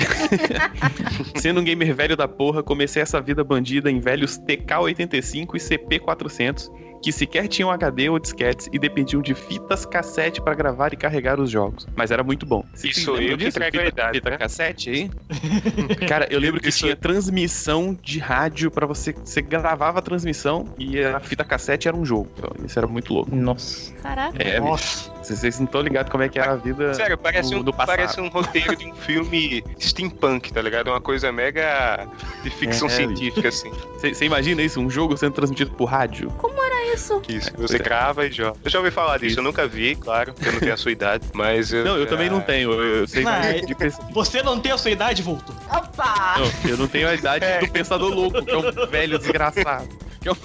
[1.36, 6.91] Sendo um gamer velho da porra, comecei essa vida bandida em velhos TK-85 e CP-400
[7.02, 11.40] que sequer tinham HD ou disquetes e dependiam de fitas cassete para gravar e carregar
[11.40, 11.86] os jogos.
[11.96, 12.64] Mas era muito bom.
[12.72, 13.58] Você Isso eu disso?
[13.58, 14.38] que fita, idade, fita né?
[14.38, 15.10] cassete aí?
[16.08, 16.78] Cara, eu lembro que Isso...
[16.78, 19.12] tinha transmissão de rádio para você.
[19.12, 22.30] Você gravava a transmissão e a fita cassete era um jogo.
[22.64, 23.34] Isso era muito louco.
[23.34, 23.92] Nossa.
[23.94, 24.40] Caraca.
[24.42, 25.10] É, Nossa.
[25.22, 26.94] Vocês não estão ligados como é que era a vida.
[26.94, 30.88] Sério, parece, um, parece um roteiro de um filme steampunk, tá ligado?
[30.88, 32.06] Uma coisa mega
[32.42, 33.70] de ficção é, científica, assim.
[33.98, 34.80] Você imagina isso?
[34.80, 36.28] Um jogo sendo transmitido por rádio?
[36.38, 36.91] Como era isso?
[37.28, 37.78] Isso, é, você é.
[37.78, 38.58] grava e joga.
[38.64, 39.40] Eu já ouvi falar disso, isso.
[39.40, 41.72] eu nunca vi, claro, porque eu não tenho a sua idade, mas.
[41.72, 42.72] Eu, não, eu também não tenho.
[42.72, 43.74] Eu sei mais de...
[44.12, 45.54] Você não tem a sua idade, Vulto?
[45.70, 46.36] Opa!
[46.38, 47.60] Não, eu não tenho a idade é.
[47.60, 49.88] do pensador louco, que é um velho desgraçado.
[50.20, 50.36] Que é um...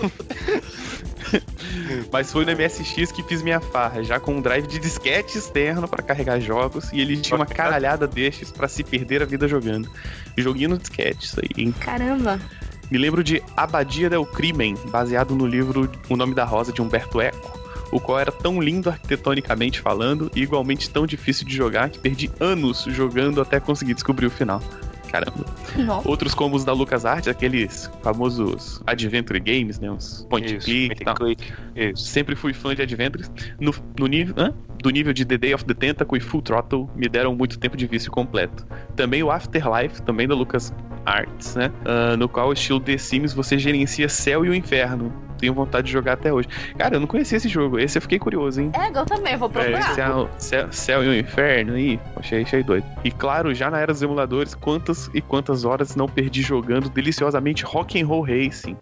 [2.11, 5.87] Mas foi no MSX que fiz minha farra, já com um drive de disquete externo
[5.87, 9.89] para carregar jogos e ele tinha uma caralhada destes para se perder a vida jogando.
[10.37, 11.75] Joguinho no disquete, isso aí, hein?
[11.79, 12.39] Caramba!
[12.89, 17.19] Me lembro de Abadia del Crimen, baseado no livro O Nome da Rosa de Humberto
[17.19, 17.59] Eco,
[17.91, 22.31] o qual era tão lindo arquitetonicamente falando e igualmente tão difícil de jogar que perdi
[22.39, 24.61] anos jogando até conseguir descobrir o final.
[25.07, 25.45] Caramba.
[25.77, 26.07] Nossa.
[26.07, 29.89] Outros combos da LucasArts, aqueles famosos Adventure Games, né?
[29.91, 31.15] Os point Isso, click e.
[31.15, 31.53] Click.
[31.95, 33.31] Sempre fui fã de Adventures.
[33.59, 34.53] No, no nível, hã?
[34.81, 37.75] do nível de The Day of the Tentacle e Full Throttle, me deram muito tempo
[37.75, 38.65] de vício completo.
[38.95, 41.71] Também o Afterlife, também da LucasArts, né?
[41.81, 45.93] Uh, no qual, estilo The Sims, você gerencia céu e o inferno tenho vontade de
[45.93, 46.47] jogar até hoje.
[46.77, 47.79] Cara, eu não conhecia esse jogo.
[47.79, 48.71] Esse eu fiquei curioso, hein?
[48.73, 49.91] É, eu também, vou procurar.
[49.91, 51.99] É, céu, céu, céu e o inferno aí.
[52.15, 52.85] Achei, achei doido.
[53.03, 57.63] E claro, já na era dos emuladores, quantas e quantas horas não perdi jogando deliciosamente
[57.63, 58.77] Rock and Roll Racing.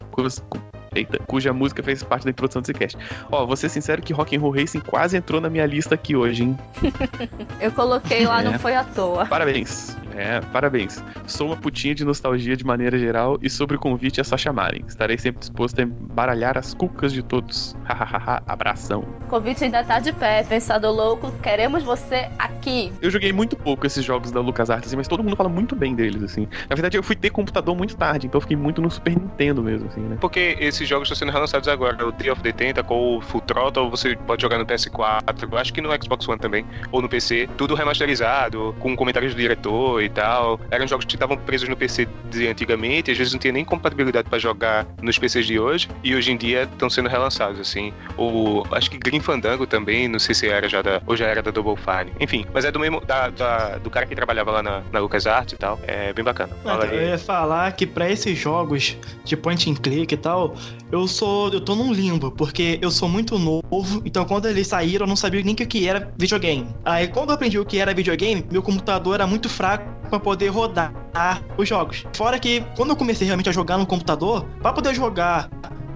[0.96, 2.98] Eita, cuja música fez parte da introdução desse cast.
[3.32, 6.16] Ó, vou ser sincero que Rock and Roll Racing quase entrou na minha lista aqui
[6.16, 6.58] hoje, hein?
[7.60, 8.46] eu coloquei lá, é.
[8.46, 9.26] não foi à toa.
[9.26, 9.96] Parabéns.
[10.16, 11.04] É, parabéns.
[11.28, 14.82] Sou uma putinha de nostalgia de maneira geral e sobre o convite é só chamarem.
[14.88, 17.76] Estarei sempre disposto a embaralhar as cucas de todos.
[17.84, 19.02] Hahaha, abração.
[19.26, 22.94] O convite ainda tá de pé, pensador louco, queremos você aqui.
[23.02, 25.94] Eu joguei muito pouco esses jogos da LucasArts, assim, mas todo mundo fala muito bem
[25.94, 26.48] deles, assim.
[26.70, 29.62] Na verdade, eu fui ter computador muito tarde, então eu fiquei muito no Super Nintendo
[29.62, 30.18] mesmo, assim, né?
[30.22, 30.56] Porque
[30.86, 34.16] esses jogos estão sendo relançados agora, o Day of the Tentacle, o Full Throttle, você
[34.16, 37.74] pode jogar no PS4, eu acho que no Xbox One também, ou no PC, tudo
[37.74, 40.60] remasterizado, com comentários do diretor e tal.
[40.70, 44.30] Eram jogos que estavam presos no PC de antigamente, às vezes não tinha nem compatibilidade
[44.30, 47.92] para jogar nos PCs de hoje, e hoje em dia estão sendo relançados, assim.
[48.18, 51.42] O, acho que Green Fandango também, não sei se era já da, ou já era
[51.42, 52.12] da Double Fine.
[52.20, 55.54] Enfim, mas é do mesmo, da, da do cara que trabalhava lá na, na LucasArts
[55.54, 56.56] e tal, é bem bacana.
[56.64, 60.56] Fala eu ia falar que para esses jogos de point and click e tal,
[60.92, 65.06] eu sou, eu tô num limbo, porque eu sou muito novo, então quando eles saíram
[65.06, 66.68] eu não sabia nem o que era videogame.
[66.84, 70.50] Aí quando eu aprendi o que era videogame, meu computador era muito fraco para poder
[70.50, 70.94] rodar
[71.58, 72.06] os jogos.
[72.14, 75.50] Fora que quando eu comecei realmente a jogar no computador, para poder jogar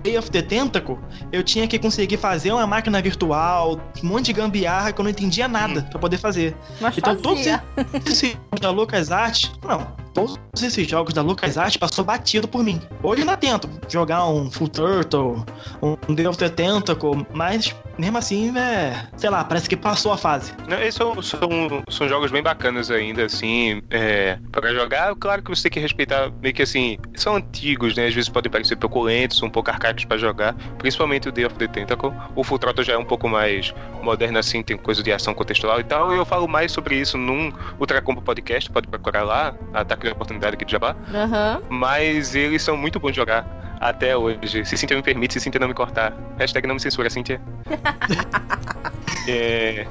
[0.04, 0.98] Day of the Tentacle,
[1.32, 5.12] eu tinha que conseguir fazer uma máquina virtual, um monte de gambiarra que eu não
[5.12, 6.56] entendia nada para poder fazer.
[6.80, 7.64] Mas então fazia.
[7.76, 12.82] todos esses jogos da LucasArts, não, todos esses jogos da LucasArts passou batido por mim.
[13.04, 15.46] Hoje eu ainda tento jogar um Full Turtle,
[15.82, 15.94] um
[16.28, 20.54] of the Tentacle, mas mesmo assim, é, sei lá, parece que passou a fase.
[20.68, 21.50] Não, esses são, são,
[21.90, 25.14] são jogos bem bacanas ainda, assim, é, para jogar.
[25.16, 28.08] Claro que você tem que respeitar, meio que assim, são antigos, né?
[28.08, 31.68] Às vezes podem parecer peculentos, um pouco arcaicos para jogar, principalmente o Day of the
[31.68, 32.14] Tentacle.
[32.36, 35.80] O Full Throttle já é um pouco mais moderno, assim, tem coisa de ação contextual
[35.80, 36.14] e tal.
[36.14, 40.12] E eu falo mais sobre isso num Ultra Combo Podcast, pode procurar lá, Ataque da
[40.12, 40.96] Oportunidade aqui de Jabá.
[41.08, 41.64] Uhum.
[41.70, 43.46] Mas eles são muito bons de jogar
[43.80, 44.66] até hoje.
[44.66, 46.14] Se Cintia me permite, se Cintia não me cortar.
[46.38, 47.42] Hashtag não me censura, Cintia.
[49.28, 49.86] é,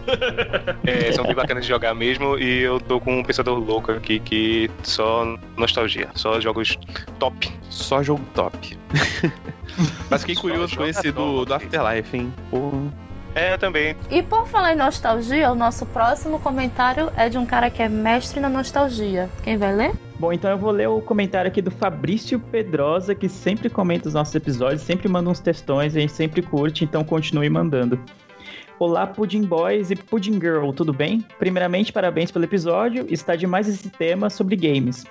[0.85, 4.21] é, são bem bacanas de jogar mesmo e eu tô com um pensador louco aqui
[4.21, 6.79] que só nostalgia, só jogos
[7.19, 7.51] top.
[7.71, 8.79] Só jogo top.
[10.11, 12.33] Mas fiquei curioso com esse do, do Afterlife, hein?
[12.51, 13.08] Porra.
[13.39, 13.94] É, eu também.
[14.10, 17.89] E por falar em nostalgia, o nosso próximo comentário é de um cara que é
[17.89, 19.31] mestre na nostalgia.
[19.44, 19.93] Quem vai ler?
[20.19, 24.15] Bom, então eu vou ler o comentário aqui do Fabrício Pedrosa, que sempre comenta os
[24.15, 28.01] nossos episódios, sempre manda uns textões, a gente sempre curte, então continue mandando.
[28.77, 31.24] Olá, Pudding Boys e Pudding Girl, tudo bem?
[31.39, 35.06] Primeiramente, parabéns pelo episódio, está demais esse tema sobre games.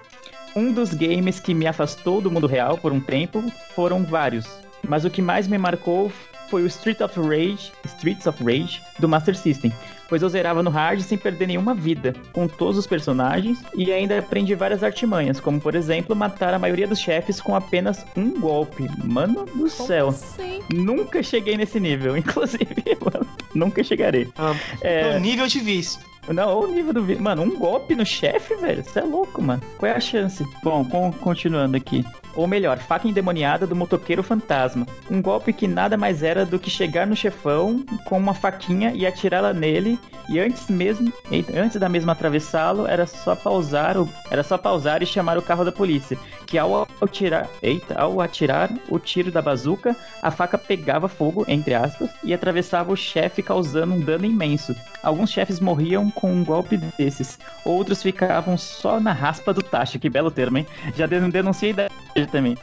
[0.53, 3.41] Um dos games que me afastou do mundo real por um tempo
[3.73, 4.45] foram vários,
[4.85, 6.11] mas o que mais me marcou
[6.49, 9.71] foi o Street of Rage, Streets of Rage do Master System,
[10.09, 14.17] pois eu zerava no hard sem perder nenhuma vida, com todos os personagens e ainda
[14.19, 18.87] aprendi várias artimanhas, como por exemplo matar a maioria dos chefes com apenas um golpe.
[19.03, 20.09] Mano do Como céu.
[20.09, 20.61] assim?
[20.73, 22.67] Nunca cheguei nesse nível, inclusive,
[23.03, 24.27] mano, nunca chegarei.
[24.37, 25.13] Ah, É.
[25.13, 25.99] No nível de vício.
[26.33, 27.23] Não, olha o nível do vídeo.
[27.23, 28.83] Mano, um golpe no chefe, velho?
[28.83, 29.61] Você é louco, mano.
[29.77, 30.43] Qual é a chance?
[30.63, 32.05] Bom, con- continuando aqui.
[32.35, 34.85] Ou melhor, faca endemoniada do motoqueiro fantasma.
[35.09, 39.07] Um golpe que nada mais era do que chegar no chefão com uma faquinha e
[39.07, 39.97] atirá-la nele.
[40.29, 41.11] E antes mesmo,
[41.55, 45.63] antes da mesma atravessá-lo, era só pausar, o, era só pausar e chamar o carro
[45.63, 46.17] da polícia.
[46.45, 51.73] Que ao atirar, eita, ao atirar o tiro da bazuca, a faca pegava fogo, entre
[51.73, 54.75] aspas, e atravessava o chefe causando um dano imenso.
[55.01, 59.99] Alguns chefes morriam com um golpe desses, outros ficavam só na raspa do tacho.
[59.99, 60.67] Que belo termo, hein?
[60.95, 61.89] Já den- denunciei da
[62.31, 62.57] também.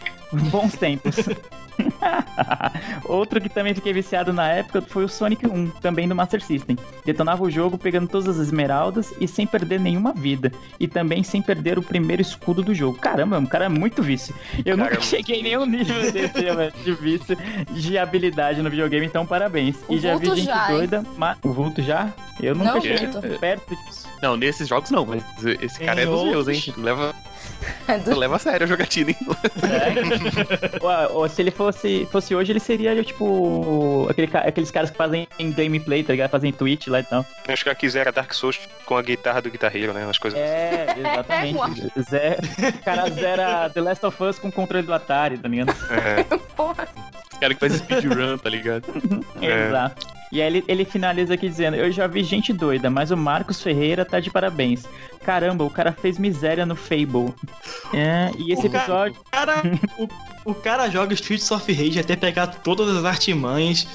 [0.51, 1.17] Bons tempos.
[3.05, 6.77] Outro que também fiquei viciado na época foi o Sonic 1, também do Master System.
[7.05, 10.53] Detonava o jogo pegando todas as esmeraldas e sem perder nenhuma vida.
[10.79, 12.99] E também sem perder o primeiro escudo do jogo.
[12.99, 14.35] Caramba, o cara é muito vício.
[14.65, 15.07] Eu nunca Caramba.
[15.07, 16.45] cheguei em nenhum nível desse
[16.85, 17.37] de vício
[17.71, 19.77] de habilidade no videogame, então parabéns.
[19.89, 20.77] O e já vi vulto gente já, hein?
[20.79, 21.05] doida.
[21.17, 22.13] mas- O vulto já?
[22.41, 24.09] Eu nunca Não, cheguei perto disso.
[24.23, 25.23] Não, nesses jogos não, mas
[25.61, 26.63] esse cara Em é dos meus, hein?
[26.77, 27.15] Leva,
[28.05, 29.17] do- leva a sério a jogatina, hein?
[29.63, 30.85] É.
[31.11, 35.27] Ou- ou se ele fosse, fosse hoje, ele seria tipo aquele aqueles caras que fazem
[35.53, 36.31] gameplay, tá ligado?
[36.31, 37.25] Fazem Twitch lá e tal.
[37.49, 40.05] Acho que aqui Dark Souls com a guitarra do guitarreiro, né?
[40.05, 41.93] Umas coisas É, exatamente.
[42.11, 42.37] Zé,
[42.81, 45.71] o cara zera The Last of Us com controle do Atari, tá ligado?
[45.71, 45.95] assim.
[45.95, 46.25] É.
[46.57, 46.89] Porra.
[47.39, 48.85] Cara que faz speedrun, tá ligado?
[49.41, 49.69] É.
[49.69, 50.07] Exato.
[50.35, 53.63] E aí ele, ele finaliza aqui dizendo: Eu já vi gente doida, mas o Marcos
[53.63, 54.85] Ferreira tá de parabéns.
[55.25, 57.33] Caramba, o cara fez miséria no Fable.
[57.93, 59.17] É, e esse o episódio.
[59.31, 59.63] Cara,
[59.97, 60.09] o,
[60.51, 63.87] o, cara joga Streets of Rage até pegar todas as artimanhas,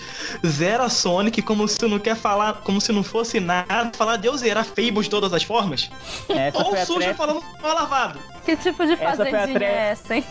[0.45, 4.63] zera Sonic como se não quer falar, como se não fosse nada, falar Deus zerar
[4.63, 5.91] Fable de todas as formas.
[6.29, 8.17] Essa Ou sujo falando mal lavado.
[8.49, 10.23] Que tipo de fazendinha é essa, hein?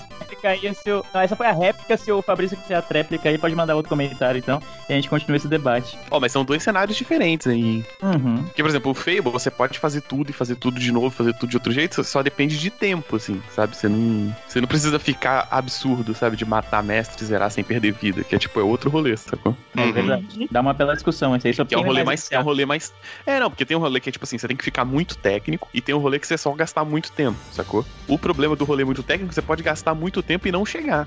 [0.43, 1.05] Aí, se o...
[1.13, 1.97] Não, essa foi a réplica.
[1.97, 4.61] Se o Fabrício quiser a tréplica aí, pode mandar outro comentário, então.
[4.89, 5.99] E a gente continua esse debate.
[6.11, 7.85] Ó, oh, mas são dois cenários diferentes aí.
[8.03, 8.45] Uhum.
[8.45, 11.33] Porque, por exemplo, o Fable, você pode fazer tudo e fazer tudo de novo, fazer
[11.35, 13.77] tudo de outro jeito, só depende de tempo, assim, sabe?
[13.77, 16.37] Você não, você não precisa ficar absurdo, sabe?
[16.37, 19.57] De matar mestre e zerar sem perder vida, que é tipo, é outro rolê, sacou?
[19.77, 19.93] É uhum.
[19.93, 20.49] verdade.
[20.51, 22.45] Dá uma bela discussão, esse aí só que é um rolê mais, mais é um
[22.45, 22.93] rolê mais.
[23.27, 25.17] É, não, porque tem um rolê que é tipo assim, você tem que ficar muito
[25.17, 27.85] técnico e tem um rolê que você só gastar muito tempo, sacou?
[28.09, 31.07] O problema do rolê muito técnico, você pode gastar muito tempo e não chegar.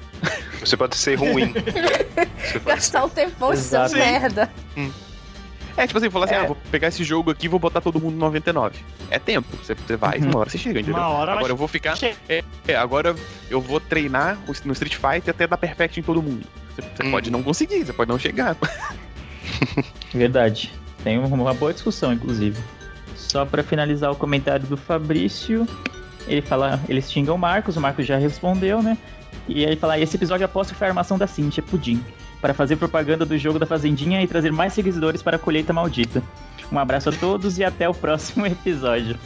[0.60, 1.54] Você pode ser ruim.
[2.64, 4.52] Gastar o tempo ser merda.
[4.78, 4.92] Hum.
[5.76, 6.40] É, tipo assim, falar assim, é.
[6.40, 8.78] ah, vou pegar esse jogo aqui e vou botar todo mundo no 99.
[9.10, 10.30] É tempo, você, você vai, uhum.
[10.30, 11.00] uma hora você chega, entendeu?
[11.00, 11.98] Uma hora agora eu vou ficar.
[12.30, 13.16] É, é, agora
[13.50, 16.46] eu vou treinar no Street Fighter até dar perfect em todo mundo.
[16.76, 17.12] Você, você hum.
[17.12, 18.56] pode não conseguir, você pode não chegar.
[20.14, 20.72] Verdade.
[21.04, 22.62] Tem uma boa discussão, inclusive.
[23.16, 25.68] Só para finalizar o comentário do Fabrício,
[26.28, 28.98] ele fala, eles xingam o Marcos, o Marcos já respondeu, né?
[29.48, 32.04] E ele fala, esse episódio aposto que foi a armação da Cintia, Pudim,
[32.40, 36.22] para fazer propaganda do jogo da Fazendinha e trazer mais seguidores para a colheita maldita.
[36.72, 39.18] Um abraço a todos e até o próximo episódio.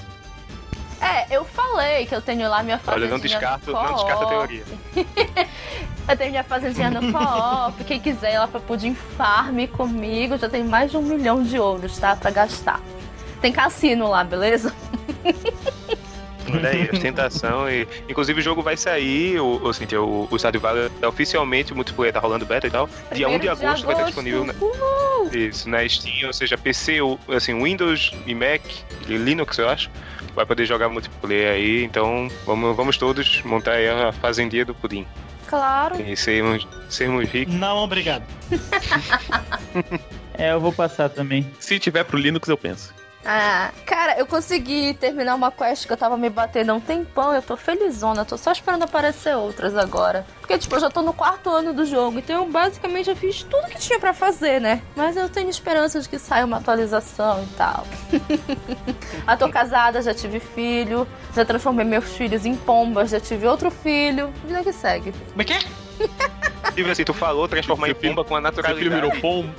[1.02, 4.28] É, eu falei que eu tenho lá minha fazendinha Olha, não descarto, não descarta a
[4.28, 4.64] teoria.
[6.08, 7.84] eu tenho minha fazendinha no co-op.
[7.84, 11.60] Quem quiser ir lá pra Pudim Farm comigo, já tem mais de um milhão de
[11.60, 12.16] ouros, tá?
[12.16, 12.80] Pra gastar.
[13.42, 14.74] Tem cassino lá, beleza?
[16.54, 17.70] Olha aí, ostentação.
[17.70, 21.74] E, inclusive o jogo vai sair, o, o, assim, o, o Stardew Valley é oficialmente,
[21.74, 22.90] o multiplayer tá rolando beta e tal.
[23.14, 23.86] Dia 1 de agosto, agosto.
[23.86, 24.54] vai estar disponível na,
[25.34, 27.00] isso, na Steam, ou seja, PC,
[27.36, 28.62] assim, Windows e Mac,
[29.08, 29.90] e Linux, eu acho.
[30.36, 35.06] Vai poder jogar multiplayer aí, então vamos, vamos todos montar aí a fazendinha do pudim.
[35.48, 36.02] Claro.
[36.02, 37.54] E sermos, sermos ricos.
[37.54, 38.24] Não, obrigado.
[40.34, 41.50] é, eu vou passar também.
[41.60, 42.94] Se tiver pro Linux, eu penso.
[43.26, 47.34] Ah, cara, eu consegui terminar uma quest que eu tava me batendo há um tempão.
[47.34, 50.26] Eu tô felizona, tô só esperando aparecer outras agora.
[50.40, 53.42] Porque, tipo, eu já tô no quarto ano do jogo, então eu basicamente já fiz
[53.42, 54.82] tudo que tinha para fazer, né?
[54.96, 57.88] Mas eu tenho esperança de que saia uma atualização e tal.
[59.26, 63.72] ah, tô casada, já tive filho, já transformei meus filhos em pombas, já tive outro
[63.72, 64.32] filho.
[64.46, 65.12] Vida que segue.
[65.32, 65.85] Como é que é?
[66.76, 68.84] Tipo assim, tu falou transformar em pomba com a naturalidade.
[68.84, 69.54] Filho virou pombo?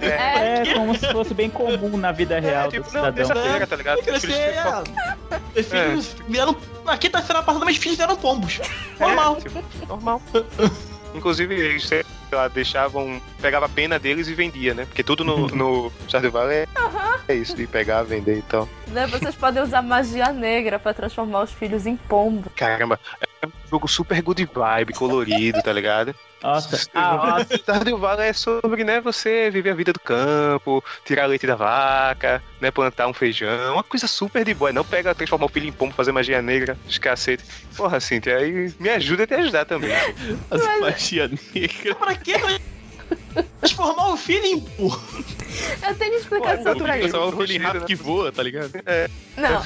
[0.00, 0.62] É.
[0.62, 3.28] é, como se fosse bem comum na vida real é, tipo, do cidadão.
[3.28, 3.98] Não, deixa tá ligado?
[3.98, 5.62] Crescer, é.
[5.62, 6.56] Filhos vieram...
[6.84, 8.60] Na quinta-feira passada, meus filhos vieram pombos.
[8.98, 9.36] Normal.
[9.36, 10.22] É, tipo, normal.
[11.14, 11.88] Inclusive, eles
[12.34, 13.20] lá, deixavam.
[13.40, 14.84] Pegava a pena deles e vendia, né?
[14.84, 17.18] Porque tudo no, no Stardew Valley é, uhum.
[17.28, 18.68] é isso, de pegar, vender e tal.
[18.88, 19.06] Né?
[19.06, 22.50] Vocês podem usar magia negra pra transformar os filhos em pombo.
[22.56, 22.98] Caramba,
[23.40, 26.14] é um jogo super good vibe, colorido, tá ligado?
[26.44, 27.38] Nossa, ah.
[27.50, 32.42] Stardew Valley é sobre, né, você viver a vida do campo, tirar leite da vaca,
[32.60, 34.70] né, plantar um feijão, uma coisa super de boa.
[34.70, 37.42] Não pega, transformar o filho em pombo, fazer magia negra, os cacete.
[37.74, 39.90] Porra, Cintia, aí me ajuda a te ajudar também.
[40.50, 41.94] Fazer magia negra.
[41.94, 42.14] Pra
[43.60, 45.00] Transformar o filho em burro.
[45.86, 47.08] Eu tenho explicação Pô, pra isso.
[47.08, 48.70] Transformar o filho em rato que voa, tá ligado?
[48.86, 49.08] É.
[49.36, 49.62] Não.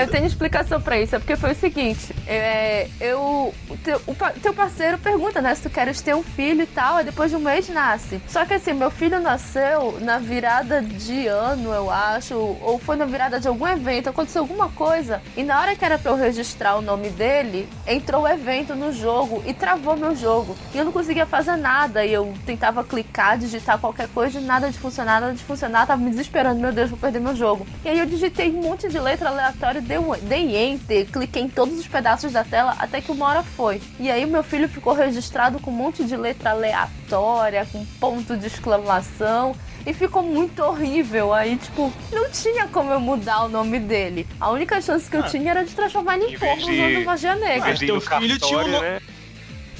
[0.00, 1.16] eu tenho explicação pra isso.
[1.16, 3.54] É porque foi o seguinte: é, eu.
[3.68, 5.54] O teu, o teu parceiro pergunta, né?
[5.54, 8.20] Se tu queres ter um filho e tal, e depois de um mês nasce.
[8.28, 13.04] Só que assim, meu filho nasceu na virada de ano, eu acho, ou foi na
[13.04, 15.22] virada de algum evento, aconteceu alguma coisa.
[15.36, 18.92] E na hora que era pra eu registrar o nome dele, entrou o evento no
[18.92, 20.56] jogo e travou meu jogo.
[20.74, 22.04] E eu não conseguia fazer nada.
[22.04, 25.86] E eu tentava clicar, digitar qualquer coisa e nada de funcionar, nada de funcionar.
[25.86, 27.66] Tava me desesperando, meu Deus, vou perder meu jogo.
[27.84, 31.78] E aí eu digitei um monte de letra aleatória, dei, dei enter, cliquei em todos
[31.78, 33.82] os pedaços da tela até que uma hora foi.
[33.98, 38.46] E aí meu filho ficou registrado com um monte de letra aleatória, com ponto de
[38.46, 39.54] exclamação
[39.86, 41.32] e ficou muito horrível.
[41.32, 44.26] Aí, tipo, não tinha como eu mudar o nome dele.
[44.40, 47.36] A única chance que eu ah, tinha era de transformar ele em pombo usando magia
[47.36, 47.72] negra.
[47.72, 48.80] Ah, teu filho tinha um...
[48.80, 49.00] né?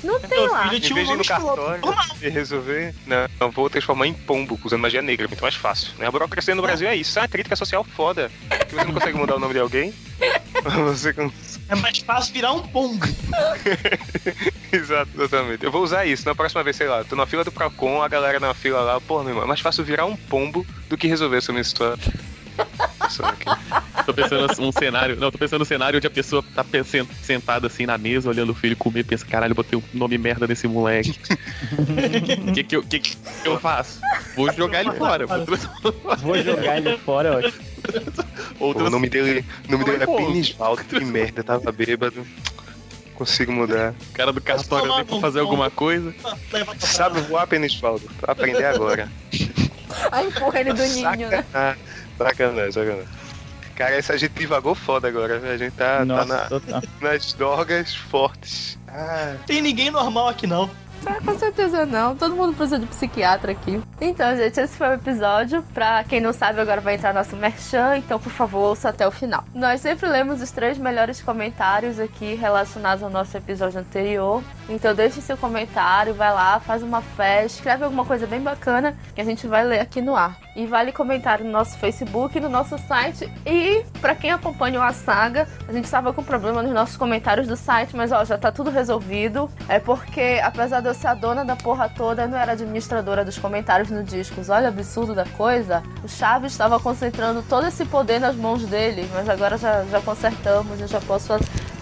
[0.02, 0.68] Não tem lá.
[0.68, 1.82] Filho em vez de ir no cartório
[2.22, 5.92] e resolver, não, não, vou transformar em pombo usando magia negra, muito mais fácil.
[5.98, 6.06] Né?
[6.06, 8.30] A burocracia no Brasil é isso, é uma crítica social foda.
[8.68, 9.94] Que você não consegue mudar o nome de alguém.
[10.62, 11.14] Você
[11.70, 13.06] É mais fácil virar um pombo.
[14.70, 15.64] Exato, exatamente.
[15.64, 17.02] Eu vou usar isso na próxima vez, sei lá.
[17.02, 19.60] Tô na fila do Procon, a galera na fila lá, pô, meu irmão, é mais
[19.60, 21.64] fácil virar um pombo do que resolver essa minha
[23.10, 23.58] situação.
[24.04, 25.16] Tô tô pensando um cenário.
[25.16, 26.64] Não, tô pensando no cenário onde a pessoa tá
[27.22, 30.66] sentada assim na mesa, olhando o filho comer, pensa, caralho, botei um nome merda nesse
[30.66, 31.18] moleque.
[32.48, 34.00] O que, que, eu, que, que eu faço?
[34.36, 35.26] Vou jogar ele fora.
[35.26, 37.70] Vou jogar ele fora, ótimo.
[38.58, 38.88] Outras...
[38.88, 42.26] O nome dele, nome dele é Penisvaldo, que merda, tava bêbado.
[43.14, 43.94] Consigo mudar.
[44.10, 46.14] O cara do cartório tem pra fazer alguma coisa.
[46.78, 48.10] Sabe voar, Penisvaldo?
[48.22, 49.10] Aprender agora.
[50.12, 51.44] Aí empurra ele do ninho, né?
[52.18, 53.08] Sacanagem, sacanagem.
[53.74, 58.78] Cara, essa gente divagou foda agora, A gente tá, Nossa, tá na, nas drogas fortes.
[58.86, 59.36] Ah.
[59.46, 60.70] Tem ninguém normal aqui não.
[61.06, 62.14] Ah, com certeza não.
[62.16, 63.80] Todo mundo precisa de psiquiatra aqui.
[64.00, 65.62] Então, gente, esse foi o episódio.
[65.74, 69.10] Pra quem não sabe, agora vai entrar nosso merchan, então, por favor, ouça até o
[69.10, 69.44] final.
[69.54, 74.42] Nós sempre lemos os três melhores comentários aqui relacionados ao nosso episódio anterior.
[74.68, 79.20] Então, deixe seu comentário, vai lá, faz uma fé, escreve alguma coisa bem bacana que
[79.20, 80.38] a gente vai ler aqui no ar.
[80.56, 83.32] E vale comentário no nosso Facebook, no nosso site.
[83.46, 87.56] E para quem acompanha a saga, a gente estava com problema nos nossos comentários do
[87.56, 89.50] site, mas ó, já tá tudo resolvido.
[89.68, 93.38] É porque, apesar de eu ser a dona da porra toda, não era administradora dos
[93.38, 94.48] comentários no Discos.
[94.48, 95.82] Olha o absurdo da coisa.
[96.02, 100.80] O Chaves estava concentrando todo esse poder nas mãos dele, mas agora já, já consertamos,
[100.80, 101.28] eu já posso,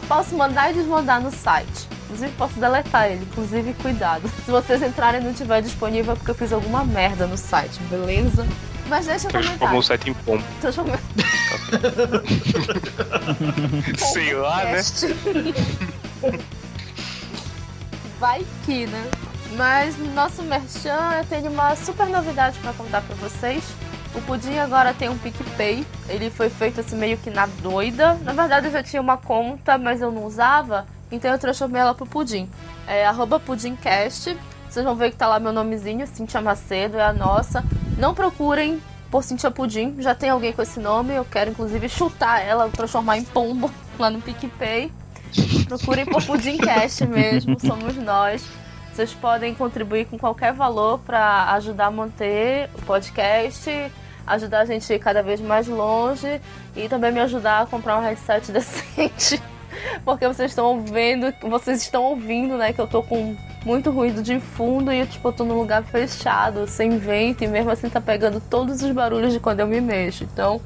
[0.06, 1.88] posso mandar e desmandar no site.
[2.04, 4.28] Inclusive posso deletar ele, inclusive cuidado.
[4.44, 7.80] Se vocês entrarem e não tiver disponível é porque eu fiz alguma merda no site,
[7.84, 8.46] beleza?
[8.88, 9.58] Mas deixa eu comentar.
[9.58, 10.44] Transformou o site em pombo.
[10.60, 10.96] Transformou.
[14.12, 14.82] Sei lá, né?
[18.18, 19.10] Vai que, né?
[19.56, 23.64] Mas no nosso merchan eu tenho uma super novidade para contar para vocês.
[24.14, 25.86] O Pudim agora tem um PicPay.
[26.08, 28.14] Ele foi feito assim meio que na doida.
[28.24, 30.86] Na verdade eu já tinha uma conta, mas eu não usava.
[31.10, 32.48] Então eu transformei ela pro Pudim.
[32.86, 34.36] É arroba Pudimcast.
[34.68, 37.64] Vocês vão ver que tá lá meu nomezinho, Cintia Macedo, é a nossa.
[37.96, 41.14] Não procurem por Cintia Pudim, já tem alguém com esse nome.
[41.14, 44.92] Eu quero inclusive chutar ela, transformar em pombo lá no PicPay.
[45.66, 48.46] Procurem por Pudimcast mesmo, somos nós.
[48.92, 53.70] Vocês podem contribuir com qualquer valor para ajudar a manter o podcast,
[54.26, 56.40] ajudar a gente a ir cada vez mais longe
[56.74, 59.40] e também me ajudar a comprar um headset decente.
[60.04, 64.40] Porque vocês estão vendo, vocês estão ouvindo, né, que eu tô com muito ruído de
[64.40, 68.40] fundo e tipo, eu tô num lugar fechado, sem vento, e mesmo assim tá pegando
[68.40, 70.24] todos os barulhos de quando eu me mexo.
[70.24, 70.60] Então,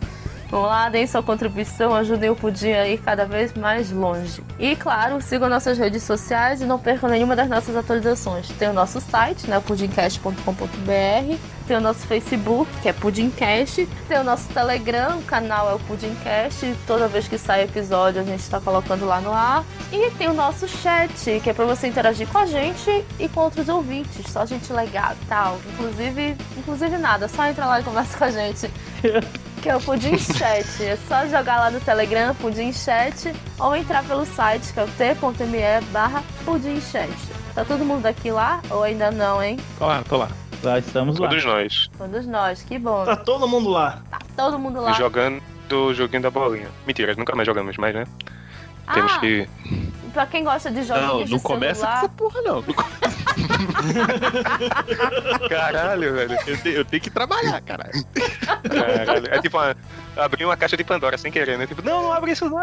[0.53, 4.45] Vamos lá, deem sua contribuição, ajudem o Pudim a ir cada vez mais longe.
[4.59, 8.49] E claro, sigam nossas redes sociais e não percam nenhuma das nossas atualizações.
[8.59, 14.23] Tem o nosso site, né, pudimcast.com.br, tem o nosso Facebook, que é Pudimcast, tem o
[14.23, 18.61] nosso Telegram, o canal é o Pudimcast, toda vez que sai episódio a gente está
[18.61, 19.65] colocando lá no ar.
[19.91, 23.41] E tem o nosso chat, que é para você interagir com a gente e com
[23.41, 25.59] outros ouvintes, só gente legal e tal.
[25.73, 28.71] Inclusive, inclusive nada, só entra lá e conversa com a gente.
[29.63, 30.85] que é o Pudim Chat.
[30.85, 34.89] É só jogar lá no Telegram, Pudim Chat, ou entrar pelo site, que é o
[34.89, 37.09] t.me barra Pudim Chat.
[37.55, 39.57] Tá todo mundo aqui lá ou ainda não, hein?
[39.79, 40.29] Tô lá, tô lá.
[40.65, 41.29] Lá estamos Todos lá.
[41.29, 41.91] Todos nós.
[41.97, 43.05] Todos nós, que bom.
[43.05, 44.03] Tá todo mundo lá.
[44.11, 44.93] Tá todo mundo lá.
[44.95, 45.41] Jogando
[45.73, 46.69] o joguinho da bolinha.
[46.85, 48.05] Mentira, nunca mais jogamos mais, né?
[48.93, 49.49] Temos ah, que.
[50.13, 52.01] Pra quem gosta de joguinhos não, não de começa celular...
[52.01, 52.55] com essa porra, não.
[52.57, 53.02] não
[55.49, 56.39] caralho, velho.
[56.47, 58.05] Eu, te, eu, tenho que trabalhar, caralho.
[58.69, 59.27] caralho.
[59.31, 59.59] É tipo,
[60.17, 61.67] abrir uma caixa de Pandora sem querer, né?
[61.67, 62.63] Tipo, não, não abre isso não!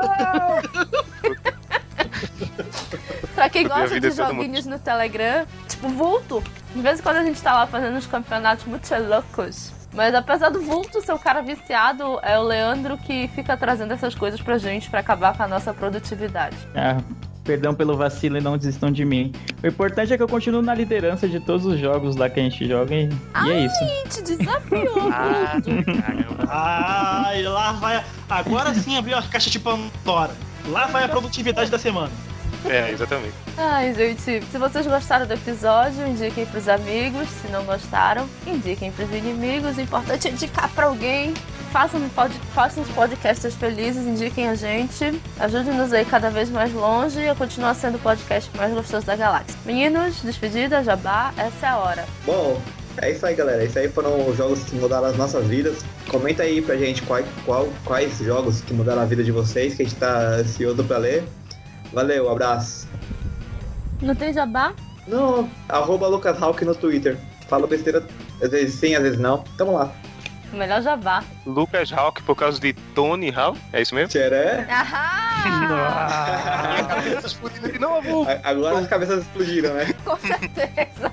[3.35, 6.43] pra quem gosta de joguinhos no Telegram, tipo, vulto.
[6.73, 9.73] De vez em quando a gente tá lá fazendo uns campeonatos muito loucos.
[9.93, 14.13] Mas apesar do vulto ser o cara viciado, é o Leandro que fica trazendo essas
[14.13, 16.55] coisas pra gente pra acabar com a nossa produtividade.
[16.75, 16.95] É,
[17.49, 19.31] perdão pelo vacilo e não desistam de mim.
[19.63, 22.43] O importante é que eu continuo na liderança de todos os jogos lá que a
[22.43, 23.79] gente joga e, Ai, e é isso.
[24.07, 25.59] te desafiou, ah,
[27.25, 28.03] Ai, lá vai.
[28.29, 30.31] Agora sim abriu a caixa de Pandora.
[30.67, 32.11] Lá vai a produtividade da semana.
[32.65, 33.33] É, exatamente.
[33.57, 37.27] Ai, gente, se vocês gostaram do episódio, indiquem pros amigos.
[37.29, 39.75] Se não gostaram, indiquem pros inimigos.
[39.75, 41.33] O importante é indicar pra alguém.
[41.71, 45.21] Façam, pod, façam os podcasts felizes, indiquem a gente.
[45.39, 49.15] Ajude-nos aí cada vez mais longe e a continuar sendo o podcast mais gostoso da
[49.15, 49.55] galáxia.
[49.65, 52.05] Meninos, despedida, jabá, essa é a hora.
[52.25, 52.59] Bom,
[52.97, 53.63] é isso aí, galera.
[53.63, 55.85] Isso aí foram os jogos que mudaram as nossas vidas.
[56.09, 59.83] Comenta aí pra gente qual, qual, quais jogos que mudaram a vida de vocês, que
[59.83, 61.23] a gente tá ansioso pra ler.
[61.93, 62.87] Valeu, abraço.
[64.01, 64.73] Não tem jabá?
[65.07, 67.17] Não, arroba Lucas Hawk no Twitter.
[67.47, 68.03] Fala besteira,
[68.41, 69.43] às vezes sim, às vezes não.
[69.57, 69.93] Tamo lá.
[70.53, 71.23] Melhor jabá.
[71.45, 74.09] Lucas Hawk por causa de Tony Hawk, é isso mesmo?
[74.09, 74.67] Tcheré.
[74.69, 75.19] Aham!
[75.45, 78.27] a cabeça explodindo de novo.
[78.43, 79.93] Agora as cabeças explodiram, né?
[80.03, 81.11] Com certeza.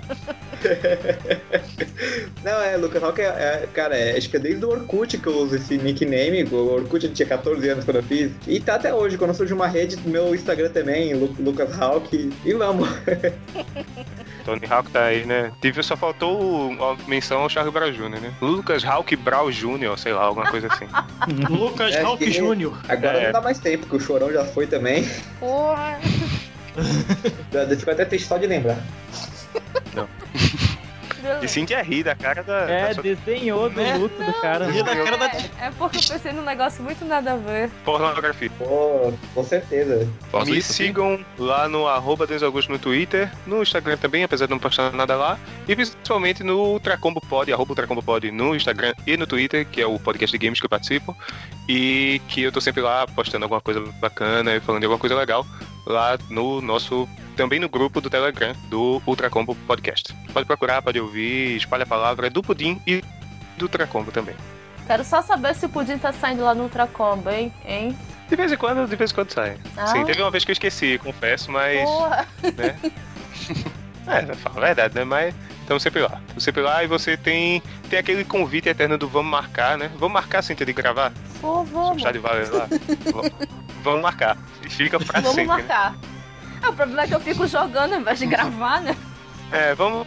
[2.42, 5.26] Não, é, Lucas Hawk é, é, cara, é, acho que é desde o Orkut que
[5.26, 6.44] eu uso esse nickname.
[6.44, 8.32] O Orkut tinha 14 anos quando eu fiz.
[8.46, 12.32] E tá até hoje, quando surge uma rede, meu Instagram também, Lu, Lucas Hawk.
[12.44, 12.88] E vamos.
[14.46, 15.50] Tony Hawk tá aí, né?
[15.60, 18.32] Tive, só faltou a menção ao Charles Brown Jr., né?
[18.40, 20.86] Lucas Hawk Brown Jr., sei lá, alguma coisa assim.
[21.50, 22.72] Lucas é, Hawk Jr.
[22.88, 23.24] Agora é.
[23.24, 25.04] não dá mais tempo, porque o Chorão já foi também.
[25.40, 25.98] Porra!
[27.76, 28.78] Fico até triste só de lembrar.
[29.94, 30.08] Não.
[31.42, 32.70] E sim que é rir da cara da.
[32.70, 33.02] É, da sua...
[33.02, 34.66] desenhou do Não, luto do cara.
[34.70, 35.26] Rir da cara da.
[35.26, 37.70] É, é porque eu pensei num negócio muito nada a ver.
[37.84, 38.50] Pornografia.
[38.58, 40.08] Pô, com certeza.
[40.30, 40.84] Posso Me isso aqui?
[40.84, 44.92] sigam lá no arroba Deus Augusto no Twitter, no Instagram também, apesar de não postar
[44.92, 45.38] nada lá.
[45.68, 49.86] E principalmente no Ultracombo Pod, arroba Ultracombo Pod no Instagram e no Twitter, que é
[49.86, 51.16] o podcast de games que eu participo.
[51.68, 55.16] E que eu tô sempre lá postando alguma coisa bacana e falando de alguma coisa
[55.16, 55.44] legal
[55.86, 57.08] lá no nosso.
[57.36, 60.14] Também no grupo do Telegram do Ultracombo Podcast.
[60.32, 63.04] Pode procurar, pode ouvir, espalha a palavra, é do Pudim e
[63.58, 64.34] do Ultracombo também.
[64.86, 67.52] Quero só saber se o Pudim tá saindo lá no Ultracombo, hein?
[67.64, 67.96] hein?
[68.28, 69.58] De vez em quando, de vez em quando sai.
[69.76, 69.86] Ah.
[69.88, 71.84] Sim, teve uma vez que eu esqueci, confesso, mas.
[71.84, 72.26] Porra!
[72.56, 72.78] né?
[74.08, 75.04] é, fala a verdade, né?
[75.04, 76.20] Mas estamos sempre lá.
[76.22, 79.90] Estamos sempre lá e você tem, tem aquele convite eterno do vamos marcar, né?
[79.96, 81.12] Vamos marcar sem ter de gravar?
[81.40, 82.02] Pô, vamos.
[82.02, 82.66] De valer lá.
[83.12, 83.32] vamos,
[83.82, 84.38] vamos marcar.
[84.64, 85.56] E fica pra Vamos sempre.
[85.56, 85.62] né?
[85.62, 85.94] marcar.
[86.62, 88.96] É, o problema é que eu fico jogando ao invés de gravar, né?
[89.52, 90.06] É, vamos.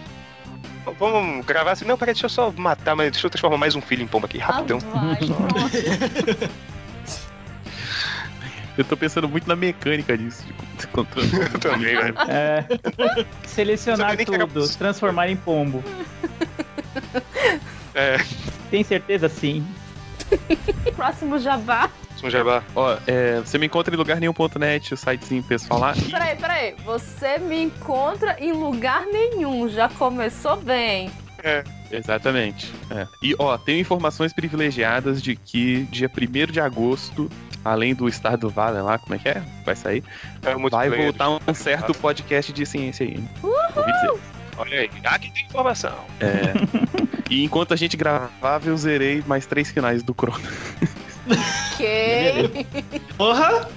[0.98, 1.86] Vamos gravar assim.
[1.86, 4.26] Não, peraí, deixa eu só matar, mas deixa eu transformar mais um filho em pomba
[4.26, 4.80] aqui, rapidão.
[4.94, 6.50] Ah, vai.
[8.78, 10.46] Eu tô pensando muito na mecânica disso,
[10.78, 11.30] de controle.
[11.54, 12.14] Eu também, né?
[12.30, 12.64] É.
[13.46, 14.78] Selecionar era tudo, possível.
[14.78, 15.84] transformar em pombo.
[17.94, 18.18] É,
[18.72, 19.28] Tem certeza?
[19.28, 19.68] Sim.
[20.96, 21.90] Próximo jabá.
[22.26, 22.64] Um jabá.
[22.76, 25.94] Ó, é, você me encontra em lugar nenhum.net, o sitezinho pessoal lá.
[26.10, 26.76] Peraí, peraí.
[26.86, 29.70] Você me encontra em lugar nenhum.
[29.70, 31.12] Já começou bem.
[31.92, 32.72] Exatamente.
[32.92, 33.08] é.
[33.24, 37.30] E ó, tenho informações privilegiadas de que dia 1 de agosto,
[37.64, 39.42] além do Star do Vale lá, como é que é?
[39.66, 40.04] Vai sair?
[40.44, 43.24] É Vai voltar um certo podcast de ciência aí.
[43.42, 44.20] Ouvi dizer.
[44.58, 45.96] Olha aí, aqui tem informação.
[46.20, 47.10] É.
[47.30, 50.42] E enquanto a gente gravava, eu zerei mais três finais do Chrono.
[51.30, 52.66] Ok.
[53.18, 53.70] Porra!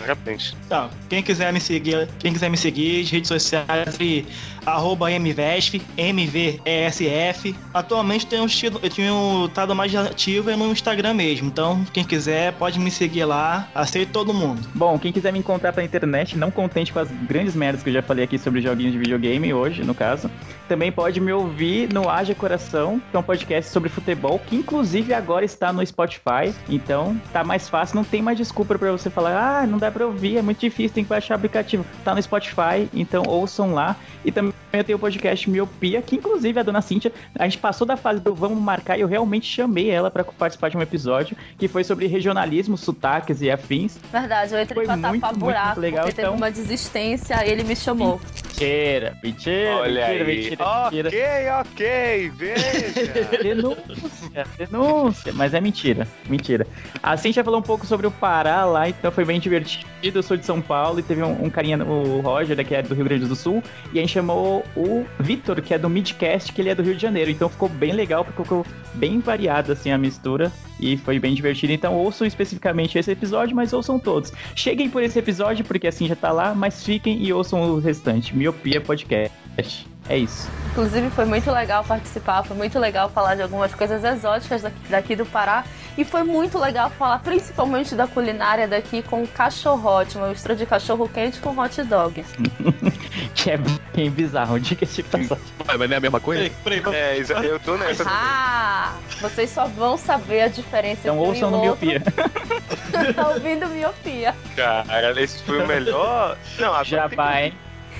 [0.00, 0.54] Parabéns.
[0.68, 4.26] Tá, quem quiser me seguir, quem quiser me seguir, redes sociais e
[4.66, 7.54] arroba MVESF, MVESF.
[7.72, 11.46] Atualmente tenho tido, eu tenho estado mais ativo no Instagram mesmo.
[11.46, 13.68] Então, quem quiser pode me seguir lá.
[13.74, 14.66] Aceito todo mundo.
[14.74, 17.94] Bom, quem quiser me encontrar pela internet, não contente com as grandes merdas que eu
[17.94, 20.30] já falei aqui sobre joguinhos de videogame hoje, no caso,
[20.68, 25.14] também pode me ouvir no Haja Coração, que é um podcast sobre futebol, que inclusive
[25.14, 26.52] agora está no Spotify.
[26.68, 30.06] Então, tá mais fácil, não tem mais desculpa pra você falar, ah, não dá pra
[30.06, 31.86] ouvir, é muito difícil, tem que baixar o aplicativo.
[32.04, 33.96] Tá no Spotify, então ouçam lá.
[34.24, 37.86] E também eu tenho o podcast Miopia, que inclusive a dona Cíntia, a gente passou
[37.86, 41.36] da fase do vamos marcar e eu realmente chamei ela pra participar de um episódio
[41.58, 43.98] que foi sobre regionalismo, sotaques e afins.
[44.12, 46.36] Verdade, eu entrei Foi pra muito, tapar muito, buraco, muito legal, porque teve então.
[46.36, 48.20] uma desistência e ele me chamou.
[48.58, 50.36] Mentira, mentira, Olha mentira, aí.
[50.36, 51.08] mentira, mentira.
[51.08, 53.36] ok, ok, veja.
[53.42, 56.66] Denúncia, denúncia, mas é mentira, mentira.
[57.02, 59.86] A Cintia falou um pouco sobre o Pará lá, então foi bem divertido.
[60.02, 62.82] Eu sou de São Paulo e teve um, um carinha, o Roger, né, que é
[62.82, 63.62] do Rio Grande do Sul,
[63.92, 64.45] e a gente chamou
[64.76, 67.30] o Vitor, que é do Midcast, que ele é do Rio de Janeiro.
[67.30, 68.64] Então ficou bem legal, porque ficou
[68.94, 71.72] bem variada assim a mistura e foi bem divertido.
[71.72, 74.32] Então ouçam especificamente esse episódio, mas ouçam todos.
[74.54, 78.36] Cheguem por esse episódio, porque assim já tá lá, mas fiquem e ouçam o restante.
[78.36, 79.95] Miopia Podcast.
[80.08, 80.48] É isso.
[80.70, 85.16] Inclusive foi muito legal participar, foi muito legal falar de algumas coisas exóticas daqui, daqui
[85.16, 85.64] do Pará
[85.96, 90.66] e foi muito legal falar principalmente da culinária daqui com o cachorrote, uma mistura de
[90.66, 92.24] cachorro quente com hot dog.
[93.34, 93.58] Que é
[93.94, 95.44] bem bizarro, diga-se de passagem.
[95.66, 96.50] Mas não é a mesma coisa?
[96.62, 96.96] Peraí, peraí.
[96.96, 98.04] É, eu tô nessa.
[98.06, 102.02] Ah, vocês só vão saber a diferença Então entre um ouçam e outro Miopia.
[103.14, 104.34] tá ouvindo miopia.
[104.54, 106.36] Cara, esse foi o melhor.
[106.58, 107.54] Não, agora Já tem vai.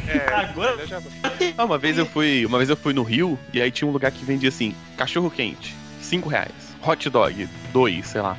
[0.08, 1.54] É, Agora já vai.
[1.56, 3.92] Ah, uma vez eu fui, uma vez eu fui no Rio e aí tinha um
[3.92, 6.66] lugar que vendia assim, cachorro quente, 5 reais.
[6.82, 8.36] Hot dog, 2, sei lá.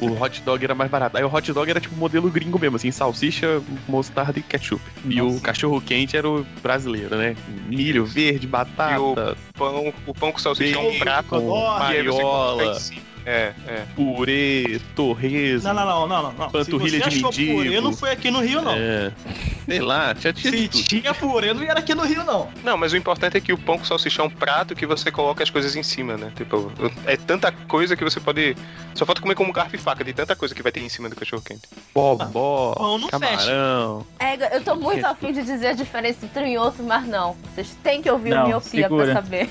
[0.00, 1.16] O, o hot dog era mais barato.
[1.16, 4.82] Aí o hot dog era tipo modelo gringo mesmo, assim, salsicha, mostarda e ketchup.
[5.04, 5.40] E o Nossa.
[5.40, 7.36] cachorro quente era o brasileiro, né?
[7.68, 11.40] Milho verde, batata, Pão, o pão com salsicha é um Bacon, prato.
[11.40, 12.78] Nossa, e mariola.
[13.24, 13.84] É, é.
[13.94, 15.68] purê, torresmo.
[15.68, 16.32] Não, não, não, não, não.
[16.32, 16.50] não.
[16.50, 17.52] Panturrilha Se você de achou mendigo.
[17.58, 18.72] purê, não foi aqui no Rio, não.
[18.72, 19.12] É.
[19.68, 20.84] Sei lá, tinha, tinha Se tudo.
[20.84, 22.48] tinha purê, não era aqui no Rio, não.
[22.64, 25.10] Não, mas o importante é que o pão com salsicha é um prato que você
[25.10, 26.32] coloca as coisas em cima, né?
[26.34, 26.72] Tipo,
[27.04, 28.56] é tanta coisa que você pode.
[28.94, 31.08] Só falta comer como garfo e faca, de tanta coisa que vai ter em cima
[31.10, 31.68] do cachorro quente.
[31.94, 34.06] Bobó, Pão não camarão.
[34.18, 37.36] É, eu tô muito afim de dizer a diferença entre um e outro, mas não.
[37.54, 39.04] Vocês têm que ouvir Não, o miopia segura.
[39.04, 39.48] pra saber.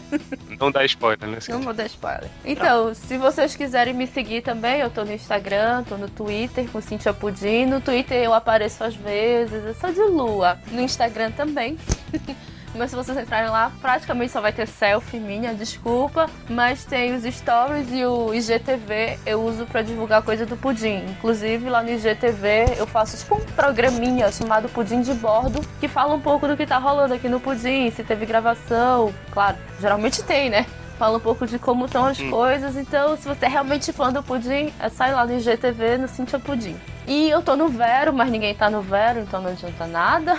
[0.60, 1.38] Não dá spoiler, né?
[1.48, 2.28] Não vou dar spoiler.
[2.44, 6.82] Então, se vocês quiserem me seguir também, eu tô no Instagram, tô no Twitter com
[6.82, 7.64] Cintia Pudim.
[7.64, 10.58] No Twitter eu apareço às vezes, eu sou de lua.
[10.70, 11.78] No Instagram também.
[12.74, 16.30] Mas se vocês entrarem lá, praticamente só vai ter selfie minha, desculpa.
[16.48, 21.04] Mas tem os stories e o IGTV eu uso pra divulgar coisa do Pudim.
[21.10, 26.14] Inclusive lá no IGTV eu faço tipo um programinha chamado Pudim de Bordo, que fala
[26.14, 29.12] um pouco do que tá rolando aqui no Pudim, se teve gravação.
[29.32, 30.64] Claro, geralmente tem, né?
[31.00, 32.76] Fala um pouco de como estão as coisas.
[32.76, 36.06] Então, se você é realmente fã do Pudim, é só ir lá no IGTV, no
[36.06, 36.76] Cintia Pudim.
[37.06, 40.38] E eu tô no Vero, mas ninguém tá no Vero, então não adianta nada.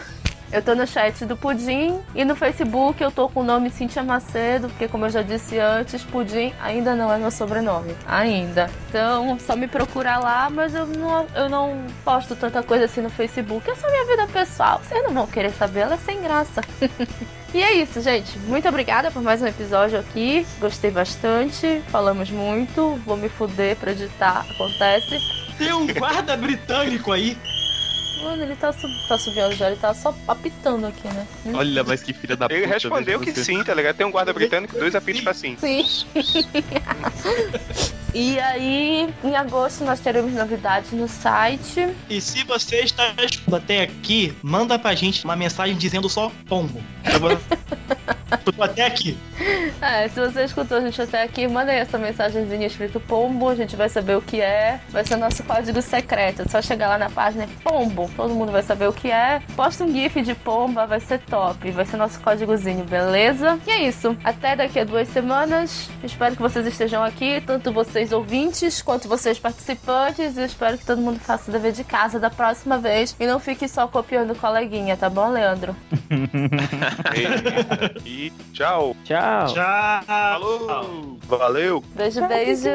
[0.52, 4.04] Eu tô no chat do Pudim e no Facebook eu tô com o nome Cintia
[4.04, 7.96] Macedo, porque como eu já disse antes, Pudim ainda não é meu sobrenome.
[8.06, 8.70] Ainda.
[8.90, 13.10] Então, só me procurar lá, mas eu não, eu não posto tanta coisa assim no
[13.10, 13.70] Facebook.
[13.70, 14.82] É só minha vida pessoal.
[14.84, 16.62] Vocês não vão querer saber, ela é sem graça.
[17.54, 18.40] E é isso, gente.
[18.40, 20.48] Muito obrigada por mais um episódio aqui.
[20.58, 21.82] Gostei bastante.
[21.90, 22.96] Falamos muito.
[23.06, 24.46] Vou me fuder pra editar.
[24.50, 25.20] Acontece.
[25.58, 27.38] Tem um guarda britânico aí.
[28.24, 28.92] Mano, ele tá, sub...
[29.08, 31.26] tá subindo já, ele tá só apitando aqui, né?
[31.54, 32.56] Olha, mas que filha da puta.
[32.56, 33.44] Ele respondeu que você.
[33.44, 33.96] sim, tá ligado?
[33.96, 35.58] Tem um guarda britânico e dois apitos pra sim.
[35.60, 35.86] Sim.
[38.14, 41.90] e aí, em agosto, nós teremos novidades no site.
[42.10, 43.14] E se você está
[43.52, 46.82] até aqui, manda pra gente uma mensagem dizendo só pombo.
[47.12, 47.40] Eu vou-
[48.38, 49.18] Tô até aqui.
[49.82, 53.56] É, se você escutou a gente até aqui, manda aí essa mensagenzinha escrito pombo, a
[53.56, 54.80] gente vai saber o que é.
[54.90, 56.44] Vai ser nosso código secreto.
[56.44, 59.42] É só chegar lá na página pombo, todo mundo vai saber o que é.
[59.56, 61.72] Posta um gif de pomba, vai ser top.
[61.72, 63.60] Vai ser nosso códigozinho, beleza?
[63.68, 64.16] E é isso.
[64.24, 65.90] Até daqui a duas semanas.
[66.04, 70.38] Espero que vocês estejam aqui, tanto vocês ouvintes quanto vocês participantes.
[70.38, 73.26] E eu espero que todo mundo faça o dever de casa da próxima vez e
[73.26, 75.76] não fique só copiando o coleguinha, tá bom, Leandro?
[78.06, 78.21] E
[78.54, 78.96] tchau.
[79.04, 79.48] Tchau.
[79.48, 80.04] Tchau.
[80.06, 81.18] Falou.
[81.28, 81.84] Valeu.
[81.96, 82.70] Beijo, beijo.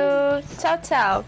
[0.59, 1.24] Tchau, tchau.